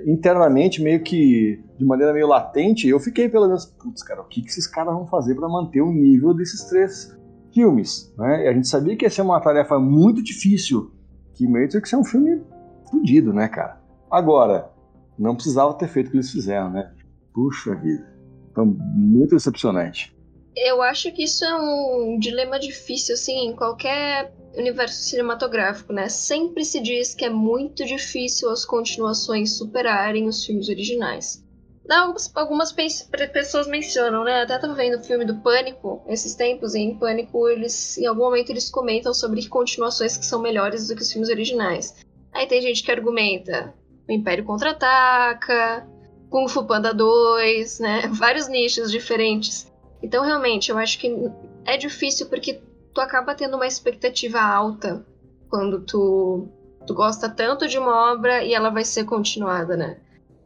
internamente, 0.06 0.82
meio 0.82 1.02
que 1.02 1.64
de 1.78 1.86
maneira 1.86 2.14
meio 2.14 2.28
latente, 2.28 2.88
eu 2.88 3.00
fiquei 3.00 3.30
pelo 3.30 3.48
menos, 3.48 3.66
putz, 3.66 4.04
cara, 4.04 4.22
o 4.22 4.26
que, 4.26 4.42
que 4.42 4.50
esses 4.50 4.68
caras 4.68 4.94
vão 4.94 5.08
fazer 5.08 5.34
para 5.36 5.48
manter 5.48 5.82
o 5.82 5.92
nível 5.92 6.34
desses 6.34 6.64
três 6.66 7.16
filmes? 7.54 8.14
Né? 8.18 8.46
E 8.46 8.48
a 8.48 8.54
gente 8.54 8.68
sabia 8.68 8.96
que 8.96 9.06
ia 9.06 9.10
ser 9.10 9.22
uma 9.22 9.40
tarefa 9.40 9.80
muito 9.80 10.24
difícil, 10.24 10.92
que 11.34 11.48
Matrix 11.48 11.94
é 11.94 11.98
um 11.98 12.04
filme 12.04 12.42
fodido, 12.90 13.34
né, 13.34 13.48
cara? 13.48 13.82
Agora, 14.10 14.72
não 15.18 15.36
precisava 15.36 15.74
ter 15.74 15.88
feito 15.88 16.08
o 16.08 16.12
que 16.12 16.18
eles 16.18 16.32
fizeram, 16.32 16.70
né? 16.70 16.92
Puxa 17.34 17.76
vida, 17.76 18.06
foi 18.54 18.66
muito 18.66 19.36
decepcionante. 19.36 20.16
Eu 20.56 20.82
acho 20.82 21.12
que 21.14 21.24
isso 21.24 21.46
é 21.46 21.56
um 21.56 22.20
dilema 22.20 22.60
difícil, 22.60 23.14
assim, 23.14 23.48
em 23.48 23.56
qualquer 23.56 24.34
universo 24.56 25.02
cinematográfico, 25.04 25.94
né? 25.94 26.10
Sempre 26.10 26.66
se 26.66 26.82
diz 26.82 27.16
que 27.16 27.24
é 27.24 27.30
muito 27.30 27.86
difícil 27.86 28.50
as 28.50 28.66
continuações 28.66 29.58
superarem 29.58 30.28
os 30.28 30.46
filmes 30.46 30.68
originais. 30.68 31.42
Algumas, 31.90 32.32
algumas 32.36 32.72
pessoas 32.72 33.68
mencionam, 33.68 34.24
né? 34.24 34.42
Até 34.42 34.58
tava 34.58 34.74
vendo 34.74 35.00
o 35.00 35.04
filme 35.04 35.26
do 35.26 35.38
Pânico 35.38 36.02
esses 36.08 36.36
tempos, 36.36 36.76
e 36.76 36.80
em 36.80 36.98
Pânico 36.98 37.50
eles, 37.50 37.98
em 37.98 38.06
algum 38.06 38.22
momento, 38.22 38.50
eles 38.50 38.70
comentam 38.70 39.14
sobre 39.14 39.48
continuações 39.48 40.16
que 40.16 40.26
são 40.26 40.42
melhores 40.42 40.88
do 40.88 40.96
que 40.96 41.02
os 41.02 41.12
filmes 41.12 41.30
originais. 41.30 41.96
Aí 42.32 42.48
tem 42.48 42.62
gente 42.62 42.84
que 42.84 42.92
argumenta 42.92 43.74
o 44.08 44.12
Império 44.12 44.46
Contra-Ataca, 44.46 45.88
Kung 46.30 46.48
Fu 46.48 46.66
Panda 46.66 46.94
2, 46.94 47.80
né? 47.80 48.08
Vários 48.14 48.48
nichos 48.48 48.92
diferentes. 48.92 49.70
Então, 50.02 50.24
realmente, 50.24 50.72
eu 50.72 50.78
acho 50.78 50.98
que 50.98 51.14
é 51.66 51.78
difícil 51.78 52.28
porque 52.28 52.62
tu 52.94 53.02
acaba 53.02 53.36
tendo 53.36 53.56
uma 53.56 53.68
expectativa 53.68 54.40
alta 54.40 55.06
quando 55.50 55.82
tu, 55.82 56.48
tu 56.88 56.94
gosta 56.94 57.30
tanto 57.30 57.68
de 57.68 57.78
uma 57.78 58.14
obra 58.14 58.44
e 58.44 58.54
ela 58.54 58.70
vai 58.70 58.86
ser 58.86 59.04
continuada, 59.04 59.76
né? 59.76 59.98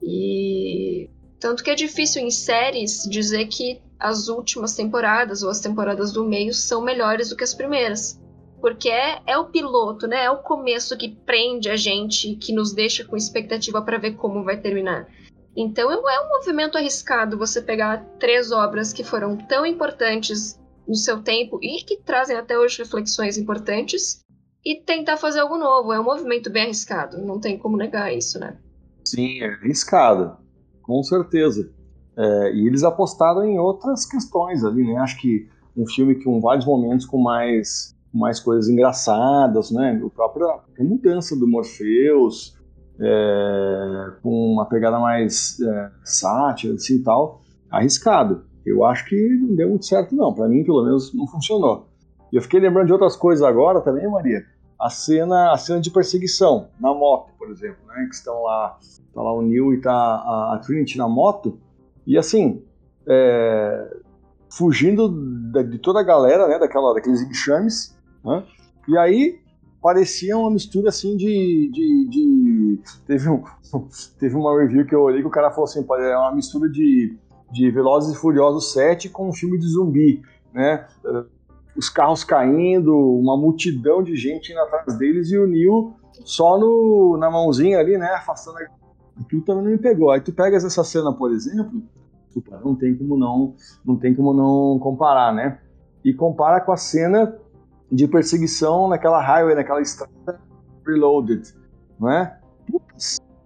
E 0.02 1.10
tanto 1.46 1.64
que 1.64 1.70
é 1.70 1.76
difícil 1.76 2.24
em 2.24 2.32
séries 2.32 3.04
dizer 3.08 3.46
que 3.46 3.80
as 4.00 4.30
últimas 4.30 4.74
temporadas 4.74 5.44
ou 5.44 5.52
as 5.52 5.60
temporadas 5.60 6.12
do 6.12 6.26
meio 6.26 6.52
são 6.52 6.82
melhores 6.82 7.30
do 7.30 7.36
que 7.36 7.44
as 7.44 7.54
primeiras. 7.54 8.20
Porque 8.60 8.90
é, 8.90 9.22
é 9.28 9.38
o 9.38 9.46
piloto, 9.46 10.08
né? 10.08 10.24
É 10.24 10.32
o 10.32 10.42
começo 10.42 10.98
que 10.98 11.16
prende 11.24 11.70
a 11.70 11.76
gente, 11.76 12.36
que 12.38 12.52
nos 12.52 12.74
deixa 12.74 13.06
com 13.06 13.16
expectativa 13.16 13.80
para 13.80 14.00
ver 14.00 14.14
como 14.14 14.44
vai 14.44 14.60
terminar. 14.60 15.08
Então 15.56 15.92
é 15.92 16.20
um 16.20 16.30
movimento 16.30 16.80
arriscado 16.80 17.38
você 17.38 17.62
pegar 17.62 18.04
três 18.18 18.52
obras 18.52 18.92
que 18.92 19.04
foram 19.04 19.38
tão 19.38 19.68
importantes 19.68 20.60
no 20.88 20.96
seu 20.96 21.22
tempo 21.22 21.60
e 21.62 21.84
que 21.84 21.98
trazem 21.98 22.38
até 22.38 22.58
hoje 22.58 22.80
reflexões 22.80 23.38
importantes 23.38 24.20
e 24.66 24.82
tentar 24.82 25.18
fazer 25.18 25.42
algo 25.42 25.60
novo. 25.60 25.94
É 25.94 26.00
um 26.00 26.06
movimento 26.06 26.50
bem 26.50 26.64
arriscado, 26.64 27.24
não 27.24 27.40
tem 27.40 27.56
como 27.56 27.78
negar 27.78 28.12
isso, 28.12 28.40
né? 28.40 28.58
Sim, 29.06 29.44
é 29.44 29.54
arriscado, 29.54 30.44
com 30.86 31.02
certeza. 31.04 31.70
É, 32.18 32.54
e 32.54 32.68
eles 32.68 32.84
apostaram 32.84 33.44
em 33.44 33.60
outras 33.60 34.06
questões 34.06 34.64
ali, 34.64 34.86
né? 34.86 34.98
Acho 34.98 35.20
que 35.20 35.48
um 35.76 35.86
filme 35.86 36.24
com 36.24 36.40
vários 36.40 36.66
momentos 36.66 37.06
com 37.06 37.18
mais, 37.18 37.94
mais 38.14 38.40
coisas 38.40 38.70
engraçadas, 38.70 39.72
né? 39.72 40.00
O 40.02 40.10
próprio 40.10 40.48
a 40.48 40.64
mudança 40.80 41.36
do 41.36 41.48
Morpheus, 41.48 42.58
é, 43.00 44.12
com 44.22 44.54
uma 44.54 44.66
pegada 44.66 45.00
mais 45.00 45.60
é, 45.60 45.92
sátira 46.04 46.76
assim, 46.76 47.02
tal, 47.04 47.42
arriscado. 47.70 48.46
Eu 48.66 48.86
acho 48.86 49.06
que 49.06 49.16
não 49.42 49.56
deu 49.56 49.70
muito 49.70 49.86
certo, 49.86 50.16
não. 50.16 50.34
Para 50.34 50.48
mim, 50.48 50.64
pelo 50.64 50.84
menos, 50.84 51.14
não 51.14 51.28
funcionou. 51.28 51.88
E 52.32 52.38
eu 52.38 52.42
fiquei 52.42 52.60
lembrando 52.60 52.88
de 52.88 52.94
outras 52.94 53.16
coisas 53.16 53.44
agora 53.44 53.82
também, 53.82 54.10
Maria. 54.10 54.44
A 54.80 54.90
cena, 54.90 55.54
a 55.54 55.58
cena 55.58 55.80
de 55.80 55.90
perseguição 55.90 56.68
na 56.80 56.94
moto, 56.94 57.32
por 57.38 57.50
exemplo, 57.50 57.78
né? 57.88 58.06
Que 58.10 58.16
estão 58.16 58.44
lá, 58.44 58.78
tá 59.14 59.22
lá 59.22 59.34
o 59.34 59.42
Neil 59.42 59.74
e 59.74 59.82
tá 59.82 59.92
a, 59.92 60.56
a 60.56 60.60
Trinity 60.60 60.98
na 60.98 61.08
moto. 61.08 61.58
E 62.06 62.18
assim, 62.18 62.62
é, 63.08 63.98
fugindo 64.50 65.10
de 65.64 65.78
toda 65.80 66.00
a 66.02 66.04
galera, 66.04 66.48
né? 66.48 66.60
Daquela, 66.60 66.94
daqueles 66.94 67.22
enxames, 67.22 67.98
né? 68.24 68.44
E 68.88 68.98
aí 68.98 69.40
parecia 69.82 70.38
uma 70.38 70.52
mistura 70.52 70.90
assim 70.90 71.16
de. 71.16 71.70
de, 71.72 72.10
de... 72.10 72.80
Teve, 73.08 73.30
um, 73.30 73.44
teve 74.20 74.36
uma 74.36 74.60
review 74.60 74.86
que 74.86 74.94
eu 74.94 75.02
olhei 75.02 75.22
que 75.22 75.28
o 75.28 75.32
cara 75.32 75.50
falou 75.52 75.66
assim: 75.66 75.86
é 75.90 76.18
uma 76.18 76.36
mistura 76.36 76.70
de 76.70 77.18
de 77.52 77.72
Velozes 77.72 78.16
e 78.16 78.20
Furiosos 78.20 78.74
7 78.74 79.10
com 79.10 79.30
um 79.30 79.34
filme 79.34 79.58
de 79.58 79.68
zumbi, 79.68 80.22
né? 80.54 80.86
Os 81.76 81.90
carros 81.90 82.24
caindo, 82.24 82.96
uma 82.96 83.36
multidão 83.36 84.02
de 84.02 84.16
gente 84.16 84.52
indo 84.52 84.62
atrás 84.62 84.98
deles 84.98 85.30
e 85.32 85.38
o 85.38 85.46
Neil 85.46 85.96
só 86.24 86.58
no, 86.58 87.18
na 87.18 87.30
mãozinha 87.30 87.80
ali, 87.80 87.98
né? 87.98 88.08
Afastando. 88.08 88.58
Aquilo 89.20 89.42
também 89.42 89.64
não 89.64 89.72
me 89.72 89.78
pegou. 89.78 90.12
Aí 90.12 90.22
tu 90.22 90.34
pegas 90.34 90.64
essa 90.64 90.84
cena, 90.84 91.12
por 91.14 91.32
exemplo, 91.32 91.84
não 92.64 92.76
tem 92.76 92.96
como 92.96 93.18
não, 93.18 93.56
não 93.86 93.96
tem 93.96 94.14
como 94.14 94.34
não 94.34 94.80
comparar, 94.80 95.34
né? 95.34 95.60
E 96.04 96.14
compara 96.14 96.60
com 96.62 96.72
a 96.72 96.78
cena 96.78 97.38
de 97.92 98.08
perseguição 98.08 98.88
naquela 98.88 99.22
highway, 99.22 99.56
naquela 99.56 99.82
estrada 99.82 100.40
Reloaded, 100.86 101.56
não 102.00 102.12
é? 102.12 102.40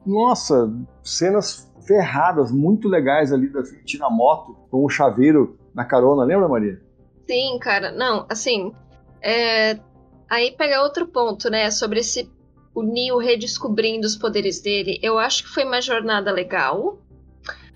Nossa, 0.06 0.72
cenas 1.04 1.72
ferradas 1.86 2.52
muito 2.52 2.88
legais 2.88 3.32
ali 3.32 3.48
da 3.48 3.64
frente 3.64 3.98
na 3.98 4.10
moto, 4.10 4.56
com 4.70 4.84
o 4.84 4.90
chaveiro 4.90 5.58
na 5.74 5.86
carona, 5.86 6.24
lembra, 6.24 6.48
Maria? 6.48 6.82
Sim, 7.30 7.60
cara. 7.60 7.92
Não, 7.92 8.26
assim. 8.28 8.74
É... 9.22 9.80
Aí 10.28 10.50
pega 10.52 10.82
outro 10.82 11.08
ponto, 11.08 11.48
né? 11.48 11.70
Sobre 11.70 12.00
esse. 12.00 12.28
O 12.74 12.82
Neo 12.82 13.20
redescobrindo 13.20 14.08
os 14.08 14.16
poderes 14.16 14.60
dele. 14.62 15.00
Eu 15.04 15.20
acho 15.20 15.44
que 15.44 15.50
foi 15.50 15.64
uma 15.64 15.80
jornada 15.80 16.32
legal. 16.32 16.98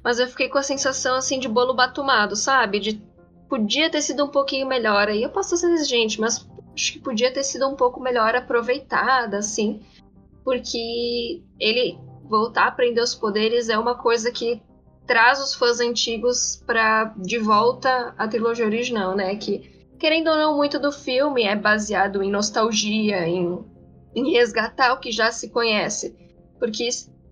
Mas 0.03 0.17
eu 0.17 0.25
fiquei 0.25 0.49
com 0.49 0.57
a 0.57 0.63
sensação, 0.63 1.15
assim, 1.15 1.37
de 1.37 1.47
bolo 1.47 1.75
batumado, 1.75 2.35
sabe? 2.35 2.79
De. 2.79 3.03
Podia 3.47 3.91
ter 3.91 4.01
sido 4.01 4.25
um 4.25 4.29
pouquinho 4.29 4.65
melhor. 4.65 5.07
Aí 5.07 5.21
eu 5.21 5.29
posso 5.29 5.55
ser 5.55 5.69
exigente, 5.71 6.19
mas 6.19 6.49
acho 6.73 6.93
que 6.93 6.99
podia 6.99 7.31
ter 7.31 7.43
sido 7.43 7.67
um 7.67 7.75
pouco 7.75 7.99
melhor 7.99 8.35
aproveitada, 8.35 9.37
assim, 9.37 9.81
porque 10.43 11.43
ele 11.59 11.99
voltar 12.23 12.63
a 12.63 12.67
aprender 12.69 13.01
os 13.01 13.13
poderes 13.13 13.69
é 13.69 13.77
uma 13.77 13.93
coisa 13.93 14.31
que 14.31 14.59
traz 15.05 15.39
os 15.41 15.53
fãs 15.53 15.79
antigos 15.79 16.63
para 16.65 17.13
de 17.17 17.37
volta 17.37 18.13
à 18.17 18.27
trilogia 18.27 18.65
original, 18.65 19.15
né? 19.15 19.35
Que 19.35 19.87
querendo 19.99 20.29
ou 20.29 20.35
não 20.35 20.57
muito 20.57 20.79
do 20.79 20.91
filme 20.91 21.43
é 21.43 21.55
baseado 21.55 22.21
em 22.21 22.31
nostalgia, 22.31 23.27
em, 23.27 23.63
em 24.15 24.31
resgatar 24.31 24.93
o 24.93 24.99
que 24.99 25.11
já 25.11 25.31
se 25.31 25.49
conhece, 25.49 26.15
porque 26.59 26.87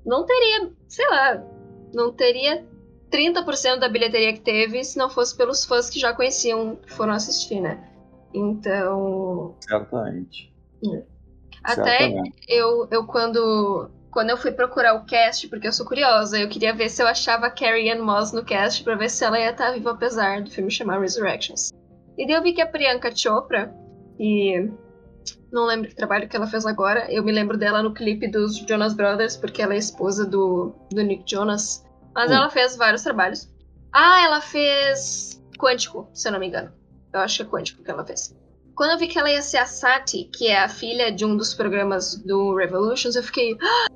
não 0.05 0.25
teria, 0.25 0.71
sei 0.87 1.07
lá, 1.09 1.43
não 1.93 2.13
teria 2.13 2.65
30% 3.11 3.77
da 3.77 3.89
bilheteria 3.89 4.33
que 4.33 4.39
teve 4.39 4.83
se 4.83 4.97
não 4.97 5.09
fosse 5.09 5.35
pelos 5.35 5.65
fãs 5.65 5.89
que 5.89 5.99
já 5.99 6.13
conheciam, 6.13 6.77
que 6.77 6.91
foram 6.91 7.13
assistir, 7.13 7.59
né? 7.59 7.91
Então. 8.33 9.55
Certamente. 9.59 10.53
É. 10.85 11.03
Até 11.63 11.99
Certamente. 11.99 12.45
eu, 12.47 12.87
eu 12.89 13.05
quando. 13.05 13.89
Quando 14.11 14.29
eu 14.29 14.37
fui 14.37 14.51
procurar 14.51 14.93
o 14.95 15.05
cast, 15.05 15.47
porque 15.47 15.67
eu 15.67 15.71
sou 15.71 15.85
curiosa, 15.85 16.37
eu 16.37 16.49
queria 16.49 16.75
ver 16.75 16.89
se 16.89 17.01
eu 17.01 17.07
achava 17.07 17.47
a 17.47 17.49
Carrie 17.49 17.89
Ann 17.89 18.03
Moss 18.03 18.33
no 18.33 18.43
cast 18.43 18.83
pra 18.83 18.95
ver 18.95 19.09
se 19.09 19.23
ela 19.23 19.39
ia 19.39 19.51
estar 19.51 19.71
viva 19.71 19.91
apesar 19.91 20.41
do 20.41 20.51
filme 20.51 20.69
chamar 20.69 20.99
Resurrections. 20.99 21.71
E 22.17 22.27
daí 22.27 22.35
eu 22.35 22.43
vi 22.43 22.51
que 22.51 22.61
a 22.61 22.67
Priyanka 22.67 23.15
Chopra, 23.15 23.73
e 24.19 24.69
não 25.51 25.65
lembro 25.65 25.87
que 25.87 25.95
trabalho 25.95 26.27
que 26.27 26.35
ela 26.35 26.45
fez 26.45 26.65
agora, 26.65 27.09
eu 27.09 27.23
me 27.23 27.31
lembro 27.31 27.57
dela 27.57 27.81
no 27.81 27.93
clipe 27.93 28.27
dos 28.27 28.57
Jonas 28.57 28.93
Brothers, 28.93 29.37
porque 29.37 29.61
ela 29.61 29.73
é 29.73 29.77
esposa 29.77 30.25
do, 30.25 30.75
do 30.91 31.01
Nick 31.01 31.23
Jonas. 31.25 31.85
Mas 32.13 32.29
hum. 32.29 32.35
ela 32.35 32.49
fez 32.49 32.75
vários 32.75 33.03
trabalhos. 33.03 33.49
Ah, 33.93 34.23
ela 34.23 34.41
fez 34.41 35.41
Quântico, 35.57 36.09
se 36.13 36.27
eu 36.27 36.33
não 36.33 36.39
me 36.39 36.47
engano. 36.47 36.71
Eu 37.13 37.21
acho 37.21 37.37
que 37.37 37.43
é 37.43 37.45
Quântico 37.45 37.83
que 37.83 37.91
ela 37.91 38.05
fez. 38.05 38.35
Quando 38.75 38.91
eu 38.91 38.97
vi 38.97 39.07
que 39.07 39.19
ela 39.19 39.31
ia 39.31 39.41
ser 39.41 39.57
a 39.57 39.65
Sati, 39.65 40.23
que 40.23 40.47
é 40.47 40.59
a 40.59 40.69
filha 40.69 41.11
de 41.11 41.25
um 41.25 41.35
dos 41.35 41.53
programas 41.53 42.15
do 42.15 42.55
Revolutions, 42.55 43.15
eu 43.15 43.23
fiquei. 43.23 43.57
Ah, 43.61 43.90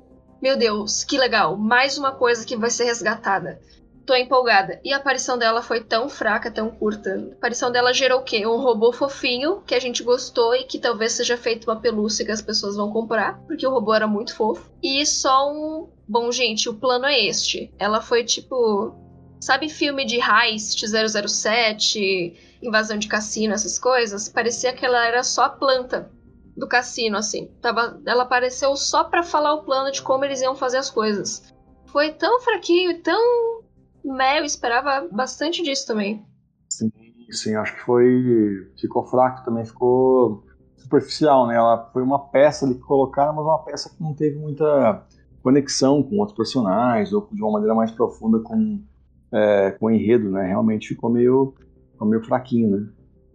meu 0.46 0.56
Deus, 0.56 1.02
que 1.02 1.18
legal! 1.18 1.56
Mais 1.56 1.98
uma 1.98 2.12
coisa 2.12 2.46
que 2.46 2.56
vai 2.56 2.70
ser 2.70 2.84
resgatada. 2.84 3.60
Tô 4.06 4.14
empolgada. 4.14 4.80
E 4.84 4.92
a 4.92 4.98
aparição 4.98 5.36
dela 5.36 5.60
foi 5.60 5.82
tão 5.82 6.08
fraca, 6.08 6.52
tão 6.52 6.70
curta. 6.70 7.16
A 7.32 7.34
aparição 7.34 7.72
dela 7.72 7.92
gerou 7.92 8.20
o 8.20 8.22
quê? 8.22 8.46
Um 8.46 8.58
robô 8.58 8.92
fofinho 8.92 9.60
que 9.66 9.74
a 9.74 9.80
gente 9.80 10.04
gostou 10.04 10.54
e 10.54 10.62
que 10.62 10.78
talvez 10.78 11.14
seja 11.14 11.36
feito 11.36 11.68
uma 11.68 11.80
pelúcia 11.80 12.24
que 12.24 12.30
as 12.30 12.40
pessoas 12.40 12.76
vão 12.76 12.92
comprar, 12.92 13.40
porque 13.48 13.66
o 13.66 13.72
robô 13.72 13.92
era 13.92 14.06
muito 14.06 14.36
fofo. 14.36 14.70
E 14.80 15.04
só 15.04 15.52
um. 15.52 15.88
Bom, 16.06 16.30
gente, 16.30 16.68
o 16.68 16.74
plano 16.74 17.06
é 17.06 17.18
este. 17.18 17.74
Ela 17.76 18.00
foi 18.00 18.22
tipo. 18.22 18.94
Sabe 19.40 19.68
filme 19.68 20.06
de 20.06 20.20
Heist 20.20 20.80
007, 20.86 22.58
invasão 22.62 22.96
de 22.96 23.08
cassino, 23.08 23.52
essas 23.52 23.80
coisas? 23.80 24.28
Parecia 24.28 24.72
que 24.72 24.86
ela 24.86 25.04
era 25.04 25.24
só 25.24 25.46
a 25.46 25.50
planta 25.50 26.08
do 26.56 26.66
cassino, 26.66 27.16
assim. 27.16 27.50
Tava, 27.60 28.00
ela 28.06 28.22
apareceu 28.22 28.74
só 28.76 29.04
para 29.04 29.22
falar 29.22 29.54
o 29.54 29.64
plano 29.64 29.92
de 29.92 30.02
como 30.02 30.24
eles 30.24 30.40
iam 30.40 30.54
fazer 30.54 30.78
as 30.78 30.90
coisas. 30.90 31.54
Foi 31.86 32.12
tão 32.12 32.40
fraquinho 32.40 32.90
e 32.90 32.98
tão 32.98 33.56
né, 34.06 34.38
eu 34.38 34.44
esperava 34.44 35.08
bastante 35.10 35.62
disso 35.62 35.86
também. 35.86 36.24
Sim, 36.70 36.90
sim, 37.30 37.54
acho 37.56 37.74
que 37.74 37.82
foi. 37.82 38.70
Ficou 38.80 39.04
fraco 39.04 39.44
também, 39.44 39.64
ficou 39.64 40.44
superficial, 40.76 41.46
né? 41.48 41.56
Ela 41.56 41.90
foi 41.92 42.02
uma 42.02 42.18
peça 42.28 42.64
ali 42.64 42.74
que 42.74 42.80
colocaram, 42.80 43.34
mas 43.34 43.44
uma 43.44 43.64
peça 43.64 43.90
que 43.90 44.00
não 44.00 44.14
teve 44.14 44.38
muita 44.38 45.04
conexão 45.42 46.02
com 46.02 46.18
outros 46.18 46.36
personagens, 46.36 47.12
ou 47.12 47.28
de 47.32 47.42
uma 47.42 47.52
maneira 47.52 47.74
mais 47.74 47.90
profunda 47.90 48.38
com, 48.40 48.80
é, 49.32 49.72
com 49.72 49.86
o 49.86 49.90
enredo, 49.90 50.30
né? 50.30 50.46
Realmente 50.46 50.88
ficou 50.88 51.10
meio, 51.10 51.54
ficou 51.92 52.06
meio 52.06 52.22
fraquinho, 52.24 52.70
né? 52.70 52.88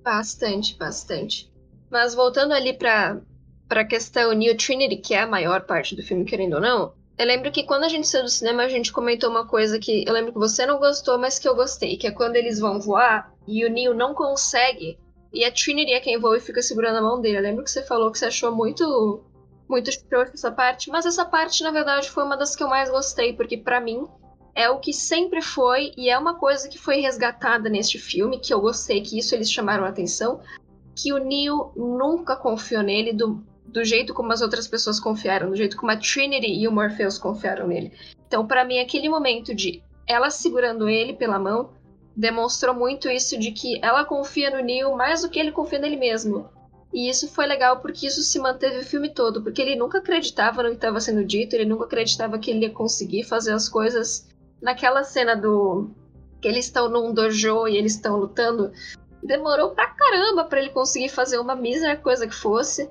Bastante, 0.03 0.77
bastante. 0.77 1.50
Mas 1.91 2.15
voltando 2.15 2.53
ali 2.53 2.73
pra, 2.73 3.19
pra 3.67 3.83
questão 3.83 4.31
New 4.31 4.55
Trinity, 4.55 4.95
que 4.95 5.13
é 5.13 5.19
a 5.19 5.27
maior 5.27 5.61
parte 5.63 5.95
do 5.95 6.01
filme, 6.01 6.23
querendo 6.23 6.53
ou 6.53 6.61
não, 6.61 6.93
eu 7.17 7.25
lembro 7.25 7.51
que 7.51 7.63
quando 7.63 7.83
a 7.83 7.89
gente 7.89 8.07
saiu 8.07 8.23
do 8.23 8.29
cinema, 8.29 8.63
a 8.63 8.69
gente 8.69 8.93
comentou 8.93 9.29
uma 9.29 9.45
coisa 9.45 9.77
que 9.77 10.05
eu 10.07 10.13
lembro 10.13 10.31
que 10.31 10.39
você 10.39 10.65
não 10.65 10.79
gostou, 10.79 11.17
mas 11.19 11.37
que 11.37 11.47
eu 11.47 11.53
gostei, 11.53 11.97
que 11.97 12.07
é 12.07 12.11
quando 12.11 12.37
eles 12.37 12.59
vão 12.59 12.79
voar 12.79 13.31
e 13.45 13.65
o 13.65 13.69
Neo 13.69 13.93
não 13.93 14.13
consegue, 14.13 14.97
e 15.33 15.43
a 15.43 15.51
Trinity 15.51 15.91
é 15.91 15.99
quem 15.99 16.17
voa 16.17 16.37
e 16.37 16.41
fica 16.41 16.61
segurando 16.61 16.97
a 16.97 17.01
mão 17.01 17.21
dele. 17.21 17.37
Eu 17.37 17.43
lembro 17.43 17.63
que 17.63 17.69
você 17.69 17.83
falou 17.83 18.11
que 18.11 18.17
você 18.17 18.25
achou 18.25 18.55
muito 18.55 19.23
muito 19.69 19.91
frouxo 20.09 20.33
essa 20.33 20.51
parte, 20.51 20.89
mas 20.89 21.05
essa 21.05 21.23
parte, 21.23 21.63
na 21.63 21.71
verdade, 21.71 22.09
foi 22.09 22.23
uma 22.25 22.35
das 22.35 22.55
que 22.55 22.63
eu 22.63 22.67
mais 22.67 22.89
gostei, 22.89 23.33
porque 23.33 23.57
para 23.57 23.79
mim 23.79 24.05
é 24.53 24.69
o 24.69 24.79
que 24.79 24.91
sempre 24.91 25.41
foi 25.41 25.93
e 25.95 26.09
é 26.09 26.17
uma 26.17 26.35
coisa 26.35 26.67
que 26.67 26.77
foi 26.77 26.99
resgatada 26.99 27.69
neste 27.69 27.97
filme, 27.97 28.39
que 28.39 28.53
eu 28.53 28.59
gostei, 28.59 29.01
que 29.01 29.17
isso 29.17 29.33
eles 29.33 29.49
chamaram 29.49 29.85
a 29.85 29.89
atenção, 29.89 30.41
que 31.01 31.11
o 31.11 31.17
Neo 31.17 31.71
nunca 31.75 32.35
confiou 32.35 32.83
nele 32.83 33.11
do, 33.11 33.43
do 33.65 33.83
jeito 33.83 34.13
como 34.13 34.31
as 34.31 34.41
outras 34.41 34.67
pessoas 34.67 34.99
confiaram, 34.99 35.49
do 35.49 35.55
jeito 35.55 35.75
como 35.75 35.91
a 35.91 35.97
Trinity 35.97 36.53
e 36.53 36.67
o 36.67 36.71
Morpheus 36.71 37.17
confiaram 37.17 37.67
nele. 37.67 37.91
Então, 38.27 38.45
para 38.45 38.63
mim, 38.63 38.79
aquele 38.79 39.09
momento 39.09 39.55
de 39.55 39.81
ela 40.07 40.29
segurando 40.29 40.87
ele 40.87 41.13
pela 41.13 41.39
mão 41.39 41.71
demonstrou 42.15 42.75
muito 42.75 43.09
isso 43.09 43.39
de 43.39 43.51
que 43.51 43.79
ela 43.83 44.05
confia 44.05 44.51
no 44.51 44.63
Neo 44.63 44.95
mais 44.95 45.21
do 45.21 45.29
que 45.29 45.39
ele 45.39 45.51
confia 45.51 45.79
nele 45.79 45.95
mesmo. 45.95 46.49
E 46.93 47.09
isso 47.09 47.27
foi 47.29 47.47
legal 47.47 47.79
porque 47.79 48.05
isso 48.05 48.21
se 48.21 48.37
manteve 48.37 48.79
o 48.79 48.85
filme 48.85 49.09
todo, 49.09 49.41
porque 49.41 49.61
ele 49.61 49.77
nunca 49.77 49.99
acreditava 49.99 50.61
no 50.61 50.69
que 50.69 50.75
estava 50.75 50.99
sendo 50.99 51.23
dito, 51.23 51.55
ele 51.55 51.65
nunca 51.65 51.85
acreditava 51.85 52.37
que 52.37 52.51
ele 52.51 52.65
ia 52.65 52.69
conseguir 52.69 53.23
fazer 53.23 53.53
as 53.53 53.69
coisas. 53.69 54.27
Naquela 54.61 55.03
cena 55.03 55.35
do 55.35 55.89
que 56.41 56.47
eles 56.47 56.65
estão 56.65 56.89
num 56.89 57.13
dojo 57.13 57.67
e 57.67 57.77
eles 57.77 57.95
estão 57.95 58.17
lutando, 58.17 58.71
demorou 59.23 59.71
pra 59.71 59.87
caramba 59.87 60.45
para 60.45 60.59
ele 60.59 60.69
conseguir 60.69 61.09
fazer 61.09 61.37
uma 61.39 61.55
mísera 61.55 61.95
coisa 61.95 62.27
que 62.27 62.35
fosse. 62.35 62.89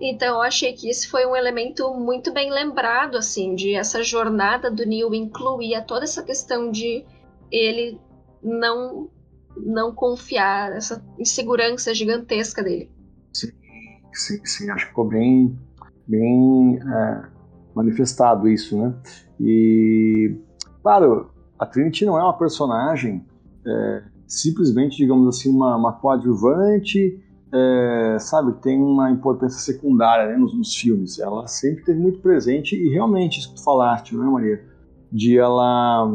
Então 0.00 0.34
eu 0.36 0.42
achei 0.42 0.72
que 0.72 0.88
esse 0.88 1.08
foi 1.08 1.26
um 1.26 1.36
elemento 1.36 1.92
muito 1.94 2.32
bem 2.32 2.50
lembrado, 2.50 3.16
assim, 3.16 3.54
de 3.54 3.74
essa 3.74 4.02
jornada 4.02 4.70
do 4.70 4.84
Neil 4.84 5.14
incluía 5.14 5.82
toda 5.82 6.04
essa 6.04 6.22
questão 6.22 6.70
de 6.70 7.04
ele 7.50 8.00
não 8.42 9.08
não 9.56 9.94
confiar, 9.94 10.72
essa 10.72 11.04
insegurança 11.18 11.94
gigantesca 11.94 12.62
dele. 12.62 12.90
Sim, 13.32 13.48
sim, 14.12 14.46
sim 14.46 14.70
acho 14.70 14.84
que 14.84 14.88
ficou 14.88 15.06
bem, 15.06 15.58
bem 16.06 16.78
é, 16.78 17.22
manifestado 17.74 18.48
isso, 18.48 18.80
né? 18.80 18.94
E, 19.38 20.34
claro, 20.82 21.30
a 21.58 21.66
Trinity 21.66 22.06
não 22.06 22.18
é 22.18 22.22
uma 22.22 22.36
personagem 22.36 23.24
é, 23.66 24.02
simplesmente, 24.32 24.96
digamos 24.96 25.28
assim, 25.28 25.50
uma, 25.50 25.76
uma 25.76 25.92
coadjuvante 25.92 27.20
é, 27.54 28.16
sabe, 28.18 28.54
tem 28.62 28.80
uma 28.80 29.10
importância 29.10 29.60
secundária 29.60 30.32
né, 30.32 30.38
nos, 30.38 30.56
nos, 30.56 30.74
filmes. 30.74 31.18
Ela 31.18 31.46
sempre 31.46 31.84
teve 31.84 32.00
muito 32.00 32.20
presente 32.20 32.74
e 32.74 32.88
realmente, 32.88 33.40
isso 33.40 33.50
que 33.50 33.56
tu 33.56 33.64
falaste, 33.64 34.16
né, 34.16 34.24
Maria? 34.24 34.64
De 35.10 35.36
ela, 35.36 36.10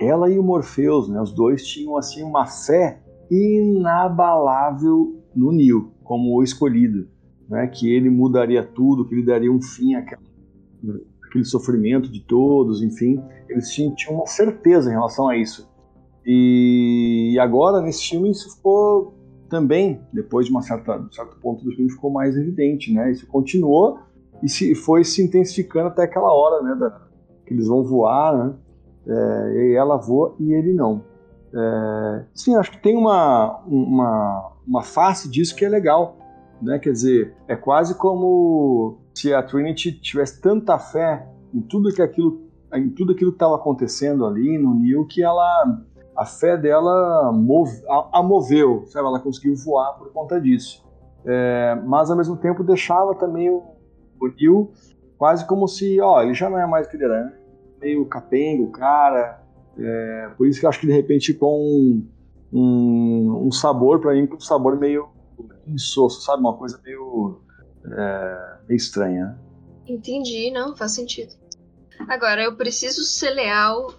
ela 0.00 0.30
e 0.30 0.38
o 0.38 0.42
Morpheus, 0.42 1.10
né, 1.10 1.20
os 1.20 1.30
dois 1.30 1.66
tinham 1.66 1.98
assim 1.98 2.22
uma 2.22 2.46
fé 2.46 3.02
inabalável 3.30 5.22
no 5.36 5.52
Neo 5.52 5.92
como 6.02 6.34
o 6.34 6.42
escolhido, 6.42 7.06
né, 7.48 7.66
que 7.66 7.92
ele 7.92 8.08
mudaria 8.08 8.62
tudo, 8.62 9.06
que 9.06 9.14
ele 9.14 9.24
daria 9.24 9.52
um 9.52 9.60
fim 9.60 9.94
àquela, 9.94 10.22
àquele 11.22 11.44
sofrimento 11.44 12.10
de 12.10 12.20
todos, 12.20 12.82
enfim, 12.82 13.22
eles 13.46 13.70
tinham, 13.70 13.94
tinham 13.94 14.16
uma 14.16 14.26
certeza 14.26 14.88
em 14.88 14.94
relação 14.94 15.28
a 15.28 15.36
isso. 15.36 15.70
E 16.24 17.36
agora 17.40 17.80
nesse 17.80 18.08
filme 18.08 18.30
isso 18.30 18.54
ficou 18.56 19.14
também, 19.48 20.00
depois 20.12 20.46
de 20.46 20.52
uma 20.52 20.62
certa, 20.62 20.96
um 20.96 21.12
certo 21.12 21.36
ponto 21.36 21.62
do 21.64 21.70
filme, 21.72 21.90
ficou 21.90 22.10
mais 22.10 22.36
evidente, 22.36 22.92
né? 22.92 23.10
Isso 23.10 23.26
continuou 23.26 23.98
e 24.42 24.48
se, 24.48 24.74
foi 24.74 25.04
se 25.04 25.22
intensificando 25.22 25.88
até 25.88 26.04
aquela 26.04 26.32
hora, 26.32 26.62
né? 26.62 26.74
Da, 26.74 27.02
que 27.46 27.52
eles 27.52 27.66
vão 27.66 27.84
voar, 27.84 28.36
né? 28.36 28.54
É, 29.06 29.66
e 29.66 29.74
ela 29.74 29.96
voa 29.96 30.34
e 30.38 30.52
ele 30.52 30.72
não. 30.72 31.04
É, 31.54 32.24
sim, 32.34 32.54
acho 32.54 32.70
que 32.70 32.80
tem 32.80 32.96
uma, 32.96 33.60
uma, 33.66 34.52
uma 34.66 34.82
face 34.82 35.28
disso 35.28 35.54
que 35.54 35.64
é 35.64 35.68
legal, 35.68 36.16
né? 36.62 36.78
Quer 36.78 36.92
dizer, 36.92 37.34
é 37.46 37.54
quase 37.54 37.94
como 37.94 39.00
se 39.14 39.34
a 39.34 39.42
Trinity 39.42 39.92
tivesse 39.92 40.40
tanta 40.40 40.78
fé 40.78 41.28
em 41.52 41.60
tudo 41.60 41.92
que 41.92 42.00
aquilo, 42.00 42.40
em 42.72 42.88
tudo 42.88 43.12
aquilo 43.12 43.32
que 43.32 43.36
estava 43.36 43.56
acontecendo 43.56 44.24
ali 44.24 44.56
no 44.56 44.74
Neil 44.74 45.04
que 45.06 45.22
ela 45.22 45.82
a 46.16 46.24
fé 46.24 46.56
dela 46.56 47.32
move, 47.32 47.82
a, 47.88 48.18
a, 48.18 48.22
moveu, 48.22 48.84
sabe? 48.86 49.06
Ela 49.06 49.20
conseguiu 49.20 49.54
voar 49.56 49.94
por 49.94 50.12
conta 50.12 50.40
disso. 50.40 50.84
É, 51.24 51.74
mas 51.84 52.10
ao 52.10 52.16
mesmo 52.16 52.36
tempo 52.36 52.62
deixava 52.64 53.14
também 53.14 53.48
o, 53.48 53.62
o 54.20 54.28
Neil 54.28 54.72
quase 55.16 55.46
como 55.46 55.68
se, 55.68 56.00
ó, 56.00 56.22
ele 56.22 56.34
já 56.34 56.50
não 56.50 56.58
é 56.58 56.66
mais 56.66 56.86
o 56.86 56.90
que 56.90 56.96
ele 56.96 57.04
era, 57.04 57.24
né? 57.24 57.32
meio 57.82 58.06
capengo, 58.06 58.70
cara. 58.70 59.42
É, 59.78 60.30
por 60.36 60.46
isso 60.46 60.60
que 60.60 60.66
eu 60.66 60.70
acho 60.70 60.80
que 60.80 60.86
de 60.86 60.92
repente 60.92 61.32
ficou 61.32 61.60
um, 61.60 62.08
um, 62.52 63.46
um 63.46 63.52
sabor 63.52 64.00
para 64.00 64.12
mim, 64.12 64.28
um 64.32 64.40
sabor 64.40 64.78
meio 64.78 65.08
insosso, 65.66 66.22
sabe? 66.22 66.40
Uma 66.40 66.56
coisa 66.56 66.80
meio, 66.84 67.40
é, 67.86 68.56
meio 68.68 68.76
estranha. 68.76 69.26
Né? 69.26 69.38
Entendi, 69.88 70.50
não, 70.50 70.76
faz 70.76 70.92
sentido. 70.92 71.34
Agora, 72.08 72.42
eu 72.42 72.56
preciso 72.56 73.02
ser 73.02 73.30
leal 73.30 73.92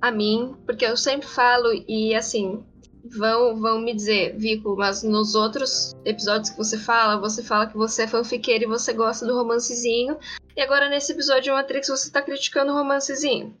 a 0.00 0.10
mim, 0.10 0.56
porque 0.64 0.84
eu 0.84 0.96
sempre 0.96 1.26
falo, 1.26 1.68
e 1.86 2.14
assim, 2.14 2.62
vão, 3.04 3.60
vão 3.60 3.80
me 3.80 3.94
dizer, 3.94 4.36
Vico, 4.36 4.76
mas 4.76 5.02
nos 5.02 5.34
outros 5.34 5.94
episódios 6.04 6.50
que 6.50 6.56
você 6.56 6.78
fala, 6.78 7.20
você 7.20 7.42
fala 7.42 7.66
que 7.66 7.76
você 7.76 8.02
é 8.02 8.08
fanfiqueiro 8.08 8.64
e 8.64 8.68
você 8.68 8.92
gosta 8.92 9.26
do 9.26 9.36
romancezinho. 9.36 10.18
E 10.56 10.60
agora 10.60 10.88
nesse 10.88 11.12
episódio 11.12 11.44
de 11.44 11.50
Matrix 11.50 11.88
você 11.88 12.10
tá 12.10 12.22
criticando 12.22 12.72
o 12.72 12.74
romancezinho. 12.74 13.54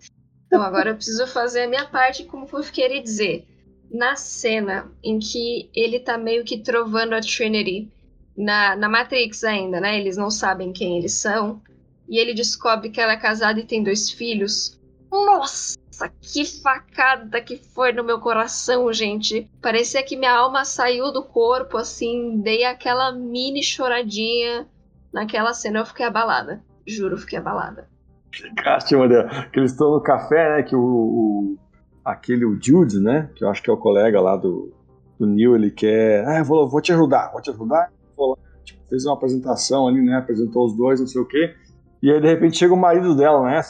Então 0.46 0.62
agora 0.62 0.90
eu 0.90 0.96
preciso 0.96 1.26
fazer 1.26 1.62
a 1.62 1.68
minha 1.68 1.86
parte 1.86 2.24
como 2.24 2.46
fanfiqueiro 2.46 2.94
e 2.94 3.02
dizer. 3.02 3.46
Na 3.90 4.14
cena 4.14 4.90
em 5.02 5.18
que 5.18 5.68
ele 5.74 5.98
tá 5.98 6.16
meio 6.16 6.44
que 6.44 6.58
trovando 6.58 7.12
a 7.12 7.20
Trinity 7.20 7.90
na, 8.36 8.76
na 8.76 8.88
Matrix 8.88 9.42
ainda, 9.42 9.80
né? 9.80 9.98
Eles 9.98 10.16
não 10.16 10.30
sabem 10.30 10.72
quem 10.72 10.96
eles 10.96 11.14
são. 11.14 11.60
E 12.08 12.18
ele 12.18 12.34
descobre 12.34 12.90
que 12.90 13.00
ela 13.00 13.12
é 13.12 13.16
casada 13.16 13.58
e 13.58 13.66
tem 13.66 13.82
dois 13.82 14.10
filhos. 14.10 14.78
Nossa! 15.10 15.79
Nossa, 16.00 16.08
que 16.20 16.44
facada 16.62 17.40
que 17.42 17.56
foi 17.56 17.92
no 17.92 18.02
meu 18.02 18.18
coração, 18.18 18.90
gente. 18.90 19.50
Parecia 19.60 20.02
que 20.02 20.16
minha 20.16 20.34
alma 20.34 20.64
saiu 20.64 21.12
do 21.12 21.22
corpo, 21.22 21.76
assim, 21.76 22.40
dei 22.40 22.64
aquela 22.64 23.12
mini 23.12 23.62
choradinha. 23.62 24.66
Naquela 25.12 25.52
cena 25.52 25.80
eu 25.80 25.86
fiquei 25.86 26.06
abalada. 26.06 26.62
Juro, 26.86 27.18
fiquei 27.18 27.38
abalada. 27.38 27.88
Ficaste, 28.32 28.96
Maria. 28.96 29.28
Que 29.52 29.60
eles 29.60 29.72
estão 29.72 29.90
no 29.90 30.00
café, 30.00 30.56
né? 30.56 30.62
Que 30.62 30.74
o, 30.74 30.80
o, 30.80 31.58
aquele, 32.04 32.46
o 32.46 32.58
Jude, 32.60 33.00
né? 33.00 33.28
Que 33.34 33.44
eu 33.44 33.50
acho 33.50 33.62
que 33.62 33.68
é 33.68 33.72
o 33.72 33.76
colega 33.76 34.20
lá 34.20 34.36
do, 34.36 34.72
do 35.18 35.26
Neil, 35.26 35.54
ele 35.54 35.70
quer. 35.70 36.26
Ah, 36.26 36.38
eu 36.38 36.44
vou, 36.44 36.68
vou 36.68 36.80
te 36.80 36.92
ajudar, 36.92 37.30
vou 37.32 37.42
te 37.42 37.50
ajudar. 37.50 37.92
Vou 38.16 38.30
lá. 38.30 38.36
Tipo, 38.64 38.80
fez 38.88 39.04
uma 39.04 39.14
apresentação 39.14 39.88
ali, 39.88 40.00
né? 40.00 40.16
Apresentou 40.16 40.64
os 40.64 40.76
dois, 40.76 41.00
não 41.00 41.06
sei 41.06 41.20
o 41.20 41.26
quê. 41.26 41.54
E 42.02 42.10
aí, 42.10 42.20
de 42.20 42.26
repente, 42.26 42.56
chega 42.56 42.72
o 42.72 42.76
marido 42.76 43.14
dela, 43.14 43.44
né? 43.44 43.60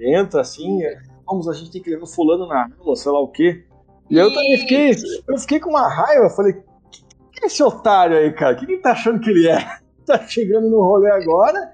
Entra 0.00 0.42
assim, 0.42 0.80
vamos, 1.26 1.48
a 1.48 1.52
gente 1.52 1.70
tem 1.70 1.82
que 1.82 1.90
levar 1.90 2.06
fulano 2.06 2.46
na 2.46 2.68
aula, 2.78 2.96
sei 2.96 3.12
lá 3.12 3.20
o 3.20 3.28
quê. 3.28 3.64
E 4.10 4.16
eu 4.16 4.32
também 4.32 4.58
fiquei, 4.58 4.90
eu 5.28 5.38
fiquei 5.38 5.60
com 5.60 5.70
uma 5.70 5.88
raiva, 5.88 6.28
falei, 6.30 6.52
que 7.32 7.42
é 7.42 7.46
esse 7.46 7.62
otário 7.62 8.16
aí, 8.16 8.32
cara? 8.32 8.54
O 8.54 8.58
que 8.58 8.64
ele 8.64 8.78
tá 8.78 8.92
achando 8.92 9.20
que 9.20 9.30
ele 9.30 9.48
é? 9.48 9.58
Tá 10.04 10.18
chegando 10.26 10.68
no 10.68 10.82
rolê 10.82 11.10
agora 11.10 11.72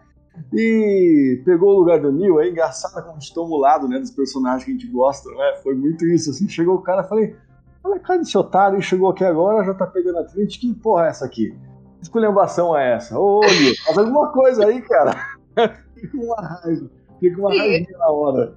e 0.53 1.43
pegou 1.45 1.71
o 1.71 1.79
lugar 1.81 2.01
do 2.01 2.13
Neil, 2.13 2.41
é 2.41 2.49
engraçado 2.49 3.03
como 3.03 3.17
a 3.17 3.19
gente 3.19 3.35
toma 3.35 3.55
o 3.55 3.59
lado, 3.59 3.89
né, 3.89 3.99
dos 3.99 4.13
personagens 4.13 4.65
que 4.65 4.71
a 4.71 4.75
gente 4.75 4.87
gosta, 4.87 5.29
né? 5.31 5.57
Foi 5.65 5.75
muito 5.75 6.07
isso, 6.07 6.31
assim, 6.31 6.49
chegou 6.49 6.77
o 6.77 6.81
cara, 6.81 7.03
falei, 7.03 7.37
olha 7.83 7.99
cara 7.99 8.21
desse 8.21 8.39
otário, 8.39 8.77
ele 8.77 8.83
chegou 8.83 9.11
aqui 9.11 9.25
agora, 9.25 9.65
já 9.65 9.75
tá 9.75 9.85
pegando 9.85 10.19
a 10.19 10.25
Trinity, 10.25 10.61
que 10.61 10.75
porra 10.75 11.07
é 11.07 11.09
essa 11.09 11.25
aqui? 11.25 11.51
Que 11.99 12.03
esculhambação 12.03 12.77
é 12.77 12.95
essa? 12.95 13.19
Ô, 13.19 13.41
Neil, 13.41 13.75
faz 13.85 13.99
alguma 13.99 14.31
coisa 14.31 14.67
aí, 14.67 14.81
cara. 14.83 15.13
Fiquei 15.95 16.11
com 16.11 16.27
uma 16.27 16.41
raiva, 16.41 16.91
fiquei 17.15 17.35
com 17.35 17.41
uma 17.41 17.51
raiva 17.51 17.99
na 17.99 18.11
hora. 18.11 18.57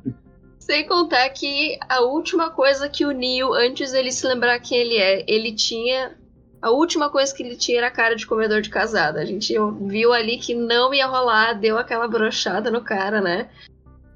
Sem 0.66 0.88
contar 0.88 1.28
que 1.32 1.78
a 1.90 2.00
última 2.00 2.50
coisa 2.50 2.88
que 2.88 3.06
o 3.06 3.12
Neo, 3.12 3.54
antes 3.54 3.92
dele 3.92 4.14
se 4.14 4.26
lembrar 4.26 4.58
quem 4.60 4.78
ele 4.78 4.96
é, 4.96 5.26
ele 5.28 5.52
tinha. 5.52 6.18
A 6.62 6.72
última 6.72 7.10
coisa 7.10 7.36
que 7.36 7.44
ele 7.44 7.58
tinha 7.58 7.80
era 7.80 7.88
a 7.88 7.92
cara 7.92 8.16
de 8.16 8.26
comedor 8.26 8.62
de 8.62 8.70
casada. 8.70 9.20
A 9.20 9.26
gente 9.26 9.54
viu 9.82 10.14
ali 10.14 10.38
que 10.38 10.56
não 10.56 10.94
ia 10.94 11.06
rolar, 11.06 11.60
deu 11.60 11.78
aquela 11.78 12.08
brochada 12.08 12.72
no 12.72 12.82
cara, 12.82 13.20
né? 13.20 13.50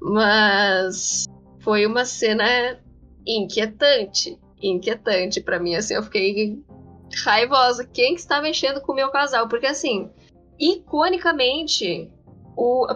Mas 0.00 1.26
foi 1.60 1.84
uma 1.84 2.06
cena 2.06 2.80
inquietante. 3.26 4.38
Inquietante 4.62 5.42
para 5.42 5.58
mim, 5.58 5.74
assim, 5.74 5.96
eu 5.96 6.02
fiquei 6.02 6.58
raivosa. 7.24 7.86
Quem 7.86 8.14
que 8.14 8.20
está 8.20 8.40
mexendo 8.40 8.80
com 8.80 8.92
o 8.92 8.96
meu 8.96 9.10
casal? 9.10 9.48
Porque 9.48 9.66
assim, 9.66 10.10
iconicamente, 10.58 12.10
o, 12.56 12.86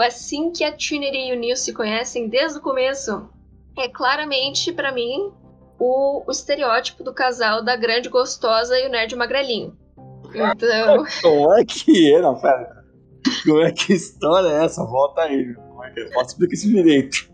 assim 0.00 0.50
que 0.50 0.64
a 0.64 0.72
Trinity 0.72 1.28
e 1.28 1.32
o 1.32 1.38
Neil 1.38 1.56
se 1.56 1.72
conhecem 1.72 2.28
desde 2.28 2.58
o 2.58 2.62
começo, 2.62 3.28
é 3.76 3.88
claramente, 3.88 4.72
para 4.72 4.92
mim, 4.92 5.32
o, 5.78 6.22
o, 6.26 6.30
estereótipo 6.30 7.02
do 7.02 7.12
casal 7.12 7.62
da 7.62 7.76
grande 7.76 8.08
gostosa 8.08 8.78
e 8.78 8.86
o 8.86 8.90
nerd 8.90 9.14
magrelinho. 9.16 9.76
Então. 10.28 11.04
Como 11.22 11.58
é 11.58 11.64
que 11.64 12.14
é? 12.14 12.20
Não, 12.20 12.40
pera. 12.40 12.82
Como 13.44 13.60
é 13.60 13.72
que 13.72 13.92
história 13.92 14.48
é 14.48 14.64
essa? 14.64 14.84
Volta 14.84 15.22
aí. 15.22 15.54
Como 15.54 15.84
é 15.84 15.90
que 15.90 16.00
é? 16.00 16.10
Posso 16.10 16.30
explicar 16.30 16.54
isso 16.54 16.68
direito. 16.68 17.32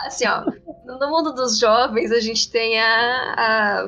Assim, 0.00 0.26
ó. 0.26 0.44
No 0.84 1.10
mundo 1.10 1.32
dos 1.32 1.58
jovens, 1.58 2.12
a 2.12 2.20
gente 2.20 2.50
tem 2.50 2.80
a. 2.80 3.34
a, 3.36 3.82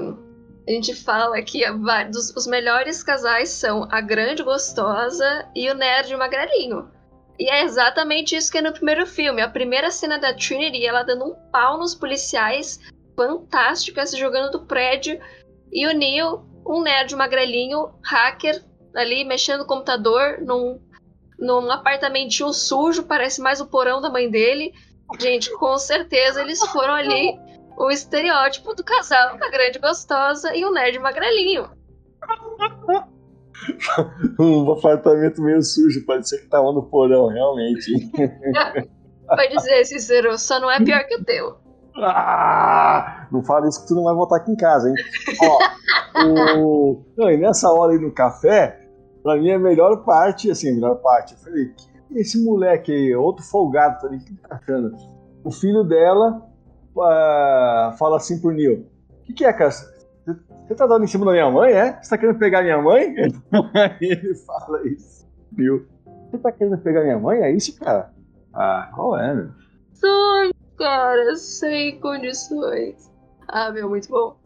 a 0.68 0.70
gente 0.70 0.94
fala 0.94 1.40
que 1.42 1.64
a, 1.64 1.72
dos, 2.04 2.34
os 2.36 2.46
melhores 2.46 3.02
casais 3.02 3.50
são 3.50 3.88
a 3.90 4.00
grande 4.00 4.42
gostosa 4.42 5.48
e 5.54 5.70
o 5.70 5.74
nerd 5.74 6.14
magrelinho. 6.16 6.90
E 7.38 7.48
é 7.48 7.62
exatamente 7.62 8.34
isso 8.34 8.50
que 8.50 8.58
é 8.58 8.62
no 8.62 8.72
primeiro 8.72 9.06
filme. 9.06 9.40
A 9.40 9.48
primeira 9.48 9.90
cena 9.90 10.18
da 10.18 10.34
Trinity, 10.34 10.84
ela 10.84 11.04
dando 11.04 11.24
um 11.24 11.34
pau 11.52 11.78
nos 11.78 11.94
policiais, 11.94 12.80
fantástica, 13.16 14.04
se 14.04 14.18
jogando 14.18 14.50
do 14.50 14.66
prédio. 14.66 15.20
E 15.72 15.86
o 15.86 15.92
Neo, 15.92 16.44
um 16.66 16.82
nerd 16.82 17.14
magrelinho, 17.14 17.94
hacker, 18.02 18.64
ali 18.94 19.24
mexendo 19.24 19.60
no 19.60 19.66
computador, 19.66 20.40
num, 20.40 20.80
num 21.38 21.70
apartamentinho 21.70 22.52
sujo, 22.52 23.04
parece 23.04 23.40
mais 23.40 23.60
o 23.60 23.66
porão 23.66 24.00
da 24.00 24.10
mãe 24.10 24.28
dele. 24.28 24.72
Gente, 25.20 25.50
com 25.58 25.78
certeza 25.78 26.42
eles 26.42 26.60
foram 26.66 26.94
ali 26.94 27.38
o 27.76 27.88
estereótipo 27.90 28.74
do 28.74 28.82
casal, 28.82 29.36
a 29.40 29.50
grande 29.50 29.78
gostosa 29.78 30.54
e 30.56 30.64
o 30.64 30.72
nerd 30.72 30.98
magrelinho. 30.98 31.70
um 34.38 34.70
apartamento 34.72 35.42
meio 35.42 35.62
sujo, 35.62 36.04
pode 36.04 36.28
ser 36.28 36.38
que 36.38 36.48
tava 36.48 36.72
no 36.72 36.82
porão, 36.82 37.28
realmente. 37.28 37.92
Pode 39.28 39.54
dizer, 39.54 39.84
Cícero, 39.84 40.38
só 40.38 40.58
não 40.58 40.70
é 40.70 40.82
pior 40.82 41.04
que 41.06 41.16
o 41.16 41.22
teu. 41.24 41.58
Ah, 41.96 43.26
não 43.30 43.42
fala 43.42 43.68
isso 43.68 43.82
que 43.82 43.88
tu 43.88 43.94
não 43.94 44.04
vai 44.04 44.14
voltar 44.14 44.36
aqui 44.36 44.52
em 44.52 44.56
casa, 44.56 44.88
hein? 44.88 44.94
Ó, 45.42 46.24
o... 46.24 47.04
não, 47.14 47.30
e 47.30 47.36
nessa 47.36 47.70
hora 47.70 47.92
aí 47.92 47.98
no 47.98 48.10
café, 48.10 48.88
pra 49.22 49.36
mim 49.36 49.50
é 49.50 49.56
a 49.56 49.58
melhor 49.58 50.04
parte, 50.04 50.50
assim, 50.50 50.70
a 50.70 50.74
melhor 50.74 50.94
parte. 51.02 51.34
Eu 51.34 51.40
falei, 51.40 51.66
que 51.74 52.18
esse 52.18 52.42
moleque 52.42 52.90
aí, 52.90 53.14
outro 53.14 53.44
folgado, 53.44 54.00
tá 54.00 54.06
ali, 54.06 54.18
que 54.20 54.34
tá 54.34 54.56
achando? 54.56 54.96
O 55.44 55.50
filho 55.50 55.84
dela 55.84 56.42
uh, 56.96 57.96
fala 57.98 58.16
assim 58.16 58.40
pro 58.40 58.50
Neil: 58.50 58.86
O 59.20 59.24
que, 59.24 59.32
que 59.34 59.44
é, 59.44 59.52
cara? 59.52 59.70
Você 60.68 60.74
tá 60.74 60.86
dando 60.86 61.02
em 61.02 61.06
cima 61.06 61.24
da 61.24 61.32
minha 61.32 61.50
mãe, 61.50 61.72
é? 61.72 61.98
Você 62.02 62.10
tá 62.10 62.18
querendo 62.18 62.38
pegar 62.38 62.62
minha 62.62 62.76
mãe? 62.82 63.14
Aí 63.16 63.96
ele 64.02 64.34
fala 64.34 64.86
isso. 64.86 65.26
Viu? 65.50 65.86
Você 66.30 66.36
tá 66.36 66.52
querendo 66.52 66.76
pegar 66.76 67.02
minha 67.04 67.18
mãe? 67.18 67.40
É 67.40 67.50
isso, 67.50 67.74
cara? 67.78 68.12
Ah, 68.52 68.90
qual 68.94 69.18
é, 69.18 69.34
meu? 69.34 69.48
Sonho, 69.94 70.52
cara, 70.76 71.36
sem 71.36 71.98
condições. 72.00 73.10
Ah, 73.48 73.70
meu, 73.70 73.88
muito 73.88 74.10
bom. 74.10 74.36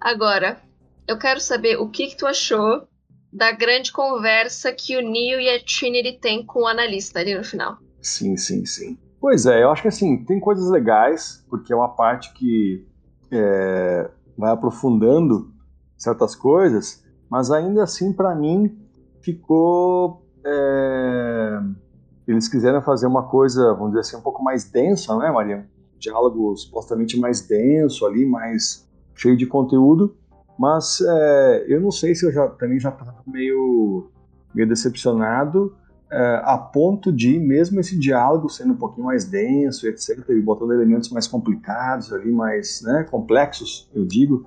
Agora, 0.00 0.62
eu 1.08 1.18
quero 1.18 1.40
saber 1.40 1.76
o 1.80 1.90
que, 1.90 2.06
que 2.06 2.16
tu 2.16 2.28
achou 2.28 2.86
da 3.32 3.50
grande 3.50 3.90
conversa 3.90 4.72
que 4.72 4.96
o 4.96 5.00
Neo 5.00 5.40
e 5.40 5.50
a 5.50 5.58
Trinity 5.64 6.20
têm 6.20 6.46
com 6.46 6.60
o 6.60 6.66
analista 6.68 7.18
ali 7.18 7.34
no 7.34 7.42
final. 7.42 7.78
Sim, 8.00 8.36
sim, 8.36 8.64
sim. 8.64 8.96
Pois 9.20 9.46
é, 9.46 9.64
eu 9.64 9.70
acho 9.70 9.82
que 9.82 9.88
assim, 9.88 10.24
tem 10.24 10.38
coisas 10.38 10.70
legais, 10.70 11.44
porque 11.50 11.72
é 11.72 11.76
uma 11.76 11.88
parte 11.88 12.32
que 12.34 12.86
é, 13.32 14.08
vai 14.38 14.52
aprofundando 14.52 15.51
certas 16.02 16.34
coisas, 16.34 17.04
mas 17.30 17.50
ainda 17.50 17.82
assim, 17.82 18.12
para 18.12 18.34
mim, 18.34 18.78
ficou. 19.20 20.26
É... 20.44 21.60
Eles 22.26 22.48
quiseram 22.48 22.80
fazer 22.82 23.06
uma 23.06 23.24
coisa, 23.24 23.72
vamos 23.74 23.90
dizer 23.90 24.00
assim, 24.00 24.16
um 24.16 24.22
pouco 24.22 24.42
mais 24.42 24.64
densa, 24.64 25.16
né, 25.18 25.30
Maria? 25.30 25.66
Um 25.94 25.98
diálogo 25.98 26.56
supostamente 26.56 27.18
mais 27.18 27.40
denso 27.40 28.06
ali, 28.06 28.24
mais 28.24 28.88
cheio 29.14 29.36
de 29.36 29.46
conteúdo, 29.46 30.16
mas 30.58 31.00
é, 31.00 31.64
eu 31.68 31.80
não 31.80 31.90
sei 31.90 32.14
se 32.14 32.24
eu 32.24 32.32
já 32.32 32.48
também 32.48 32.78
já 32.78 32.90
estava 32.90 33.16
meio, 33.26 34.08
meio 34.54 34.68
decepcionado 34.68 35.76
é, 36.12 36.42
a 36.44 36.58
ponto 36.58 37.10
de, 37.10 37.38
mesmo 37.38 37.80
esse 37.80 37.98
diálogo 37.98 38.48
sendo 38.50 38.74
um 38.74 38.76
pouquinho 38.76 39.06
mais 39.06 39.24
denso, 39.24 39.88
etc., 39.88 40.28
e 40.28 40.40
botando 40.42 40.72
elementos 40.72 41.08
mais 41.10 41.26
complicados 41.26 42.12
ali, 42.12 42.30
mais 42.30 42.82
né, 42.82 43.06
complexos, 43.10 43.90
eu 43.94 44.04
digo, 44.04 44.44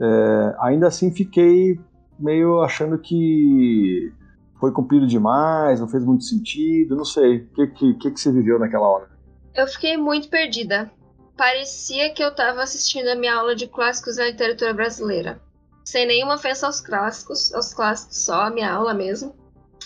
é, 0.00 0.56
ainda 0.60 0.86
assim 0.88 1.12
fiquei 1.12 1.78
meio 2.18 2.62
achando 2.62 2.98
que 2.98 4.12
foi 4.58 4.72
cumprido 4.72 5.06
demais, 5.06 5.80
não 5.80 5.88
fez 5.88 6.04
muito 6.04 6.24
sentido, 6.24 6.96
não 6.96 7.04
sei. 7.04 7.38
O 7.38 7.46
que, 7.54 7.66
que, 7.68 7.94
que, 7.94 8.10
que 8.10 8.20
você 8.20 8.32
viveu 8.32 8.58
naquela 8.58 8.88
hora? 8.88 9.08
Eu 9.54 9.66
fiquei 9.66 9.96
muito 9.96 10.28
perdida. 10.28 10.90
Parecia 11.36 12.12
que 12.12 12.22
eu 12.22 12.30
estava 12.30 12.62
assistindo 12.62 13.08
a 13.08 13.14
minha 13.14 13.34
aula 13.34 13.54
de 13.54 13.68
clássicos 13.68 14.16
da 14.16 14.26
literatura 14.26 14.74
brasileira. 14.74 15.40
Sem 15.84 16.06
nenhuma 16.06 16.34
ofensa 16.34 16.66
aos 16.66 16.80
clássicos, 16.80 17.54
aos 17.54 17.72
clássicos 17.72 18.24
só, 18.24 18.42
a 18.42 18.50
minha 18.50 18.70
aula 18.70 18.92
mesmo. 18.92 19.34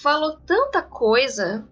Falou 0.00 0.36
tanta 0.46 0.82
coisa, 0.82 1.68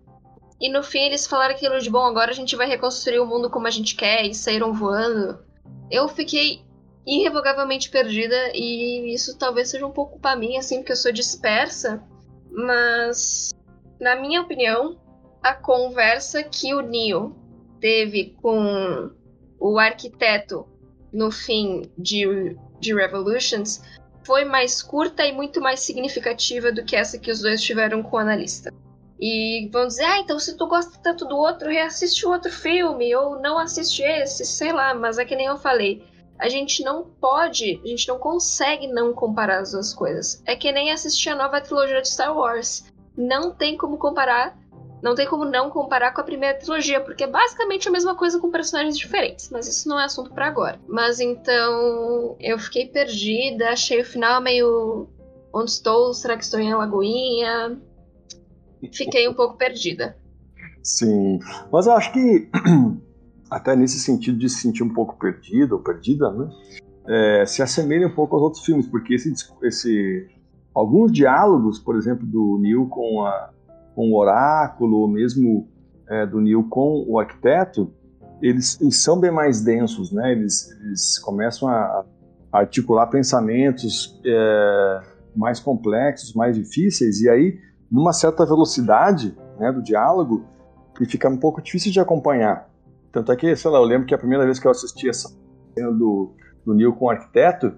e 0.61 0.71
no 0.71 0.83
fim 0.83 1.01
eles 1.01 1.27
falaram 1.27 1.55
aquilo 1.55 1.81
de 1.81 1.91
bom, 1.91 2.05
agora 2.05 2.31
a 2.31 2.35
gente 2.35 2.55
vai 2.55 2.69
reconstruir 2.69 3.19
o 3.19 3.27
mundo 3.27 3.51
como 3.51 3.67
a 3.67 3.71
gente 3.71 3.97
quer, 3.97 4.25
e 4.27 4.35
saíram 4.35 4.73
voando. 4.73 5.39
Eu 5.91 6.07
fiquei 6.07 6.63
irrevogavelmente 7.07 7.91
perdida 7.91 8.37
e 8.55 9.13
isso 9.15 9.37
talvez 9.39 9.71
seja 9.71 9.87
um 9.87 9.93
pouco 9.93 10.19
para 10.19 10.37
mim, 10.37 10.57
assim, 10.57 10.79
porque 10.79 10.93
eu 10.93 10.97
sou 10.97 11.13
dispersa, 11.13 12.03
mas 12.51 13.51
na 14.01 14.17
minha 14.17 14.41
opinião, 14.41 14.99
a 15.43 15.55
conversa 15.55 16.43
que 16.43 16.75
o 16.75 16.81
Neo 16.81 17.37
teve 17.81 18.37
com 18.43 19.11
o 19.59 19.79
arquiteto 19.79 20.67
no 21.13 21.31
fim 21.31 21.91
de 21.99 22.57
de 22.81 22.95
Revolutions 22.95 23.83
foi 24.25 24.45
mais 24.45 24.83
curta 24.83 25.25
e 25.25 25.33
muito 25.33 25.61
mais 25.61 25.81
significativa 25.81 26.73
do 26.73 26.85
que 26.85 26.97
essa 26.97 27.19
que 27.19 27.31
os 27.31 27.41
dois 27.41 27.63
tiveram 27.63 28.03
com 28.03 28.17
o 28.17 28.21
analista. 28.21 28.73
E 29.21 29.69
vão 29.71 29.87
dizer, 29.87 30.05
ah, 30.05 30.19
então 30.19 30.39
se 30.39 30.57
tu 30.57 30.67
gosta 30.67 30.99
tanto 31.03 31.27
do 31.27 31.37
outro, 31.37 31.69
reassiste 31.69 32.25
o 32.25 32.31
outro 32.31 32.51
filme, 32.51 33.15
ou 33.15 33.39
não 33.39 33.59
assiste 33.59 34.03
esse, 34.03 34.47
sei 34.47 34.73
lá, 34.73 34.95
mas 34.95 35.19
é 35.19 35.25
que 35.25 35.37
nem 35.37 35.47
eu 35.47 35.59
falei. 35.59 36.03
A 36.41 36.49
gente 36.49 36.83
não 36.83 37.05
pode, 37.05 37.81
a 37.85 37.87
gente 37.87 38.09
não 38.09 38.19
consegue 38.19 38.87
não 38.87 39.13
comparar 39.13 39.61
as 39.61 39.73
duas 39.73 39.93
coisas. 39.93 40.43
É 40.47 40.57
que 40.57 40.73
nem 40.73 40.91
assistir 40.91 41.29
a 41.29 41.37
nova 41.37 41.61
trilogia 41.61 42.01
de 42.01 42.09
Star 42.09 42.35
Wars. 42.35 42.91
Não 43.17 43.53
tem 43.53 43.77
como 43.77 43.99
comparar, 43.99 44.59
não 45.03 45.15
tem 45.15 45.27
como 45.27 45.45
não 45.45 45.69
comparar 45.69 46.13
com 46.13 46.21
a 46.21 46.25
primeira 46.25 46.59
trilogia, 46.59 47.01
porque 47.01 47.25
é 47.25 47.27
basicamente 47.27 47.89
a 47.89 47.93
mesma 47.93 48.15
coisa 48.15 48.39
com 48.39 48.51
personagens 48.51 48.97
diferentes. 48.97 49.51
Mas 49.51 49.69
isso 49.69 49.89
não 49.89 50.01
é 50.01 50.05
assunto 50.05 50.33
para 50.33 50.47
agora. 50.47 50.81
Mas 50.89 51.21
então, 51.21 52.37
eu 52.41 52.59
fiquei 52.59 52.87
perdida, 52.87 53.71
achei 53.71 54.01
o 54.01 54.05
final 54.05 54.41
meio. 54.41 55.09
Onde 55.53 55.71
estou? 55.73 56.15
Será 56.15 56.37
que 56.37 56.45
estou 56.45 56.61
em 56.61 56.73
Alagoinha? 56.73 57.79
fiquei 58.93 59.29
um 59.29 59.35
pouco 59.35 59.57
perdida. 59.57 60.17
Sim, 60.83 61.39
mas 61.71 61.87
eu 61.87 61.93
acho 61.93 62.13
que 62.13 62.49
até 63.51 63.75
nesse 63.75 63.99
sentido 63.99 64.39
de 64.39 64.49
se 64.49 64.61
sentir 64.61 64.83
um 64.83 64.93
pouco 64.93 65.19
perdido 65.19 65.73
ou 65.73 65.81
perdida, 65.81 66.31
né? 66.31 66.49
É, 67.09 67.47
se 67.47 67.63
assemelha 67.63 68.07
um 68.07 68.15
pouco 68.15 68.37
aos 68.37 68.43
outros 68.43 68.65
filmes, 68.65 68.87
porque 68.87 69.15
esse, 69.15 69.33
esse 69.63 70.29
alguns 70.75 71.11
diálogos, 71.11 71.79
por 71.79 71.97
exemplo, 71.97 72.25
do 72.25 72.59
Neil 72.61 72.87
com, 72.87 73.25
a, 73.25 73.51
com 73.95 74.11
o 74.11 74.17
oráculo, 74.17 74.99
ou 74.99 75.09
mesmo 75.09 75.69
é, 76.09 76.27
do 76.27 76.41
Neil 76.41 76.65
com 76.69 77.05
o 77.09 77.19
arquiteto, 77.19 77.93
eles, 78.41 78.81
eles, 78.81 78.97
são 79.03 79.19
bem 79.19 79.31
mais 79.31 79.61
densos, 79.61 80.13
né? 80.13 80.33
Eles, 80.33 80.71
eles 80.83 81.19
começam 81.19 81.69
a, 81.69 82.05
a 82.53 82.59
articular 82.59 83.07
pensamentos 83.09 84.21
é, 84.25 85.01
mais 85.35 85.59
complexos, 85.59 86.35
mais 86.35 86.57
difíceis, 86.57 87.21
e 87.21 87.29
aí 87.29 87.59
numa 87.91 88.13
certa 88.13 88.47
velocidade 88.47 89.37
né, 89.59 89.73
do 89.73 89.83
diálogo 89.83 90.45
e 91.01 91.07
fica 91.07 91.29
um 91.29 91.37
pouco 91.37 91.61
difícil 91.61 91.91
de 91.91 91.99
acompanhar. 91.99 92.70
Tanto 93.13 93.33
é 93.33 93.37
que, 93.37 93.57
sei 93.57 93.71
lá, 93.71 93.79
eu 93.79 93.85
lembro 93.85 94.07
que 94.07 94.15
a 94.15 94.19
primeira 94.19 94.45
vez 94.45 94.59
que 94.59 94.67
eu 94.67 94.71
assisti 94.71 95.09
essa 95.09 95.29
cena 95.75 95.93
do, 95.93 96.33
do 96.65 96.75
Neil 96.75 96.93
com 96.93 97.07
o 97.07 97.11
arquiteto, 97.11 97.73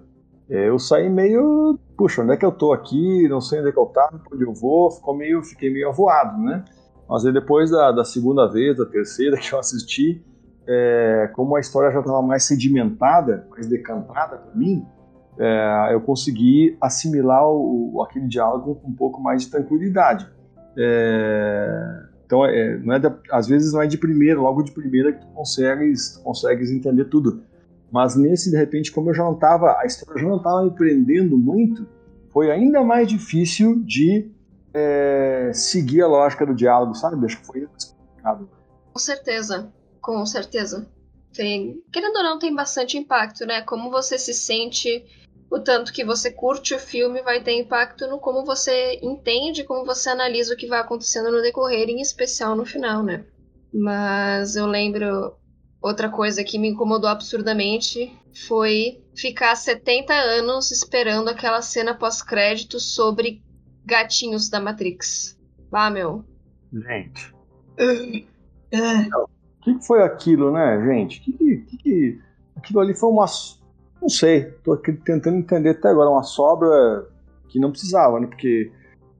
é, 0.49 0.69
eu 0.69 0.77
saí 0.77 1.09
meio, 1.09 1.79
puxa, 1.97 2.21
onde 2.21 2.33
é 2.33 2.37
que 2.37 2.45
eu 2.45 2.51
tô 2.51 2.73
aqui? 2.73 3.27
Não 3.27 3.41
sei 3.41 3.59
onde 3.59 3.69
é 3.69 3.71
que 3.71 3.79
eu 3.79 3.85
tava, 3.87 4.21
onde 4.31 4.43
eu 4.43 4.53
vou, 4.53 4.91
ficou 4.91 5.15
meio, 5.15 5.43
fiquei 5.43 5.71
meio 5.71 5.89
avoado, 5.89 6.37
né? 6.37 6.63
Mas 7.09 7.25
aí 7.25 7.33
depois 7.33 7.71
da, 7.71 7.91
da 7.91 8.05
segunda 8.05 8.47
vez, 8.47 8.77
da 8.77 8.85
terceira 8.85 9.37
que 9.41 9.53
eu 9.53 9.59
assisti, 9.59 10.23
é, 10.67 11.29
como 11.33 11.55
a 11.55 11.59
história 11.59 11.91
já 11.91 11.99
estava 11.99 12.21
mais 12.21 12.43
sedimentada, 12.43 13.47
mais 13.49 13.67
decantada 13.67 14.37
para 14.37 14.55
mim, 14.55 14.85
é, 15.39 15.89
eu 15.91 16.01
consegui 16.01 16.77
assimilar 16.79 17.49
o, 17.49 18.03
aquele 18.03 18.27
diálogo 18.27 18.75
com 18.75 18.89
um 18.89 18.93
pouco 18.93 19.21
mais 19.21 19.43
de 19.43 19.49
tranquilidade. 19.49 20.29
É, 20.77 22.12
então, 22.33 22.45
é, 22.45 22.77
não 22.79 22.95
é 22.95 22.99
de, 22.99 23.07
às 23.31 23.47
vezes 23.47 23.73
não 23.73 23.81
é 23.83 23.85
de 23.85 23.95
primeira, 23.95 24.41
logo 24.41 24.63
de 24.63 24.71
primeira 24.71 25.13
que 25.13 25.21
tu 25.21 25.27
consegues, 25.27 26.13
tu 26.15 26.23
consegues 26.23 26.71
entender 26.71 27.05
tudo. 27.05 27.43
Mas 27.91 28.15
nesse, 28.15 28.49
de 28.49 28.57
repente, 28.57 28.91
como 28.91 29.11
eu 29.11 29.13
já 29.13 29.23
não 29.23 29.35
estava, 29.35 29.77
a 29.79 29.85
história 29.85 30.19
já 30.19 30.27
não 30.27 30.37
estava 30.37 30.63
me 30.63 30.71
prendendo 30.71 31.37
muito, 31.37 31.87
foi 32.31 32.49
ainda 32.49 32.83
mais 32.83 33.07
difícil 33.07 33.79
de 33.85 34.31
é, 34.73 35.51
seguir 35.53 36.01
a 36.01 36.07
lógica 36.07 36.43
do 36.43 36.55
diálogo, 36.55 36.95
sabe? 36.95 37.23
Acho 37.23 37.39
que 37.39 37.45
foi 37.45 37.67
mais 37.71 37.85
complicado. 37.85 38.49
Com 38.91 38.99
certeza, 38.99 39.71
com 40.01 40.25
certeza. 40.25 40.87
Tem, 41.31 41.83
querendo 41.91 42.15
ou 42.15 42.23
não, 42.23 42.39
tem 42.39 42.53
bastante 42.53 42.97
impacto, 42.97 43.45
né? 43.45 43.61
Como 43.61 43.91
você 43.91 44.17
se 44.17 44.33
sente 44.33 45.05
o 45.53 45.59
tanto 45.59 45.93
que 45.93 46.03
você 46.03 46.31
curte 46.31 46.73
o 46.73 46.79
filme 46.79 47.21
vai 47.21 47.39
ter 47.39 47.53
impacto 47.59 48.07
no 48.07 48.17
como 48.17 48.43
você 48.43 48.99
entende, 49.03 49.63
como 49.63 49.85
você 49.85 50.09
analisa 50.09 50.55
o 50.55 50.57
que 50.57 50.65
vai 50.65 50.79
acontecendo 50.79 51.31
no 51.31 51.43
decorrer, 51.43 51.89
em 51.89 52.01
especial 52.01 52.55
no 52.55 52.65
final, 52.65 53.03
né? 53.03 53.23
Mas 53.71 54.55
eu 54.55 54.65
lembro 54.65 55.35
outra 55.79 56.09
coisa 56.09 56.43
que 56.43 56.57
me 56.57 56.69
incomodou 56.69 57.07
absurdamente 57.07 58.11
foi 58.47 59.05
ficar 59.15 59.55
70 59.55 60.11
anos 60.11 60.71
esperando 60.71 61.27
aquela 61.27 61.61
cena 61.61 61.93
pós-crédito 61.93 62.79
sobre 62.79 63.43
gatinhos 63.85 64.49
da 64.49 64.59
Matrix. 64.59 65.39
Ah, 65.71 65.91
meu. 65.91 66.25
Gente. 66.73 67.31
O 67.77 69.63
que, 69.63 69.75
que 69.75 69.85
foi 69.85 70.01
aquilo, 70.01 70.51
né, 70.51 70.83
gente? 70.83 71.21
Que, 71.21 71.31
que, 71.31 71.77
que, 71.77 72.21
aquilo 72.55 72.79
ali 72.79 72.95
foi 72.95 73.09
uma 73.11 73.27
não 74.03 74.09
sei, 74.09 74.51
tô 74.65 74.73
aqui 74.73 74.91
tentando 74.91 75.37
entender 75.37 75.69
até 75.69 75.87
agora 75.87 76.09
uma 76.09 76.23
sobra 76.23 77.07
que 77.47 77.57
não 77.57 77.71
precisava, 77.71 78.19
né? 78.19 78.27
Porque. 78.27 78.69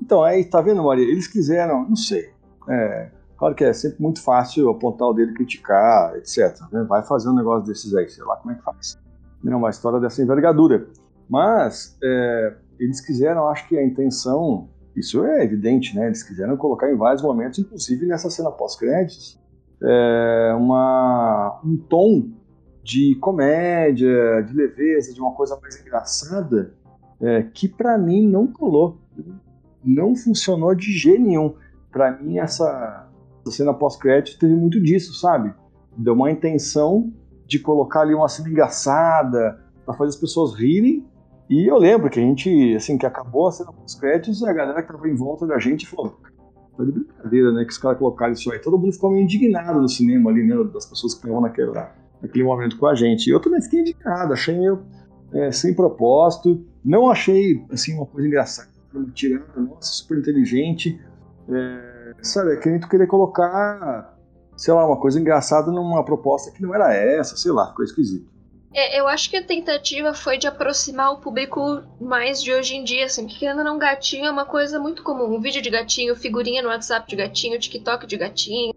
Então, 0.02 0.22
aí, 0.22 0.44
tá 0.44 0.60
vendo, 0.60 0.84
Maria? 0.84 1.10
Eles 1.10 1.26
quiseram, 1.26 1.88
não 1.88 1.96
sei. 1.96 2.30
É, 2.70 3.10
claro 3.38 3.56
que 3.56 3.64
é 3.64 3.72
sempre 3.72 4.02
muito 4.02 4.22
fácil 4.22 4.70
apontar 4.70 5.08
o 5.08 5.14
dedo, 5.14 5.34
criticar, 5.34 6.14
etc. 6.18 6.60
Né? 6.70 6.84
Vai 6.84 7.02
fazer 7.02 7.30
um 7.30 7.36
negócio 7.36 7.66
desses 7.66 7.96
aí, 7.96 8.10
sei 8.10 8.26
lá 8.26 8.36
como 8.36 8.54
é 8.54 8.58
que 8.58 8.64
faz. 8.64 9.00
Não, 9.42 9.60
uma 9.60 9.70
história 9.70 10.02
dessa 10.02 10.22
envergadura. 10.22 10.86
Mas 11.30 11.98
é, 12.04 12.54
eles 12.78 13.00
quiseram, 13.00 13.48
acho 13.48 13.66
que 13.70 13.78
a 13.78 13.86
intenção, 13.86 14.68
isso 14.98 15.24
é 15.24 15.46
evidente, 15.46 15.96
né? 15.96 16.08
Eles 16.08 16.24
quiseram 16.24 16.58
colocar 16.58 16.92
em 16.92 16.98
vários 16.98 17.24
momentos, 17.24 17.58
inclusive 17.60 18.06
nessa 18.06 18.30
cena 18.30 18.52
pós-créditos, 18.52 19.40
é, 19.82 20.54
um 21.64 21.78
tom 21.90 22.43
de 22.84 23.16
comédia, 23.16 24.42
de 24.42 24.54
leveza, 24.54 25.14
de 25.14 25.22
uma 25.22 25.32
coisa 25.32 25.58
mais 25.62 25.80
engraçada, 25.80 26.74
é, 27.22 27.44
que 27.44 27.68
para 27.68 27.98
mim 27.98 28.28
não 28.28 28.46
colou. 28.46 28.98
Não 29.84 30.16
funcionou 30.16 30.76
de 30.76 30.92
jeito 30.92 31.22
nenhum. 31.22 31.56
Para 31.92 32.12
mim, 32.12 32.38
essa, 32.38 33.10
essa 33.42 33.58
cena 33.58 33.74
pós-crédito 33.74 34.40
teve 34.40 34.56
muito 34.56 34.82
disso, 34.82 35.14
sabe? 35.14 35.54
Deu 35.96 36.14
uma 36.14 36.32
intenção 36.32 37.12
de 37.46 37.60
colocar 37.60 38.02
ali 38.02 38.14
uma 38.14 38.28
cena 38.28 38.50
engraçada, 38.50 39.62
para 39.86 39.94
fazer 39.96 40.10
as 40.10 40.16
pessoas 40.16 40.54
rirem. 40.54 41.06
E 41.50 41.70
eu 41.70 41.78
lembro 41.78 42.10
que 42.10 42.20
a 42.20 42.24
gente, 42.24 42.76
assim, 42.76 42.98
que 42.98 43.06
acabou 43.06 43.48
a 43.48 43.52
cena 43.52 43.72
pós-créditos, 43.72 44.44
a 44.44 44.54
galera 44.54 44.82
que 44.82 44.92
tava 44.92 45.08
em 45.08 45.16
volta 45.16 45.46
da 45.46 45.60
gente 45.60 45.88
falou: 45.88 46.18
tá 46.78 46.84
de 46.84 46.92
brincadeira, 46.92 47.52
né? 47.52 47.64
Que 47.64 47.72
os 47.72 47.78
caras 47.78 47.98
colocaram 47.98 48.34
isso 48.34 48.52
aí. 48.52 48.60
Todo 48.60 48.78
mundo 48.78 48.94
ficou 48.94 49.12
meio 49.12 49.24
indignado 49.24 49.82
no 49.82 49.90
cinema 49.90 50.32
ali, 50.32 50.44
né? 50.44 50.56
Das 50.74 50.86
pessoas 50.86 51.14
que 51.14 51.20
estavam 51.20 51.42
naquela 51.42 52.03
naquele 52.24 52.46
momento 52.46 52.78
com 52.78 52.88
a 52.88 52.96
gente. 52.96 53.30
Eu 53.30 53.40
também 53.40 53.62
fiquei 53.62 53.82
indicado, 53.82 54.34
achei 54.34 54.58
meio 54.58 54.84
é, 55.34 55.52
sem 55.52 55.74
propósito, 55.74 56.66
não 56.84 57.10
achei 57.10 57.64
assim 57.70 57.94
uma 57.94 58.06
coisa 58.06 58.28
engraçada, 58.28 58.70
uma 58.94 59.12
tirada, 59.12 59.60
nossa, 59.60 59.92
super 59.94 60.18
inteligente. 60.18 61.00
É, 61.50 62.14
sabe, 62.22 62.54
é 62.54 62.58
que 62.58 62.70
gente 62.70 62.88
queria 62.88 63.06
colocar, 63.06 64.18
sei 64.56 64.74
lá, 64.74 64.88
uma 64.88 65.00
coisa 65.00 65.20
engraçada 65.20 65.70
numa 65.70 66.04
proposta 66.06 66.52
que 66.52 66.62
não 66.62 66.74
era 66.74 66.94
essa, 66.94 67.36
sei 67.36 67.52
lá, 67.52 67.68
ficou 67.68 67.84
esquisito. 67.84 68.32
É, 68.76 69.00
eu 69.00 69.08
acho 69.08 69.30
que 69.30 69.38
a 69.38 69.44
tentativa 69.44 70.16
foi 70.16 70.38
de 70.38 70.48
aproximar 70.48 71.12
o 71.12 71.18
público 71.18 71.84
mais 72.02 72.42
de 72.42 72.52
hoje 72.52 72.76
em 72.76 72.84
dia, 72.84 73.06
assim, 73.06 73.26
porque 73.26 73.38
querendo 73.38 73.64
não 73.64 73.78
gatinho 73.78 74.26
é 74.26 74.32
uma 74.32 74.46
coisa 74.46 74.80
muito 74.80 75.04
comum. 75.04 75.36
Um 75.36 75.40
vídeo 75.40 75.62
de 75.62 75.70
gatinho, 75.70 76.16
figurinha 76.16 76.64
no 76.64 76.70
WhatsApp 76.70 77.08
de 77.08 77.16
gatinho, 77.16 77.60
TikTok 77.60 78.08
de 78.08 78.18
gatinho. 78.18 78.74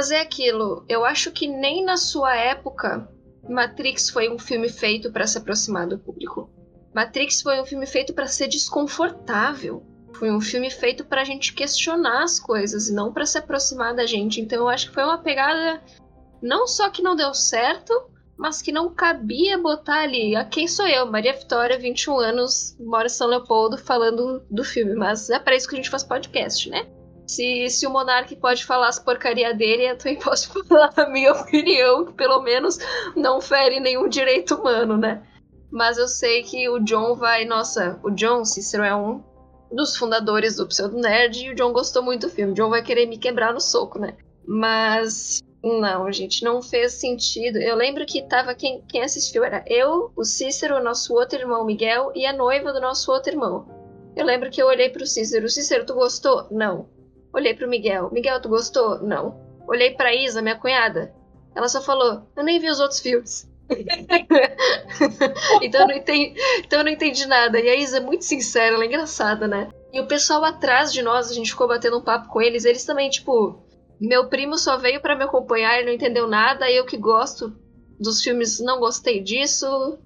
Mas 0.00 0.10
é 0.10 0.22
aquilo, 0.22 0.82
eu 0.88 1.04
acho 1.04 1.30
que 1.30 1.46
nem 1.46 1.84
na 1.84 1.98
sua 1.98 2.34
época 2.34 3.06
Matrix 3.46 4.08
foi 4.08 4.30
um 4.30 4.38
filme 4.38 4.70
feito 4.70 5.12
para 5.12 5.26
se 5.26 5.36
aproximar 5.36 5.86
do 5.86 5.98
público. 5.98 6.48
Matrix 6.94 7.42
foi 7.42 7.60
um 7.60 7.66
filme 7.66 7.84
feito 7.84 8.14
para 8.14 8.26
ser 8.26 8.48
desconfortável. 8.48 9.84
Foi 10.14 10.30
um 10.30 10.40
filme 10.40 10.70
feito 10.70 11.04
para 11.04 11.20
a 11.20 11.24
gente 11.24 11.52
questionar 11.52 12.22
as 12.22 12.40
coisas 12.40 12.88
e 12.88 12.94
não 12.94 13.12
para 13.12 13.26
se 13.26 13.36
aproximar 13.36 13.94
da 13.94 14.06
gente. 14.06 14.40
Então 14.40 14.60
eu 14.60 14.68
acho 14.70 14.88
que 14.88 14.94
foi 14.94 15.04
uma 15.04 15.18
pegada 15.18 15.82
não 16.40 16.66
só 16.66 16.88
que 16.88 17.02
não 17.02 17.14
deu 17.14 17.34
certo, 17.34 17.92
mas 18.38 18.62
que 18.62 18.72
não 18.72 18.94
cabia 18.94 19.58
botar 19.58 20.00
ali. 20.00 20.34
A 20.34 20.46
quem 20.46 20.66
sou 20.66 20.88
eu, 20.88 21.04
Maria 21.04 21.34
Vitória, 21.34 21.78
21 21.78 22.18
anos, 22.18 22.74
moro 22.80 23.04
em 23.04 23.10
São 23.10 23.28
Leopoldo, 23.28 23.76
falando 23.76 24.42
do 24.50 24.64
filme. 24.64 24.94
Mas 24.94 25.28
é 25.28 25.38
para 25.38 25.54
isso 25.54 25.68
que 25.68 25.74
a 25.74 25.76
gente 25.76 25.90
faz 25.90 26.02
podcast, 26.02 26.70
né? 26.70 26.88
Se, 27.30 27.70
se 27.70 27.86
o 27.86 27.90
Monark 27.90 28.34
pode 28.34 28.64
falar 28.64 28.88
as 28.88 28.98
porcaria 28.98 29.54
dele, 29.54 29.88
eu 29.88 29.96
também 29.96 30.18
posso 30.18 30.52
falar 30.66 30.92
a 30.96 31.08
minha 31.08 31.32
opinião, 31.32 32.06
que 32.06 32.12
pelo 32.14 32.42
menos 32.42 32.76
não 33.14 33.40
fere 33.40 33.78
nenhum 33.78 34.08
direito 34.08 34.56
humano, 34.56 34.96
né? 34.96 35.22
Mas 35.70 35.96
eu 35.96 36.08
sei 36.08 36.42
que 36.42 36.68
o 36.68 36.80
John 36.80 37.14
vai. 37.14 37.44
Nossa, 37.44 38.00
o 38.02 38.10
John 38.10 38.44
Cícero 38.44 38.82
é 38.82 38.92
um 38.96 39.22
dos 39.70 39.96
fundadores 39.96 40.56
do 40.56 40.66
Pseudo 40.66 40.96
Nerd 40.96 41.46
e 41.46 41.50
o 41.52 41.54
John 41.54 41.72
gostou 41.72 42.02
muito 42.02 42.26
do 42.26 42.32
filme. 42.32 42.50
O 42.50 42.54
John 42.56 42.68
vai 42.68 42.82
querer 42.82 43.06
me 43.06 43.16
quebrar 43.16 43.54
no 43.54 43.60
soco, 43.60 44.00
né? 44.00 44.16
Mas. 44.44 45.40
Não, 45.62 46.10
gente, 46.10 46.42
não 46.42 46.60
fez 46.60 46.94
sentido. 46.94 47.58
Eu 47.58 47.76
lembro 47.76 48.04
que 48.06 48.26
tava. 48.26 48.56
Quem, 48.56 48.82
quem 48.88 49.04
assistiu 49.04 49.44
era 49.44 49.62
eu, 49.68 50.10
o 50.16 50.24
Cícero, 50.24 50.78
o 50.78 50.82
nosso 50.82 51.14
outro 51.14 51.38
irmão 51.38 51.64
Miguel 51.64 52.10
e 52.12 52.26
a 52.26 52.32
noiva 52.32 52.72
do 52.72 52.80
nosso 52.80 53.12
outro 53.12 53.30
irmão. 53.30 53.68
Eu 54.16 54.26
lembro 54.26 54.50
que 54.50 54.60
eu 54.60 54.66
olhei 54.66 54.88
pro 54.88 55.06
Cícero. 55.06 55.48
Cícero, 55.48 55.86
tu 55.86 55.94
gostou? 55.94 56.48
Não. 56.50 56.98
Olhei 57.32 57.54
pro 57.54 57.68
Miguel. 57.68 58.10
Miguel, 58.10 58.40
tu 58.40 58.48
gostou? 58.48 59.00
Não. 59.02 59.40
Olhei 59.66 59.92
pra 59.92 60.14
Isa, 60.14 60.42
minha 60.42 60.58
cunhada. 60.58 61.14
Ela 61.54 61.68
só 61.68 61.80
falou: 61.80 62.26
Eu 62.36 62.44
nem 62.44 62.58
vi 62.58 62.68
os 62.68 62.80
outros 62.80 63.00
filmes. 63.00 63.48
então, 65.62 65.82
eu 65.82 65.88
não 65.88 65.94
entendi, 65.94 66.34
então 66.58 66.80
eu 66.80 66.84
não 66.84 66.90
entendi 66.90 67.26
nada. 67.26 67.60
E 67.60 67.68
a 67.68 67.76
Isa 67.76 67.98
é 67.98 68.00
muito 68.00 68.24
sincera, 68.24 68.74
ela 68.74 68.82
é 68.82 68.86
engraçada, 68.86 69.46
né? 69.46 69.68
E 69.92 70.00
o 70.00 70.06
pessoal 70.06 70.44
atrás 70.44 70.92
de 70.92 71.02
nós, 71.02 71.30
a 71.30 71.34
gente 71.34 71.50
ficou 71.50 71.68
batendo 71.68 71.98
um 71.98 72.02
papo 72.02 72.28
com 72.28 72.40
eles, 72.40 72.64
eles 72.64 72.84
também, 72.84 73.08
tipo, 73.10 73.62
meu 74.00 74.28
primo 74.28 74.56
só 74.58 74.76
veio 74.76 75.00
para 75.00 75.16
me 75.16 75.24
acompanhar, 75.24 75.76
ele 75.76 75.86
não 75.86 75.92
entendeu 75.92 76.26
nada, 76.26 76.70
eu 76.70 76.84
que 76.84 76.96
gosto 76.96 77.54
dos 78.00 78.22
filmes 78.22 78.58
não 78.58 78.80
gostei 78.80 79.20
disso. 79.20 79.98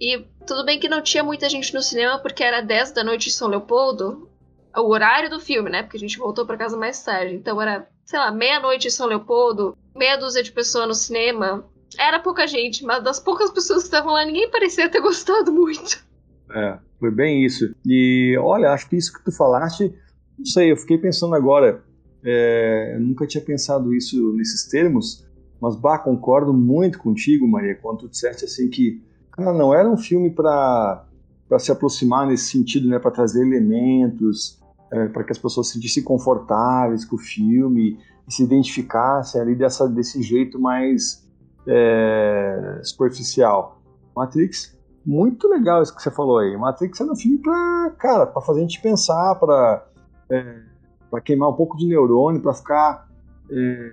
E 0.00 0.26
tudo 0.46 0.64
bem 0.64 0.80
que 0.80 0.88
não 0.88 1.02
tinha 1.02 1.22
muita 1.22 1.48
gente 1.48 1.72
no 1.74 1.82
cinema 1.82 2.18
porque 2.18 2.42
era 2.42 2.62
10 2.62 2.92
da 2.92 3.04
noite 3.04 3.28
em 3.28 3.32
São 3.32 3.48
Leopoldo, 3.48 4.30
o 4.76 4.88
horário 4.88 5.30
do 5.30 5.40
filme, 5.40 5.70
né? 5.70 5.82
Porque 5.82 5.96
a 5.96 6.00
gente 6.00 6.18
voltou 6.18 6.46
para 6.46 6.56
casa 6.56 6.76
mais 6.76 7.02
tarde. 7.02 7.34
Então 7.34 7.60
era, 7.60 7.88
sei 8.04 8.18
lá, 8.18 8.30
meia-noite 8.30 8.88
em 8.88 8.90
São 8.90 9.06
Leopoldo, 9.06 9.76
meia 9.94 10.16
dúzia 10.16 10.42
de 10.42 10.52
pessoas 10.52 10.88
no 10.88 10.94
cinema. 10.94 11.64
Era 11.98 12.18
pouca 12.18 12.46
gente, 12.46 12.84
mas 12.84 13.02
das 13.02 13.20
poucas 13.20 13.50
pessoas 13.50 13.82
que 13.82 13.88
estavam 13.88 14.12
lá, 14.12 14.24
ninguém 14.24 14.50
parecia 14.50 14.88
ter 14.88 15.00
gostado 15.02 15.52
muito. 15.52 16.04
É, 16.50 16.78
foi 16.98 17.10
bem 17.10 17.44
isso. 17.44 17.74
E 17.86 18.36
olha, 18.40 18.70
acho 18.70 18.88
que 18.88 18.96
isso 18.96 19.12
que 19.12 19.24
tu 19.24 19.32
falaste, 19.32 19.94
não 20.38 20.46
sei, 20.46 20.72
eu 20.72 20.76
fiquei 20.76 20.98
pensando 20.98 21.34
agora. 21.34 21.82
É, 22.24 22.92
eu 22.94 23.00
nunca 23.00 23.26
tinha 23.26 23.42
pensado 23.42 23.92
isso 23.92 24.32
nesses 24.34 24.68
termos, 24.68 25.26
mas 25.60 25.74
bah, 25.74 25.98
concordo 25.98 26.52
muito 26.52 26.98
contigo, 26.98 27.48
Maria, 27.48 27.74
quando 27.74 27.98
tu 27.98 28.08
disseste 28.08 28.44
assim 28.44 28.70
que 28.70 29.02
cara, 29.32 29.52
não 29.52 29.74
era 29.74 29.90
um 29.90 29.96
filme 29.96 30.30
para 30.30 31.04
para 31.48 31.58
se 31.58 31.70
aproximar 31.70 32.26
nesse 32.26 32.50
sentido, 32.50 32.88
né, 32.88 32.98
para 32.98 33.10
trazer 33.10 33.42
elementos, 33.42 34.58
é, 34.92 35.08
para 35.08 35.24
que 35.24 35.32
as 35.32 35.38
pessoas 35.38 35.68
se 35.68 35.74
sentissem 35.74 36.02
confortáveis 36.02 37.04
com 37.04 37.16
o 37.16 37.18
filme 37.18 37.98
e 38.28 38.32
se 38.32 38.42
identificassem 38.44 39.40
ali 39.40 39.54
dessa, 39.54 39.88
desse 39.88 40.22
jeito 40.22 40.60
mais 40.60 41.26
é, 41.66 42.80
superficial. 42.82 43.80
Matrix, 44.14 44.78
muito 45.04 45.48
legal 45.48 45.82
isso 45.82 45.94
que 45.94 46.02
você 46.02 46.10
falou 46.10 46.38
aí. 46.38 46.56
Matrix 46.56 47.00
era 47.00 47.10
um 47.10 47.16
filme 47.16 47.38
para, 47.38 47.94
cara, 47.98 48.26
para 48.26 48.42
fazer 48.42 48.60
a 48.60 48.62
gente 48.62 48.80
pensar, 48.82 49.34
para 49.36 49.86
é, 50.30 50.62
para 51.10 51.20
queimar 51.20 51.50
um 51.50 51.54
pouco 51.54 51.76
de 51.76 51.86
neurônio, 51.86 52.40
para 52.40 52.54
ficar 52.54 53.08
é, 53.50 53.92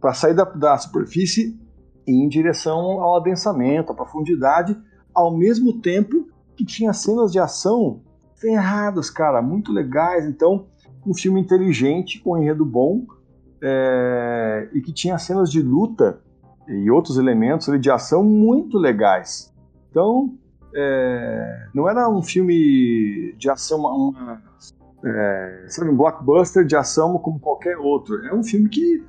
para 0.00 0.12
sair 0.12 0.34
da, 0.34 0.44
da 0.44 0.78
superfície 0.78 1.58
e 2.06 2.12
ir 2.12 2.24
em 2.24 2.28
direção 2.28 3.02
ao 3.02 3.16
adensamento, 3.16 3.92
à 3.92 3.94
profundidade, 3.94 4.76
ao 5.12 5.36
mesmo 5.36 5.80
tempo 5.80 6.28
que 6.56 6.64
tinha 6.64 6.92
cenas 6.92 7.32
de 7.32 7.38
ação 7.38 8.00
ferradas, 8.36 9.10
cara, 9.10 9.42
muito 9.42 9.72
legais. 9.72 10.26
Então, 10.26 10.66
um 11.06 11.14
filme 11.14 11.40
inteligente, 11.40 12.20
com 12.20 12.36
enredo 12.36 12.64
bom, 12.64 13.04
é, 13.62 14.68
e 14.72 14.80
que 14.80 14.92
tinha 14.92 15.18
cenas 15.18 15.50
de 15.50 15.62
luta 15.62 16.20
e 16.68 16.90
outros 16.90 17.16
elementos 17.16 17.68
de 17.80 17.90
ação 17.90 18.22
muito 18.22 18.78
legais. 18.78 19.52
Então, 19.90 20.34
é, 20.74 21.68
não 21.74 21.88
era 21.88 22.08
um 22.08 22.22
filme 22.22 23.34
de 23.38 23.48
ação, 23.48 23.80
uma 23.80 24.42
é, 25.04 25.64
sabe, 25.68 25.90
um 25.90 25.96
blockbuster 25.96 26.64
de 26.64 26.76
ação 26.76 27.18
como 27.18 27.38
qualquer 27.38 27.76
outro. 27.78 28.24
É 28.26 28.34
um 28.34 28.42
filme 28.42 28.68
que, 28.68 29.04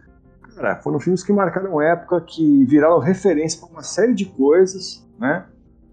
cara, 0.55 0.75
foram 0.78 0.99
filmes 0.99 1.23
que 1.23 1.34
marcaram 1.34 1.82
época, 1.82 2.21
que 2.21 2.65
viraram 2.65 2.99
referência 2.99 3.59
para 3.59 3.69
uma 3.69 3.84
série 3.84 4.13
de 4.13 4.25
coisas, 4.25 5.05
né? 5.19 5.45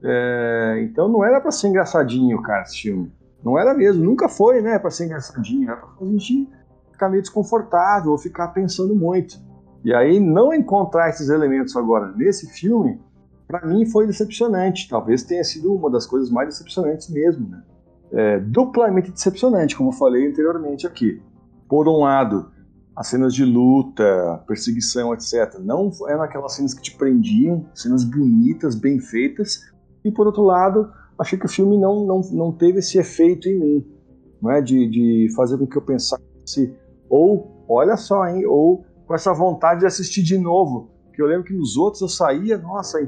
É, 0.02 0.82
então 0.82 1.08
não 1.08 1.24
era 1.24 1.40
para 1.40 1.50
ser 1.50 1.68
engraçadinho, 1.68 2.40
cara, 2.42 2.62
esse 2.62 2.82
filme. 2.82 3.10
Não 3.44 3.58
era 3.58 3.74
mesmo, 3.74 4.02
nunca 4.02 4.28
foi, 4.28 4.62
né, 4.62 4.78
para 4.78 4.90
ser 4.90 5.04
engraçadinho. 5.04 5.70
Era 5.70 5.76
pra 5.76 5.88
a 6.00 6.04
gente 6.04 6.48
ficar 6.90 7.08
meio 7.08 7.22
desconfortável 7.22 8.12
ou 8.12 8.18
ficar 8.18 8.48
pensando 8.48 8.94
muito. 8.94 9.38
E 9.84 9.92
aí 9.92 10.18
não 10.18 10.54
encontrar 10.54 11.10
esses 11.10 11.28
elementos 11.28 11.76
agora 11.76 12.10
nesse 12.16 12.46
filme, 12.48 12.98
para 13.46 13.66
mim 13.66 13.84
foi 13.84 14.06
decepcionante. 14.06 14.88
Talvez 14.88 15.22
tenha 15.22 15.44
sido 15.44 15.74
uma 15.74 15.90
das 15.90 16.06
coisas 16.06 16.30
mais 16.30 16.48
decepcionantes 16.48 17.10
mesmo, 17.10 17.48
né? 17.48 17.62
É, 18.12 18.38
duplamente 18.38 19.10
decepcionante, 19.10 19.76
como 19.76 19.90
eu 19.90 19.92
falei 19.92 20.28
anteriormente 20.28 20.86
aqui. 20.86 21.20
Por 21.68 21.88
um 21.88 21.98
lado, 21.98 22.50
as 22.96 23.08
cenas 23.08 23.34
de 23.34 23.44
luta, 23.44 24.42
perseguição, 24.46 25.12
etc. 25.12 25.58
Não 25.58 25.90
eram 26.08 26.22
aquelas 26.22 26.54
cenas 26.54 26.72
que 26.72 26.82
te 26.82 26.96
prendiam, 26.96 27.66
cenas 27.74 28.04
bonitas, 28.04 28.74
bem 28.74 29.00
feitas, 29.00 29.64
e 30.04 30.12
por 30.12 30.26
outro 30.26 30.42
lado, 30.42 30.92
achei 31.18 31.38
que 31.38 31.46
o 31.46 31.48
filme 31.48 31.78
não, 31.78 32.04
não, 32.06 32.20
não 32.32 32.52
teve 32.52 32.78
esse 32.78 32.98
efeito 32.98 33.48
em 33.48 33.58
mim, 33.58 33.86
não 34.40 34.50
é? 34.50 34.60
de, 34.60 34.88
de 34.88 35.34
fazer 35.34 35.58
com 35.58 35.66
que 35.66 35.76
eu 35.76 35.82
pensasse, 35.82 36.74
ou, 37.08 37.64
olha 37.68 37.96
só, 37.96 38.26
hein, 38.26 38.44
ou 38.46 38.84
com 39.06 39.14
essa 39.14 39.32
vontade 39.32 39.80
de 39.80 39.86
assistir 39.86 40.22
de 40.22 40.38
novo. 40.38 40.90
Que 41.12 41.22
eu 41.22 41.26
lembro 41.26 41.44
que 41.44 41.54
nos 41.54 41.76
outros 41.76 42.00
eu 42.02 42.08
saía, 42.08 42.58
nossa, 42.58 42.98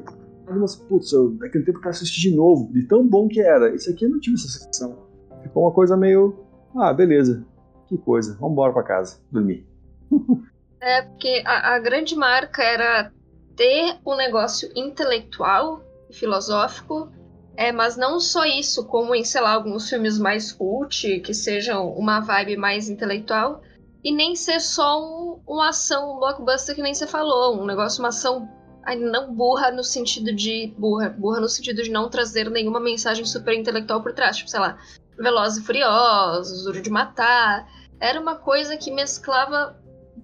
mas 0.49 0.77
putz, 0.77 1.13
eu, 1.13 1.31
um 1.31 1.39
tempo 1.39 1.71
eu 1.71 1.81
quero 1.81 1.89
assistir 1.89 2.31
de 2.31 2.37
novo, 2.37 2.73
de 2.73 2.87
tão 2.87 3.07
bom 3.07 3.27
que 3.27 3.41
era. 3.41 3.75
Esse 3.75 3.91
aqui 3.91 4.05
eu 4.05 4.11
não 4.11 4.21
tive 4.21 4.37
essa 4.37 4.49
sensação. 4.49 4.97
Ficou 5.43 5.65
uma 5.65 5.73
coisa 5.73 5.97
meio, 5.97 6.37
ah, 6.77 6.93
beleza, 6.93 7.45
que 7.89 7.99
coisa, 7.99 8.37
vamos 8.39 8.53
embora 8.53 8.73
para 8.73 8.83
casa, 8.83 9.21
dormir. 9.31 9.67
É, 10.79 11.03
porque 11.03 11.43
a, 11.45 11.75
a 11.75 11.79
grande 11.81 12.15
marca 12.15 12.63
era 12.63 13.11
ter 13.57 13.97
um 14.07 14.15
negócio 14.15 14.71
intelectual 14.77 15.83
filosófico, 16.13 17.09
é, 17.57 17.73
mas 17.73 17.97
não 17.97 18.21
só 18.21 18.45
isso, 18.45 18.87
como 18.87 19.15
em, 19.15 19.25
sei 19.25 19.41
lá, 19.41 19.55
alguns 19.55 19.89
filmes 19.89 20.19
mais 20.19 20.53
cult, 20.53 21.21
que 21.21 21.33
sejam 21.33 21.91
uma 21.91 22.21
vibe 22.21 22.57
mais 22.57 22.89
intelectual, 22.89 23.63
e 24.05 24.13
nem 24.13 24.37
ser 24.37 24.61
só 24.61 25.01
um, 25.01 25.41
uma 25.47 25.71
ação, 25.71 26.15
um 26.15 26.19
blockbuster 26.19 26.75
que 26.75 26.83
nem 26.83 26.95
você 26.95 27.07
falou, 27.07 27.61
um 27.61 27.67
negócio, 27.67 28.01
uma 28.01 28.09
ação 28.09 28.49
não 28.95 29.35
burra 29.35 29.73
no 29.73 29.83
sentido 29.83 30.33
de. 30.33 30.73
burra, 30.79 31.09
burra 31.09 31.41
no 31.41 31.49
sentido 31.49 31.83
de 31.83 31.91
não 31.91 32.09
trazer 32.09 32.49
nenhuma 32.51 32.79
mensagem 32.79 33.25
super 33.25 33.53
intelectual 33.55 34.01
por 34.01 34.13
trás, 34.13 34.37
tipo, 34.37 34.49
sei 34.49 34.61
lá, 34.61 34.79
Velozes 35.19 35.59
e 35.59 35.67
Furiosos, 35.67 36.65
Duro 36.65 36.81
de 36.81 36.91
Matar. 36.91 37.67
Era 37.99 38.21
uma 38.21 38.37
coisa 38.37 38.77
que 38.77 38.93
mesclava, 38.93 39.77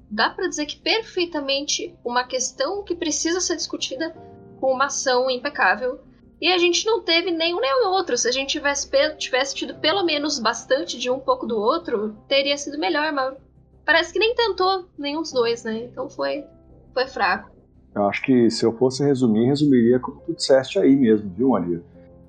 dá 0.08 0.30
para 0.30 0.46
dizer 0.46 0.66
que 0.66 0.76
perfeitamente, 0.76 1.96
uma 2.04 2.22
questão 2.24 2.84
que 2.84 2.94
precisa 2.94 3.40
ser 3.40 3.56
discutida 3.56 4.14
com 4.60 4.72
uma 4.72 4.84
ação 4.84 5.28
impecável. 5.28 5.98
E 6.42 6.52
a 6.52 6.58
gente 6.58 6.84
não 6.84 7.00
teve 7.00 7.30
nenhum 7.30 7.60
nem 7.60 7.86
outro. 7.86 8.18
Se 8.18 8.28
a 8.28 8.32
gente 8.32 8.50
tivesse, 8.50 8.90
tivesse 9.16 9.54
tido 9.54 9.76
pelo 9.76 10.04
menos 10.04 10.40
bastante 10.40 10.98
de 10.98 11.08
um 11.08 11.20
pouco 11.20 11.46
do 11.46 11.56
outro, 11.56 12.16
teria 12.26 12.56
sido 12.56 12.80
melhor, 12.80 13.12
mas 13.12 13.36
parece 13.86 14.12
que 14.12 14.18
nem 14.18 14.34
tentou 14.34 14.86
nenhum 14.98 15.22
dos 15.22 15.30
dois, 15.30 15.62
né? 15.62 15.84
Então 15.84 16.10
foi, 16.10 16.44
foi 16.92 17.06
fraco. 17.06 17.52
Eu 17.94 18.06
acho 18.06 18.20
que 18.22 18.50
se 18.50 18.66
eu 18.66 18.76
fosse 18.76 19.04
resumir, 19.04 19.46
resumiria 19.46 20.00
como 20.00 20.20
tu 20.26 20.34
disseste 20.34 20.80
aí 20.80 20.96
mesmo, 20.96 21.30
viu, 21.32 21.50
Maria? 21.50 21.80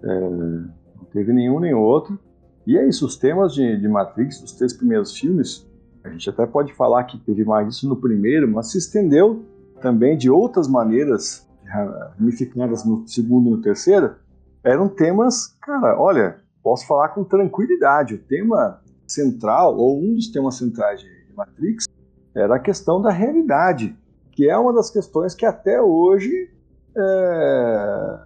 É, 0.04 0.20
não 0.20 1.06
teve 1.12 1.34
nenhum 1.34 1.60
nem 1.60 1.74
outro. 1.74 2.20
E 2.68 2.78
é 2.78 2.88
isso, 2.88 3.08
os 3.08 3.18
temas 3.18 3.56
de, 3.56 3.78
de 3.78 3.88
Matrix, 3.88 4.40
dos 4.40 4.52
três 4.52 4.74
primeiros 4.74 5.18
filmes, 5.18 5.68
a 6.04 6.10
gente 6.10 6.30
até 6.30 6.46
pode 6.46 6.72
falar 6.74 7.04
que 7.06 7.18
teve 7.18 7.44
mais 7.44 7.68
disso 7.68 7.90
no 7.90 7.96
primeiro, 7.96 8.48
mas 8.48 8.72
se 8.72 8.78
estendeu 8.78 9.44
também 9.82 10.16
de 10.16 10.30
outras 10.30 10.68
maneiras 10.68 11.50
ramificadas 11.74 12.86
no 12.86 13.08
segundo 13.08 13.48
e 13.48 13.52
no 13.52 13.62
terceiro, 13.62 14.16
eram 14.64 14.88
temas, 14.88 15.48
cara, 15.62 16.00
olha, 16.00 16.38
posso 16.64 16.88
falar 16.88 17.10
com 17.10 17.24
tranquilidade. 17.24 18.16
O 18.16 18.20
tema 18.20 18.82
central, 19.08 19.76
ou 19.78 20.00
um 20.00 20.16
dos 20.16 20.30
temas 20.30 20.56
centrais 20.56 21.02
de 21.02 21.10
Matrix, 21.36 21.88
era 22.34 22.56
a 22.56 22.60
questão 22.60 23.02
da 23.02 23.12
realidade, 23.12 23.96
que 24.32 24.50
é 24.50 24.58
uma 24.58 24.74
das 24.74 24.90
questões 24.90 25.36
que 25.36 25.46
até 25.46 25.82
hoje 25.82 26.50
é, 26.96 28.20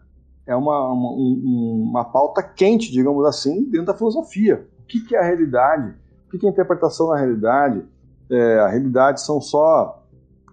é 0.47 0.55
uma, 0.55 0.91
uma, 0.91 1.11
uma 1.11 2.05
pauta 2.05 2.43
quente, 2.43 2.91
digamos 2.91 3.25
assim, 3.25 3.63
dentro 3.69 3.87
da 3.87 3.93
filosofia. 3.93 4.67
O 4.81 4.85
que, 4.85 5.15
é 5.15 5.19
a 5.19 5.23
realidade? 5.23 5.93
O 6.27 6.31
que, 6.31 6.37
que 6.37 6.45
é 6.45 6.49
a 6.49 6.51
interpretação 6.51 7.09
da 7.09 7.17
realidade? 7.17 7.83
É, 8.29 8.59
a 8.59 8.67
realidade 8.67 9.21
são 9.21 9.41
só 9.41 10.03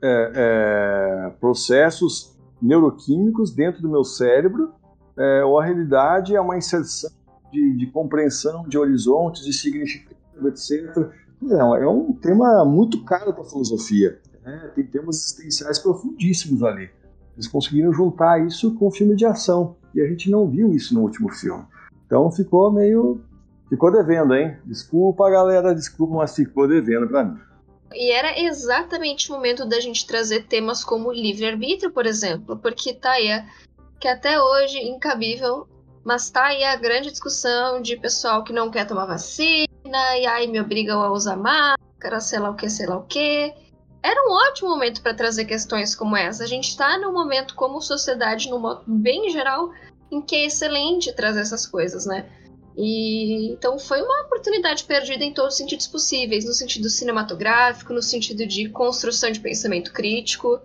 é, 0.02 0.32
é 0.34 1.30
processos 1.40 2.33
neuroquímicos 2.64 3.52
dentro 3.52 3.82
do 3.82 3.88
meu 3.88 4.04
cérebro, 4.04 4.72
é, 5.16 5.44
ou 5.44 5.60
a 5.60 5.64
realidade 5.64 6.34
é 6.34 6.40
uma 6.40 6.56
inserção 6.56 7.10
de, 7.52 7.76
de 7.76 7.86
compreensão 7.86 8.66
de 8.66 8.76
horizontes, 8.76 9.44
de 9.44 9.52
significado, 9.52 10.48
etc. 10.48 11.10
Não, 11.40 11.76
é 11.76 11.88
um 11.88 12.12
tema 12.12 12.64
muito 12.64 13.04
caro 13.04 13.32
para 13.32 13.42
a 13.42 13.46
filosofia. 13.46 14.18
Né? 14.44 14.70
Tem 14.74 14.84
temas 14.84 15.16
existenciais 15.16 15.78
profundíssimos 15.78 16.62
ali. 16.62 16.90
Eles 17.34 17.46
conseguiram 17.46 17.92
juntar 17.92 18.44
isso 18.44 18.74
com 18.74 18.86
o 18.86 18.90
filme 18.90 19.14
de 19.14 19.26
ação. 19.26 19.76
E 19.94 20.00
a 20.00 20.06
gente 20.06 20.30
não 20.30 20.48
viu 20.48 20.72
isso 20.72 20.94
no 20.94 21.02
último 21.02 21.28
filme. 21.30 21.64
Então 22.06 22.30
ficou 22.30 22.72
meio. 22.72 23.20
Ficou 23.68 23.90
devendo, 23.90 24.34
hein? 24.34 24.56
Desculpa, 24.64 25.30
galera, 25.30 25.74
desculpa, 25.74 26.14
mas 26.14 26.34
ficou 26.34 26.68
devendo 26.68 27.08
para 27.08 27.24
mim. 27.24 27.38
E 27.94 28.10
era 28.10 28.38
exatamente 28.38 29.30
o 29.30 29.34
momento 29.34 29.64
da 29.64 29.80
gente 29.80 30.06
trazer 30.06 30.46
temas 30.46 30.82
como 30.82 31.12
livre-arbítrio, 31.12 31.92
por 31.92 32.06
exemplo, 32.06 32.56
porque 32.56 32.92
tá 32.92 33.12
aí, 33.12 33.44
que 34.00 34.08
até 34.08 34.40
hoje 34.40 34.78
incabível, 34.80 35.68
mas 36.04 36.28
tá 36.30 36.46
aí 36.46 36.64
a 36.64 36.76
grande 36.76 37.10
discussão 37.10 37.80
de 37.80 37.96
pessoal 37.96 38.42
que 38.42 38.52
não 38.52 38.70
quer 38.70 38.86
tomar 38.86 39.06
vacina, 39.06 39.68
e 40.18 40.26
aí 40.26 40.46
me 40.48 40.60
obrigam 40.60 41.02
a 41.02 41.12
usar 41.12 41.36
máscara, 41.36 42.20
sei 42.20 42.38
lá 42.40 42.50
o 42.50 42.56
que, 42.56 42.68
sei 42.68 42.86
lá 42.86 42.96
o 42.98 43.04
que. 43.04 43.54
era 44.02 44.20
um 44.28 44.32
ótimo 44.50 44.68
momento 44.68 45.00
para 45.00 45.14
trazer 45.14 45.46
questões 45.46 45.94
como 45.94 46.16
essa. 46.16 46.44
A 46.44 46.46
gente 46.46 46.68
está 46.68 46.98
num 46.98 47.12
momento 47.12 47.54
como 47.54 47.80
sociedade, 47.80 48.50
num 48.50 48.58
modo 48.58 48.82
bem 48.86 49.30
geral, 49.30 49.70
em 50.10 50.20
que 50.20 50.36
é 50.36 50.44
excelente 50.46 51.12
trazer 51.14 51.40
essas 51.40 51.66
coisas, 51.66 52.04
né? 52.04 52.28
E 52.76 53.52
então 53.52 53.78
foi 53.78 54.02
uma 54.02 54.22
oportunidade 54.22 54.84
perdida 54.84 55.24
em 55.24 55.32
todos 55.32 55.54
os 55.54 55.58
sentidos 55.58 55.86
possíveis, 55.86 56.44
no 56.44 56.52
sentido 56.52 56.88
cinematográfico, 56.90 57.92
no 57.92 58.02
sentido 58.02 58.46
de 58.46 58.68
construção 58.68 59.30
de 59.30 59.40
pensamento 59.40 59.92
crítico, 59.92 60.60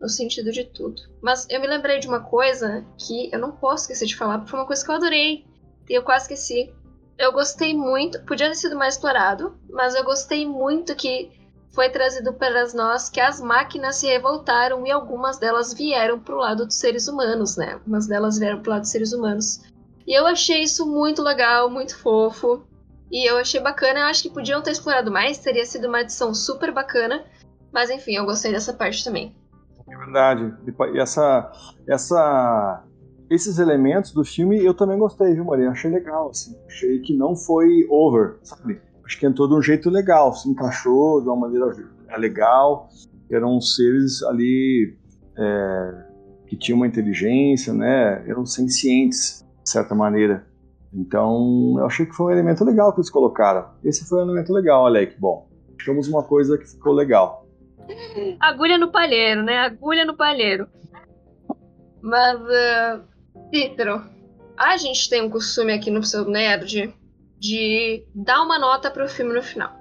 no 0.00 0.08
sentido 0.08 0.50
de 0.50 0.64
tudo. 0.64 1.00
Mas 1.22 1.46
eu 1.48 1.60
me 1.60 1.68
lembrei 1.68 2.00
de 2.00 2.08
uma 2.08 2.20
coisa 2.20 2.84
que 2.98 3.30
eu 3.32 3.38
não 3.38 3.52
posso 3.52 3.84
esquecer 3.84 4.06
de 4.06 4.16
falar, 4.16 4.38
porque 4.38 4.50
foi 4.50 4.60
uma 4.60 4.66
coisa 4.66 4.84
que 4.84 4.90
eu 4.90 4.94
adorei 4.96 5.46
e 5.88 5.94
eu 5.94 6.02
quase 6.02 6.24
esqueci. 6.24 6.72
Eu 7.16 7.32
gostei 7.32 7.72
muito, 7.74 8.20
podia 8.24 8.48
ter 8.48 8.56
sido 8.56 8.76
mais 8.76 8.94
explorado, 8.94 9.56
mas 9.70 9.94
eu 9.94 10.02
gostei 10.02 10.44
muito 10.44 10.96
que 10.96 11.30
foi 11.72 11.88
trazido 11.88 12.32
para 12.34 12.66
nós 12.74 13.08
que 13.08 13.20
as 13.20 13.40
máquinas 13.40 13.96
se 13.96 14.06
revoltaram 14.06 14.86
e 14.86 14.90
algumas 14.90 15.38
delas 15.38 15.72
vieram 15.72 16.18
pro 16.18 16.36
lado 16.36 16.66
dos 16.66 16.76
seres 16.76 17.08
humanos, 17.08 17.56
né? 17.56 17.74
Algumas 17.74 18.06
delas 18.06 18.38
vieram 18.38 18.60
pro 18.60 18.72
lado 18.72 18.82
dos 18.82 18.90
seres 18.90 19.12
humanos. 19.12 19.60
E 20.06 20.18
eu 20.18 20.26
achei 20.26 20.62
isso 20.62 20.86
muito 20.86 21.22
legal, 21.22 21.70
muito 21.70 21.96
fofo. 21.98 22.64
E 23.10 23.28
eu 23.28 23.36
achei 23.36 23.60
bacana, 23.60 24.00
eu 24.00 24.06
acho 24.06 24.22
que 24.22 24.30
podiam 24.30 24.62
ter 24.62 24.70
explorado 24.70 25.10
mais, 25.10 25.38
teria 25.38 25.66
sido 25.66 25.86
uma 25.86 26.00
edição 26.00 26.34
super 26.34 26.72
bacana. 26.72 27.24
Mas 27.72 27.90
enfim, 27.90 28.16
eu 28.16 28.24
gostei 28.24 28.52
dessa 28.52 28.72
parte 28.72 29.04
também. 29.04 29.34
É 29.88 29.96
verdade. 29.96 30.54
E 30.94 30.98
essa, 30.98 31.52
essa, 31.86 32.84
esses 33.30 33.58
elementos 33.58 34.12
do 34.12 34.24
filme 34.24 34.64
eu 34.64 34.74
também 34.74 34.98
gostei, 34.98 35.34
viu, 35.34 35.44
Maria? 35.44 35.70
Achei 35.70 35.90
legal, 35.90 36.30
assim. 36.30 36.56
Achei 36.66 37.00
que 37.00 37.14
não 37.14 37.36
foi 37.36 37.86
over, 37.90 38.38
sabe? 38.42 38.80
Acho 39.04 39.18
que 39.18 39.26
entrou 39.26 39.48
de 39.48 39.54
um 39.54 39.62
jeito 39.62 39.90
legal, 39.90 40.32
se 40.32 40.48
encaixou 40.48 41.20
de 41.20 41.28
uma 41.28 41.36
maneira 41.36 41.66
legal. 42.16 42.88
Eram 43.30 43.60
seres 43.60 44.22
ali 44.22 44.96
é, 45.36 46.04
que 46.46 46.56
tinham 46.56 46.76
uma 46.76 46.86
inteligência, 46.86 47.72
né? 47.72 48.24
Eram 48.26 48.46
sencientes, 48.46 49.44
de 49.62 49.70
certa 49.70 49.94
maneira. 49.94 50.46
Então, 50.92 51.76
eu 51.78 51.86
achei 51.86 52.04
que 52.04 52.12
foi 52.12 52.26
um 52.26 52.30
elemento 52.30 52.64
legal 52.64 52.92
que 52.92 53.00
eles 53.00 53.10
colocaram. 53.10 53.70
Esse 53.82 54.06
foi 54.06 54.18
um 54.18 54.24
elemento 54.24 54.52
legal, 54.52 54.84
Alec. 54.86 55.18
Bom, 55.18 55.48
achamos 55.78 56.06
uma 56.06 56.22
coisa 56.22 56.58
que 56.58 56.66
ficou 56.66 56.92
legal. 56.92 57.46
Agulha 58.38 58.76
no 58.76 58.92
palheiro, 58.92 59.42
né? 59.42 59.58
Agulha 59.58 60.04
no 60.04 60.16
palheiro. 60.16 60.68
Mas, 62.02 62.40
uh, 62.40 63.02
a 64.56 64.76
gente 64.76 65.08
tem 65.08 65.22
um 65.22 65.30
costume 65.30 65.72
aqui 65.72 65.90
no 65.90 66.02
seu 66.02 66.24
Nerd 66.24 66.94
de 67.38 68.06
dar 68.14 68.42
uma 68.42 68.58
nota 68.58 68.90
pro 68.90 69.08
filme 69.08 69.32
no 69.32 69.42
final. 69.42 69.72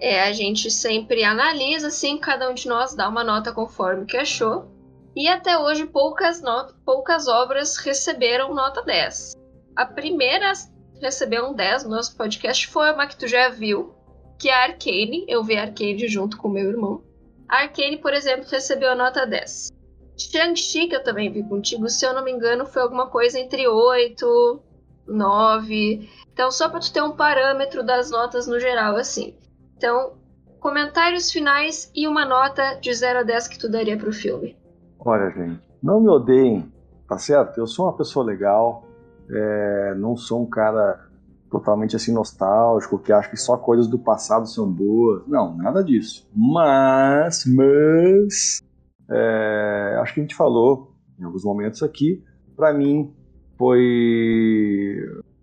É, 0.00 0.22
a 0.22 0.32
gente 0.32 0.70
sempre 0.70 1.22
analisa, 1.24 1.88
assim, 1.88 2.16
cada 2.16 2.48
um 2.48 2.54
de 2.54 2.66
nós 2.66 2.94
dá 2.94 3.08
uma 3.08 3.22
nota 3.22 3.52
conforme 3.52 4.06
que 4.06 4.16
achou. 4.16 4.66
E 5.14 5.28
até 5.28 5.58
hoje 5.58 5.86
poucas, 5.86 6.42
poucas 6.84 7.26
obras 7.26 7.76
receberam 7.78 8.54
nota 8.54 8.82
10. 8.82 9.34
A 9.74 9.84
primeira 9.84 10.52
recebeu 11.00 11.46
um 11.46 11.54
10 11.54 11.84
no 11.84 11.90
nosso 11.90 12.16
podcast 12.16 12.66
foi 12.68 12.92
uma 12.92 13.06
que 13.06 13.16
tu 13.16 13.26
já 13.26 13.48
viu, 13.48 13.94
que 14.38 14.48
é 14.48 14.54
a 14.54 14.62
Arcane. 14.64 15.24
Eu 15.26 15.42
vi 15.42 15.56
a 15.56 15.62
Arcane 15.62 16.06
junto 16.06 16.36
com 16.36 16.48
meu 16.48 16.68
irmão. 16.68 17.02
Arcane, 17.48 17.96
por 17.96 18.14
exemplo, 18.14 18.48
recebeu 18.48 18.90
a 18.90 18.94
nota 18.94 19.26
10. 19.26 19.70
Shang-Chi, 20.16 20.86
que 20.86 20.94
eu 20.94 21.02
também 21.02 21.32
vi 21.32 21.42
contigo, 21.42 21.88
se 21.88 22.04
eu 22.04 22.12
não 22.12 22.22
me 22.22 22.30
engano, 22.30 22.66
foi 22.66 22.82
alguma 22.82 23.08
coisa 23.08 23.38
entre 23.38 23.66
8, 23.66 24.62
9. 25.08 26.08
Então, 26.32 26.50
só 26.50 26.68
para 26.68 26.80
tu 26.80 26.92
ter 26.92 27.02
um 27.02 27.16
parâmetro 27.16 27.82
das 27.82 28.10
notas 28.10 28.46
no 28.46 28.60
geral, 28.60 28.96
assim. 28.96 29.34
Então, 29.76 30.18
comentários 30.60 31.32
finais 31.32 31.90
e 31.94 32.06
uma 32.06 32.26
nota 32.26 32.74
de 32.74 32.92
0 32.92 33.20
a 33.20 33.22
10 33.22 33.48
que 33.48 33.58
tu 33.58 33.68
daria 33.68 33.96
pro 33.96 34.12
filme. 34.12 34.59
Olha, 35.02 35.30
gente, 35.30 35.60
não 35.82 36.00
me 36.00 36.08
odeiem, 36.08 36.70
tá 37.08 37.16
certo? 37.16 37.58
Eu 37.58 37.66
sou 37.66 37.86
uma 37.86 37.96
pessoa 37.96 38.24
legal, 38.24 38.84
é, 39.30 39.94
não 39.96 40.16
sou 40.16 40.42
um 40.42 40.46
cara 40.46 41.08
totalmente 41.50 41.96
assim 41.96 42.12
nostálgico, 42.12 42.98
que 42.98 43.12
acha 43.12 43.28
que 43.28 43.36
só 43.36 43.56
coisas 43.56 43.88
do 43.88 43.98
passado 43.98 44.46
são 44.46 44.70
boas. 44.70 45.26
Não, 45.26 45.56
nada 45.56 45.82
disso. 45.82 46.28
Mas, 46.34 47.44
mas, 47.46 48.62
é, 49.10 49.98
acho 50.00 50.14
que 50.14 50.20
a 50.20 50.22
gente 50.22 50.36
falou 50.36 50.94
em 51.18 51.24
alguns 51.24 51.44
momentos 51.44 51.82
aqui. 51.82 52.22
Para 52.54 52.72
mim 52.72 53.12
foi 53.58 54.96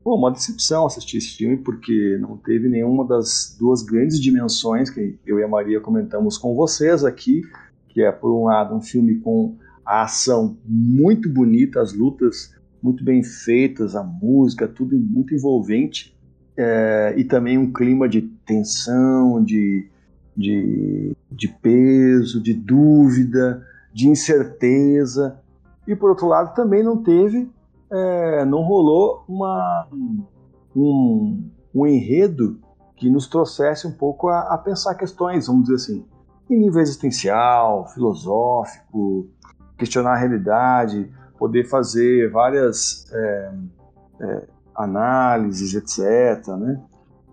pô, 0.04 0.16
uma 0.16 0.32
decepção 0.32 0.86
assistir 0.86 1.18
esse 1.18 1.36
filme 1.36 1.58
porque 1.58 2.18
não 2.22 2.38
teve 2.38 2.70
nenhuma 2.70 3.06
das 3.06 3.56
duas 3.60 3.84
grandes 3.84 4.20
dimensões 4.22 4.90
que 4.90 5.20
eu 5.26 5.40
e 5.40 5.44
a 5.44 5.48
Maria 5.48 5.82
comentamos 5.82 6.38
com 6.38 6.56
vocês 6.56 7.04
aqui, 7.04 7.42
que 7.98 8.04
é 8.04 8.12
por 8.12 8.32
um 8.32 8.44
lado 8.44 8.76
um 8.76 8.82
filme 8.82 9.16
com 9.22 9.56
a 9.84 10.04
ação 10.04 10.56
muito 10.64 11.28
bonita, 11.28 11.82
as 11.82 11.94
lutas 11.94 12.54
muito 12.80 13.04
bem 13.04 13.24
feitas, 13.24 13.96
a 13.96 14.04
música, 14.04 14.68
tudo 14.68 14.96
muito 14.96 15.34
envolvente, 15.34 16.16
é, 16.56 17.16
e 17.18 17.24
também 17.24 17.58
um 17.58 17.74
clima 17.74 18.08
de 18.08 18.22
tensão, 18.46 19.44
de, 19.44 19.90
de, 20.36 21.12
de 21.32 21.48
peso, 21.48 22.40
de 22.40 22.54
dúvida, 22.54 23.66
de 23.92 24.08
incerteza. 24.08 25.40
E 25.88 25.96
por 25.96 26.12
outro 26.12 26.28
lado, 26.28 26.54
também 26.54 26.84
não 26.84 27.02
teve, 27.02 27.50
é, 27.92 28.46
não 28.46 28.62
rolou 28.62 29.24
uma, 29.28 29.88
um, 30.76 31.50
um 31.74 31.88
enredo 31.88 32.60
que 32.96 33.10
nos 33.10 33.26
trouxesse 33.26 33.88
um 33.88 33.92
pouco 33.92 34.28
a, 34.28 34.54
a, 34.54 34.58
pensar 34.60 34.94
questões, 34.94 35.48
vamos 35.48 35.64
dizer 35.64 35.76
assim, 35.78 36.06
em 36.50 36.60
nível 36.60 36.82
existencial, 36.82 37.88
filosófico, 37.90 39.28
questionar 39.78 40.14
a 40.14 40.18
realidade, 40.18 41.12
poder 41.38 41.66
fazer 41.66 42.32
várias 42.32 43.06
é, 43.12 43.52
é, 44.22 44.48
análises, 44.76 45.74
etc. 45.74 46.48
Né? 46.58 46.82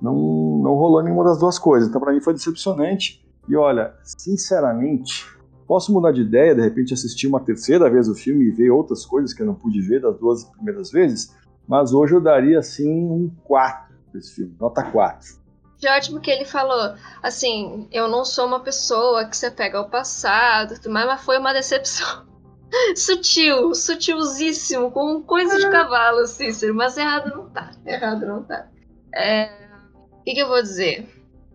Não, 0.01 0.15
não 0.63 0.75
rolou 0.75 1.03
nenhuma 1.03 1.25
das 1.25 1.39
duas 1.39 1.59
coisas. 1.59 1.89
Então, 1.89 2.01
para 2.01 2.13
mim, 2.13 2.21
foi 2.21 2.35
decepcionante. 2.35 3.25
E 3.49 3.57
olha, 3.57 3.95
sinceramente, 4.03 5.27
posso 5.67 5.93
mudar 5.93 6.13
de 6.13 6.23
ideia, 6.23 6.55
de 6.55 6.63
repente 6.63 6.95
assistir 6.95 7.27
uma 7.27 7.41
terceira 7.41 7.91
vez 7.91 8.09
o 8.09 8.15
filme 8.15 8.47
e 8.47 8.51
ver 8.51 8.71
outras 8.71 9.05
coisas 9.05 9.33
que 9.33 9.43
eu 9.43 9.47
não 9.47 9.55
pude 9.55 9.81
ver 9.81 10.01
das 10.01 10.19
duas 10.19 10.45
primeiras 10.45 10.91
vezes, 10.91 11.35
mas 11.67 11.93
hoje 11.93 12.15
eu 12.15 12.21
daria 12.21 12.59
assim 12.59 13.05
um 13.05 13.31
4 13.45 13.95
para 14.11 14.19
esse 14.19 14.35
filme, 14.35 14.55
nota 14.61 14.83
4. 14.83 15.44
De 15.79 15.89
ótimo 15.89 16.21
que 16.21 16.31
ele 16.31 16.45
falou, 16.45 16.95
assim, 17.23 17.89
eu 17.91 18.09
não 18.09 18.25
sou 18.25 18.47
uma 18.47 18.61
pessoa 18.61 19.27
que 19.27 19.37
se 19.37 19.47
apega 19.47 19.79
ao 19.79 19.89
passado, 19.89 20.75
mas 20.89 21.23
foi 21.23 21.39
uma 21.39 21.53
decepção. 21.53 22.27
Sutil, 22.97 23.75
sutilzíssimo, 23.75 24.91
com 24.91 25.23
coisa 25.23 25.59
de 25.59 25.71
cavalo, 25.71 26.27
Cícero, 26.27 26.75
mas 26.75 26.97
errado 26.97 27.31
não 27.31 27.51
tá. 27.51 27.71
Errado 27.87 28.27
não 28.27 28.43
tá. 28.43 28.69
É... 29.15 29.51
O 30.11 30.25
que, 30.25 30.35
que 30.35 30.41
eu 30.41 30.49
vou 30.49 30.61
dizer? 30.61 31.07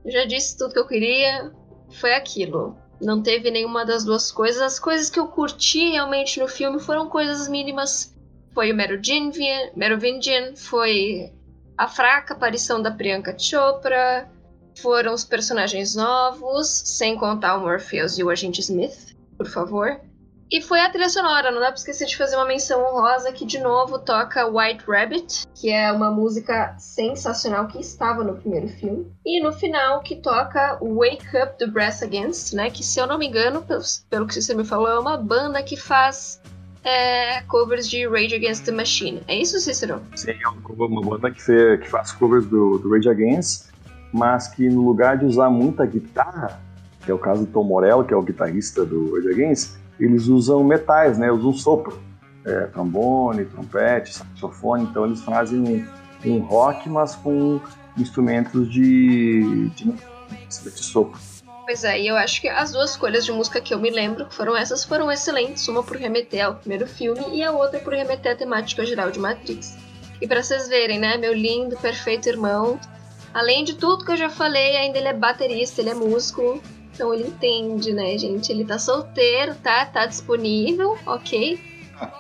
Eu 0.05 0.11
já 0.11 0.25
disse 0.25 0.57
tudo 0.57 0.73
que 0.73 0.79
eu 0.79 0.87
queria, 0.87 1.51
foi 1.99 2.13
aquilo. 2.13 2.77
Não 3.01 3.21
teve 3.21 3.49
nenhuma 3.49 3.85
das 3.85 4.03
duas 4.03 4.31
coisas. 4.31 4.61
As 4.61 4.79
coisas 4.79 5.09
que 5.09 5.19
eu 5.19 5.27
curti 5.27 5.91
realmente 5.91 6.39
no 6.39 6.47
filme 6.47 6.79
foram 6.79 7.07
coisas 7.07 7.47
mínimas. 7.47 8.15
Foi 8.53 8.71
o 8.71 8.75
Merovingian, 8.75 9.71
Merovingian 9.75 10.55
foi 10.55 11.33
a 11.79 11.87
fraca 11.87 12.33
aparição 12.33 12.81
da 12.81 12.91
Priyanka 12.91 13.33
Chopra, 13.39 14.29
foram 14.81 15.13
os 15.13 15.23
personagens 15.23 15.95
novos, 15.95 16.67
sem 16.67 17.17
contar 17.17 17.55
o 17.55 17.61
Morpheus 17.61 18.17
e 18.17 18.23
o 18.23 18.29
Agente 18.29 18.59
Smith, 18.59 19.15
por 19.37 19.47
favor. 19.47 19.97
E 20.51 20.61
foi 20.61 20.81
a 20.81 20.89
trilha 20.89 21.07
sonora, 21.07 21.51
não 21.51 21.61
dá 21.61 21.67
pra 21.67 21.75
esquecer 21.75 22.05
de 22.05 22.17
fazer 22.17 22.35
uma 22.35 22.43
menção 22.43 22.83
honrosa 22.83 23.31
que 23.31 23.45
de 23.45 23.59
novo 23.59 23.97
toca 23.97 24.45
White 24.45 24.83
Rabbit, 24.85 25.47
que 25.55 25.69
é 25.69 25.89
uma 25.89 26.11
música 26.11 26.75
sensacional 26.77 27.67
que 27.67 27.79
estava 27.79 28.25
no 28.25 28.35
primeiro 28.35 28.67
filme. 28.67 29.09
E 29.25 29.41
no 29.41 29.53
final 29.53 30.01
que 30.01 30.17
toca 30.17 30.77
Wake 30.81 31.37
Up 31.37 31.57
do 31.63 31.71
Brass 31.71 32.03
Against, 32.03 32.53
né? 32.55 32.69
Que 32.69 32.83
se 32.83 32.99
eu 32.99 33.07
não 33.07 33.17
me 33.17 33.27
engano, 33.27 33.61
pelo, 33.61 33.83
pelo 34.09 34.27
que 34.27 34.41
você 34.41 34.53
me 34.53 34.65
falou, 34.65 34.89
é 34.89 34.99
uma 34.99 35.15
banda 35.15 35.63
que 35.63 35.77
faz 35.77 36.41
é, 36.83 37.41
covers 37.41 37.89
de 37.89 38.07
Rage 38.07 38.35
Against 38.35 38.65
the 38.65 38.71
Machine. 38.71 39.21
É 39.27 39.35
isso, 39.35 39.59
Cícero? 39.59 40.01
Sim, 40.15 40.31
é 40.31 40.47
uma 40.47 41.01
banda 41.01 41.31
que, 41.31 41.77
que 41.77 41.89
faz 41.89 42.11
covers 42.11 42.45
do, 42.45 42.77
do 42.77 42.91
Rage 42.91 43.09
Against, 43.09 43.69
mas 44.13 44.47
que 44.47 44.67
no 44.69 44.85
lugar 44.85 45.17
de 45.17 45.25
usar 45.25 45.49
muita 45.49 45.85
guitarra, 45.85 46.61
que 47.03 47.11
é 47.11 47.13
o 47.13 47.19
caso 47.19 47.45
do 47.45 47.51
Tom 47.51 47.63
Morello, 47.63 48.03
que 48.03 48.13
é 48.13 48.17
o 48.17 48.21
guitarrista 48.21 48.85
do 48.85 49.15
Rage 49.15 49.29
Against, 49.29 49.77
eles 49.99 50.27
usam 50.27 50.63
metais, 50.63 51.17
né? 51.17 51.31
Usam 51.31 51.53
sopro, 51.53 51.99
é, 52.45 52.61
trombone, 52.67 53.45
trompete, 53.45 54.15
saxofone. 54.15 54.83
Então 54.83 55.05
eles 55.05 55.21
fazem 55.21 55.59
um, 55.59 56.31
um 56.31 56.39
rock, 56.39 56.89
mas 56.89 57.15
com 57.15 57.59
instrumentos 57.97 58.71
de, 58.71 59.69
de, 59.69 59.91
de 59.91 60.83
sopro. 60.83 61.19
Pois 61.69 61.83
é, 61.83 62.01
e 62.01 62.07
eu 62.07 62.17
acho 62.17 62.41
que 62.41 62.49
as 62.49 62.71
duas 62.71 62.89
escolhas 62.89 63.23
de 63.23 63.31
música 63.31 63.61
que 63.61 63.71
eu 63.71 63.77
me 63.77 63.91
lembro 63.91 64.25
foram 64.31 64.57
essas 64.57 64.83
foram 64.83 65.11
excelentes, 65.11 65.67
uma 65.67 65.83
por 65.83 65.97
remeter 65.97 66.43
ao 66.43 66.55
primeiro 66.55 66.87
filme 66.87 67.23
e 67.31 67.43
a 67.43 67.51
outra 67.51 67.79
por 67.79 67.93
remeter 67.93 68.31
à 68.31 68.35
temática 68.35 68.83
geral 68.83 69.11
de 69.11 69.19
Matrix. 69.19 69.77
E 70.19 70.27
para 70.27 70.41
vocês 70.41 70.67
verem, 70.67 70.97
né, 70.97 71.15
meu 71.15 71.31
lindo, 71.31 71.77
perfeito 71.77 72.27
irmão, 72.27 72.79
além 73.31 73.63
de 73.63 73.75
tudo 73.75 74.03
que 74.03 74.11
eu 74.11 74.17
já 74.17 74.31
falei, 74.31 74.77
ainda 74.77 74.97
ele 74.97 75.09
é 75.09 75.13
baterista, 75.13 75.79
ele 75.79 75.91
é 75.91 75.93
músico, 75.93 76.59
então 76.91 77.13
ele 77.13 77.27
entende, 77.27 77.93
né, 77.93 78.17
gente? 78.17 78.51
Ele 78.51 78.65
tá 78.65 78.79
solteiro, 78.79 79.53
tá? 79.53 79.85
Tá 79.85 80.07
disponível, 80.07 80.97
ok? 81.05 81.59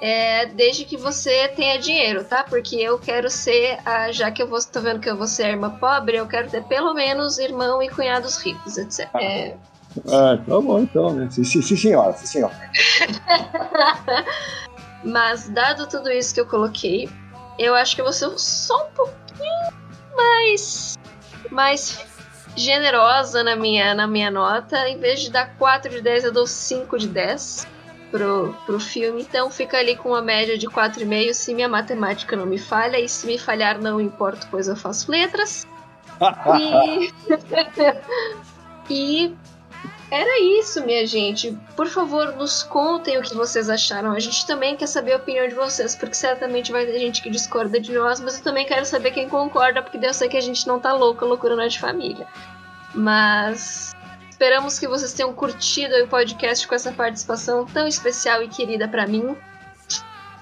É, 0.01 0.45
desde 0.47 0.85
que 0.85 0.97
você 0.97 1.47
tenha 1.49 1.79
dinheiro, 1.79 2.23
tá? 2.23 2.43
Porque 2.43 2.75
eu 2.75 2.97
quero 2.99 3.29
ser, 3.29 3.79
a, 3.85 4.11
já 4.11 4.31
que 4.31 4.41
eu 4.41 4.47
vou, 4.47 4.59
tô 4.63 4.81
vendo 4.81 4.99
que 4.99 5.09
eu 5.09 5.17
vou 5.17 5.27
ser 5.27 5.49
irmã 5.49 5.69
pobre, 5.69 6.17
eu 6.17 6.27
quero 6.27 6.49
ter 6.49 6.63
pelo 6.63 6.93
menos 6.93 7.37
irmão 7.37 7.81
e 7.81 7.89
cunhados 7.89 8.37
ricos, 8.37 8.77
etc. 8.77 9.07
É, 9.15 9.55
Ah, 10.07 10.37
tá 10.37 10.61
bom 10.61 10.79
então, 10.79 11.13
né? 11.13 11.29
Sim, 11.29 11.43
sim, 11.43 11.61
sim 11.61 11.75
senhora, 11.75 12.13
sim, 12.13 12.25
senhora. 12.25 12.55
Mas, 15.03 15.49
dado 15.49 15.87
tudo 15.87 16.11
isso 16.11 16.33
que 16.33 16.41
eu 16.41 16.45
coloquei, 16.45 17.09
eu 17.57 17.75
acho 17.75 17.95
que 17.95 18.01
eu 18.01 18.05
vou 18.05 18.13
ser 18.13 18.29
só 18.37 18.87
um 18.87 18.91
pouquinho 18.91 19.73
mais, 20.15 20.97
mais 21.49 22.05
generosa 22.55 23.43
na 23.43 23.55
minha, 23.55 23.93
na 23.93 24.07
minha 24.07 24.29
nota. 24.29 24.89
Em 24.89 24.97
vez 24.97 25.21
de 25.21 25.31
dar 25.31 25.55
4 25.57 25.89
de 25.89 26.01
10, 26.01 26.25
eu 26.25 26.31
dou 26.31 26.45
5 26.45 26.97
de 26.97 27.07
10 27.07 27.67
pro, 28.11 28.55
pro 28.65 28.79
filme. 28.79 29.21
Então 29.21 29.49
fica 29.49 29.77
ali 29.77 29.95
com 29.95 30.09
uma 30.09 30.21
média 30.21 30.57
de 30.57 30.67
4,5 30.67 31.33
se 31.33 31.53
minha 31.53 31.69
matemática 31.69 32.35
não 32.35 32.45
me 32.45 32.57
falha. 32.57 32.99
E 32.99 33.07
se 33.07 33.25
me 33.25 33.37
falhar, 33.37 33.81
não 33.81 33.99
importa, 33.99 34.47
pois 34.49 34.67
eu 34.67 34.75
faço 34.75 35.11
letras. 35.11 35.67
E. 36.59 37.13
e 38.89 39.35
era 40.11 40.41
isso, 40.41 40.83
minha 40.83 41.05
gente. 41.05 41.55
Por 41.75 41.87
favor, 41.87 42.35
nos 42.35 42.63
contem 42.63 43.17
o 43.17 43.21
que 43.21 43.35
vocês 43.35 43.69
acharam. 43.69 44.11
A 44.11 44.19
gente 44.19 44.45
também 44.45 44.75
quer 44.75 44.87
saber 44.87 45.13
a 45.13 45.17
opinião 45.17 45.47
de 45.47 45.53
vocês, 45.53 45.95
porque 45.95 46.15
certamente 46.15 46.71
vai 46.71 46.85
ter 46.85 46.97
gente 46.97 47.21
que 47.21 47.29
discorda 47.29 47.79
de 47.79 47.93
nós, 47.93 48.19
mas 48.19 48.37
eu 48.37 48.43
também 48.43 48.65
quero 48.65 48.85
saber 48.85 49.11
quem 49.11 49.29
concorda, 49.29 49.83
porque 49.83 50.03
eu 50.03 50.13
sei 50.13 50.27
que 50.27 50.37
a 50.37 50.41
gente 50.41 50.67
não 50.67 50.79
tá 50.79 50.93
louca, 50.93 51.25
loucura 51.25 51.55
não 51.55 51.63
é 51.63 51.67
de 51.67 51.79
família. 51.79 52.27
Mas 52.93 53.95
esperamos 54.39 54.79
que 54.79 54.87
vocês 54.87 55.11
tenham 55.11 55.33
curtido 55.33 55.93
o 56.01 56.07
podcast 56.07 56.65
com 56.65 56.73
essa 56.73 56.93
participação 56.93 57.65
tão 57.65 57.85
especial 57.85 58.41
e 58.41 58.47
querida 58.47 58.87
para 58.87 59.05
mim. 59.05 59.35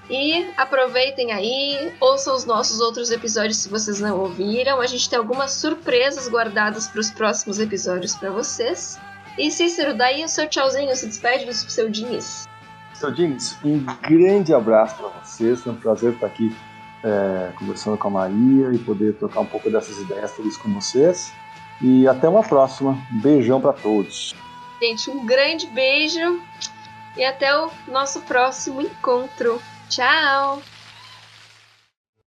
E 0.08 0.48
aproveitem 0.56 1.32
aí, 1.32 1.92
ouçam 2.00 2.36
os 2.36 2.44
nossos 2.44 2.78
outros 2.78 3.10
episódios 3.10 3.56
se 3.56 3.68
vocês 3.68 3.98
não 3.98 4.16
ouviram. 4.20 4.80
A 4.80 4.86
gente 4.86 5.10
tem 5.10 5.18
algumas 5.18 5.50
surpresas 5.50 6.28
guardadas 6.28 6.86
para 6.86 7.00
os 7.00 7.10
próximos 7.10 7.58
episódios 7.58 8.14
para 8.14 8.30
vocês. 8.30 9.00
E 9.36 9.50
Cícero, 9.50 9.98
daí 9.98 10.24
o 10.24 10.28
seu 10.28 10.48
tchauzinho, 10.48 10.94
se 10.94 11.06
despede 11.06 11.44
do 11.44 11.52
seu 11.52 11.90
Diniz. 11.90 12.46
Seu 12.94 13.10
Diniz, 13.10 13.58
um 13.64 13.84
grande 14.08 14.54
abraço 14.54 14.94
para 14.94 15.08
vocês. 15.08 15.60
Foi 15.60 15.72
um 15.72 15.76
prazer 15.76 16.12
estar 16.12 16.28
aqui 16.28 16.56
é, 17.02 17.50
conversando 17.58 17.98
com 17.98 18.06
a 18.06 18.10
Maria 18.12 18.72
e 18.72 18.78
poder 18.78 19.14
trocar 19.14 19.40
um 19.40 19.46
pouco 19.46 19.68
dessas 19.68 19.98
ideias 19.98 20.30
todas 20.36 20.56
com 20.56 20.72
vocês. 20.72 21.32
E 21.80 22.06
até 22.06 22.28
uma 22.28 22.42
próxima. 22.42 22.98
Beijão 23.10 23.60
para 23.60 23.72
todos. 23.72 24.34
Gente, 24.80 25.10
um 25.10 25.24
grande 25.24 25.66
beijo 25.66 26.40
e 27.16 27.24
até 27.24 27.56
o 27.56 27.70
nosso 27.86 28.20
próximo 28.22 28.80
encontro. 28.80 29.60
Tchau! 29.88 30.62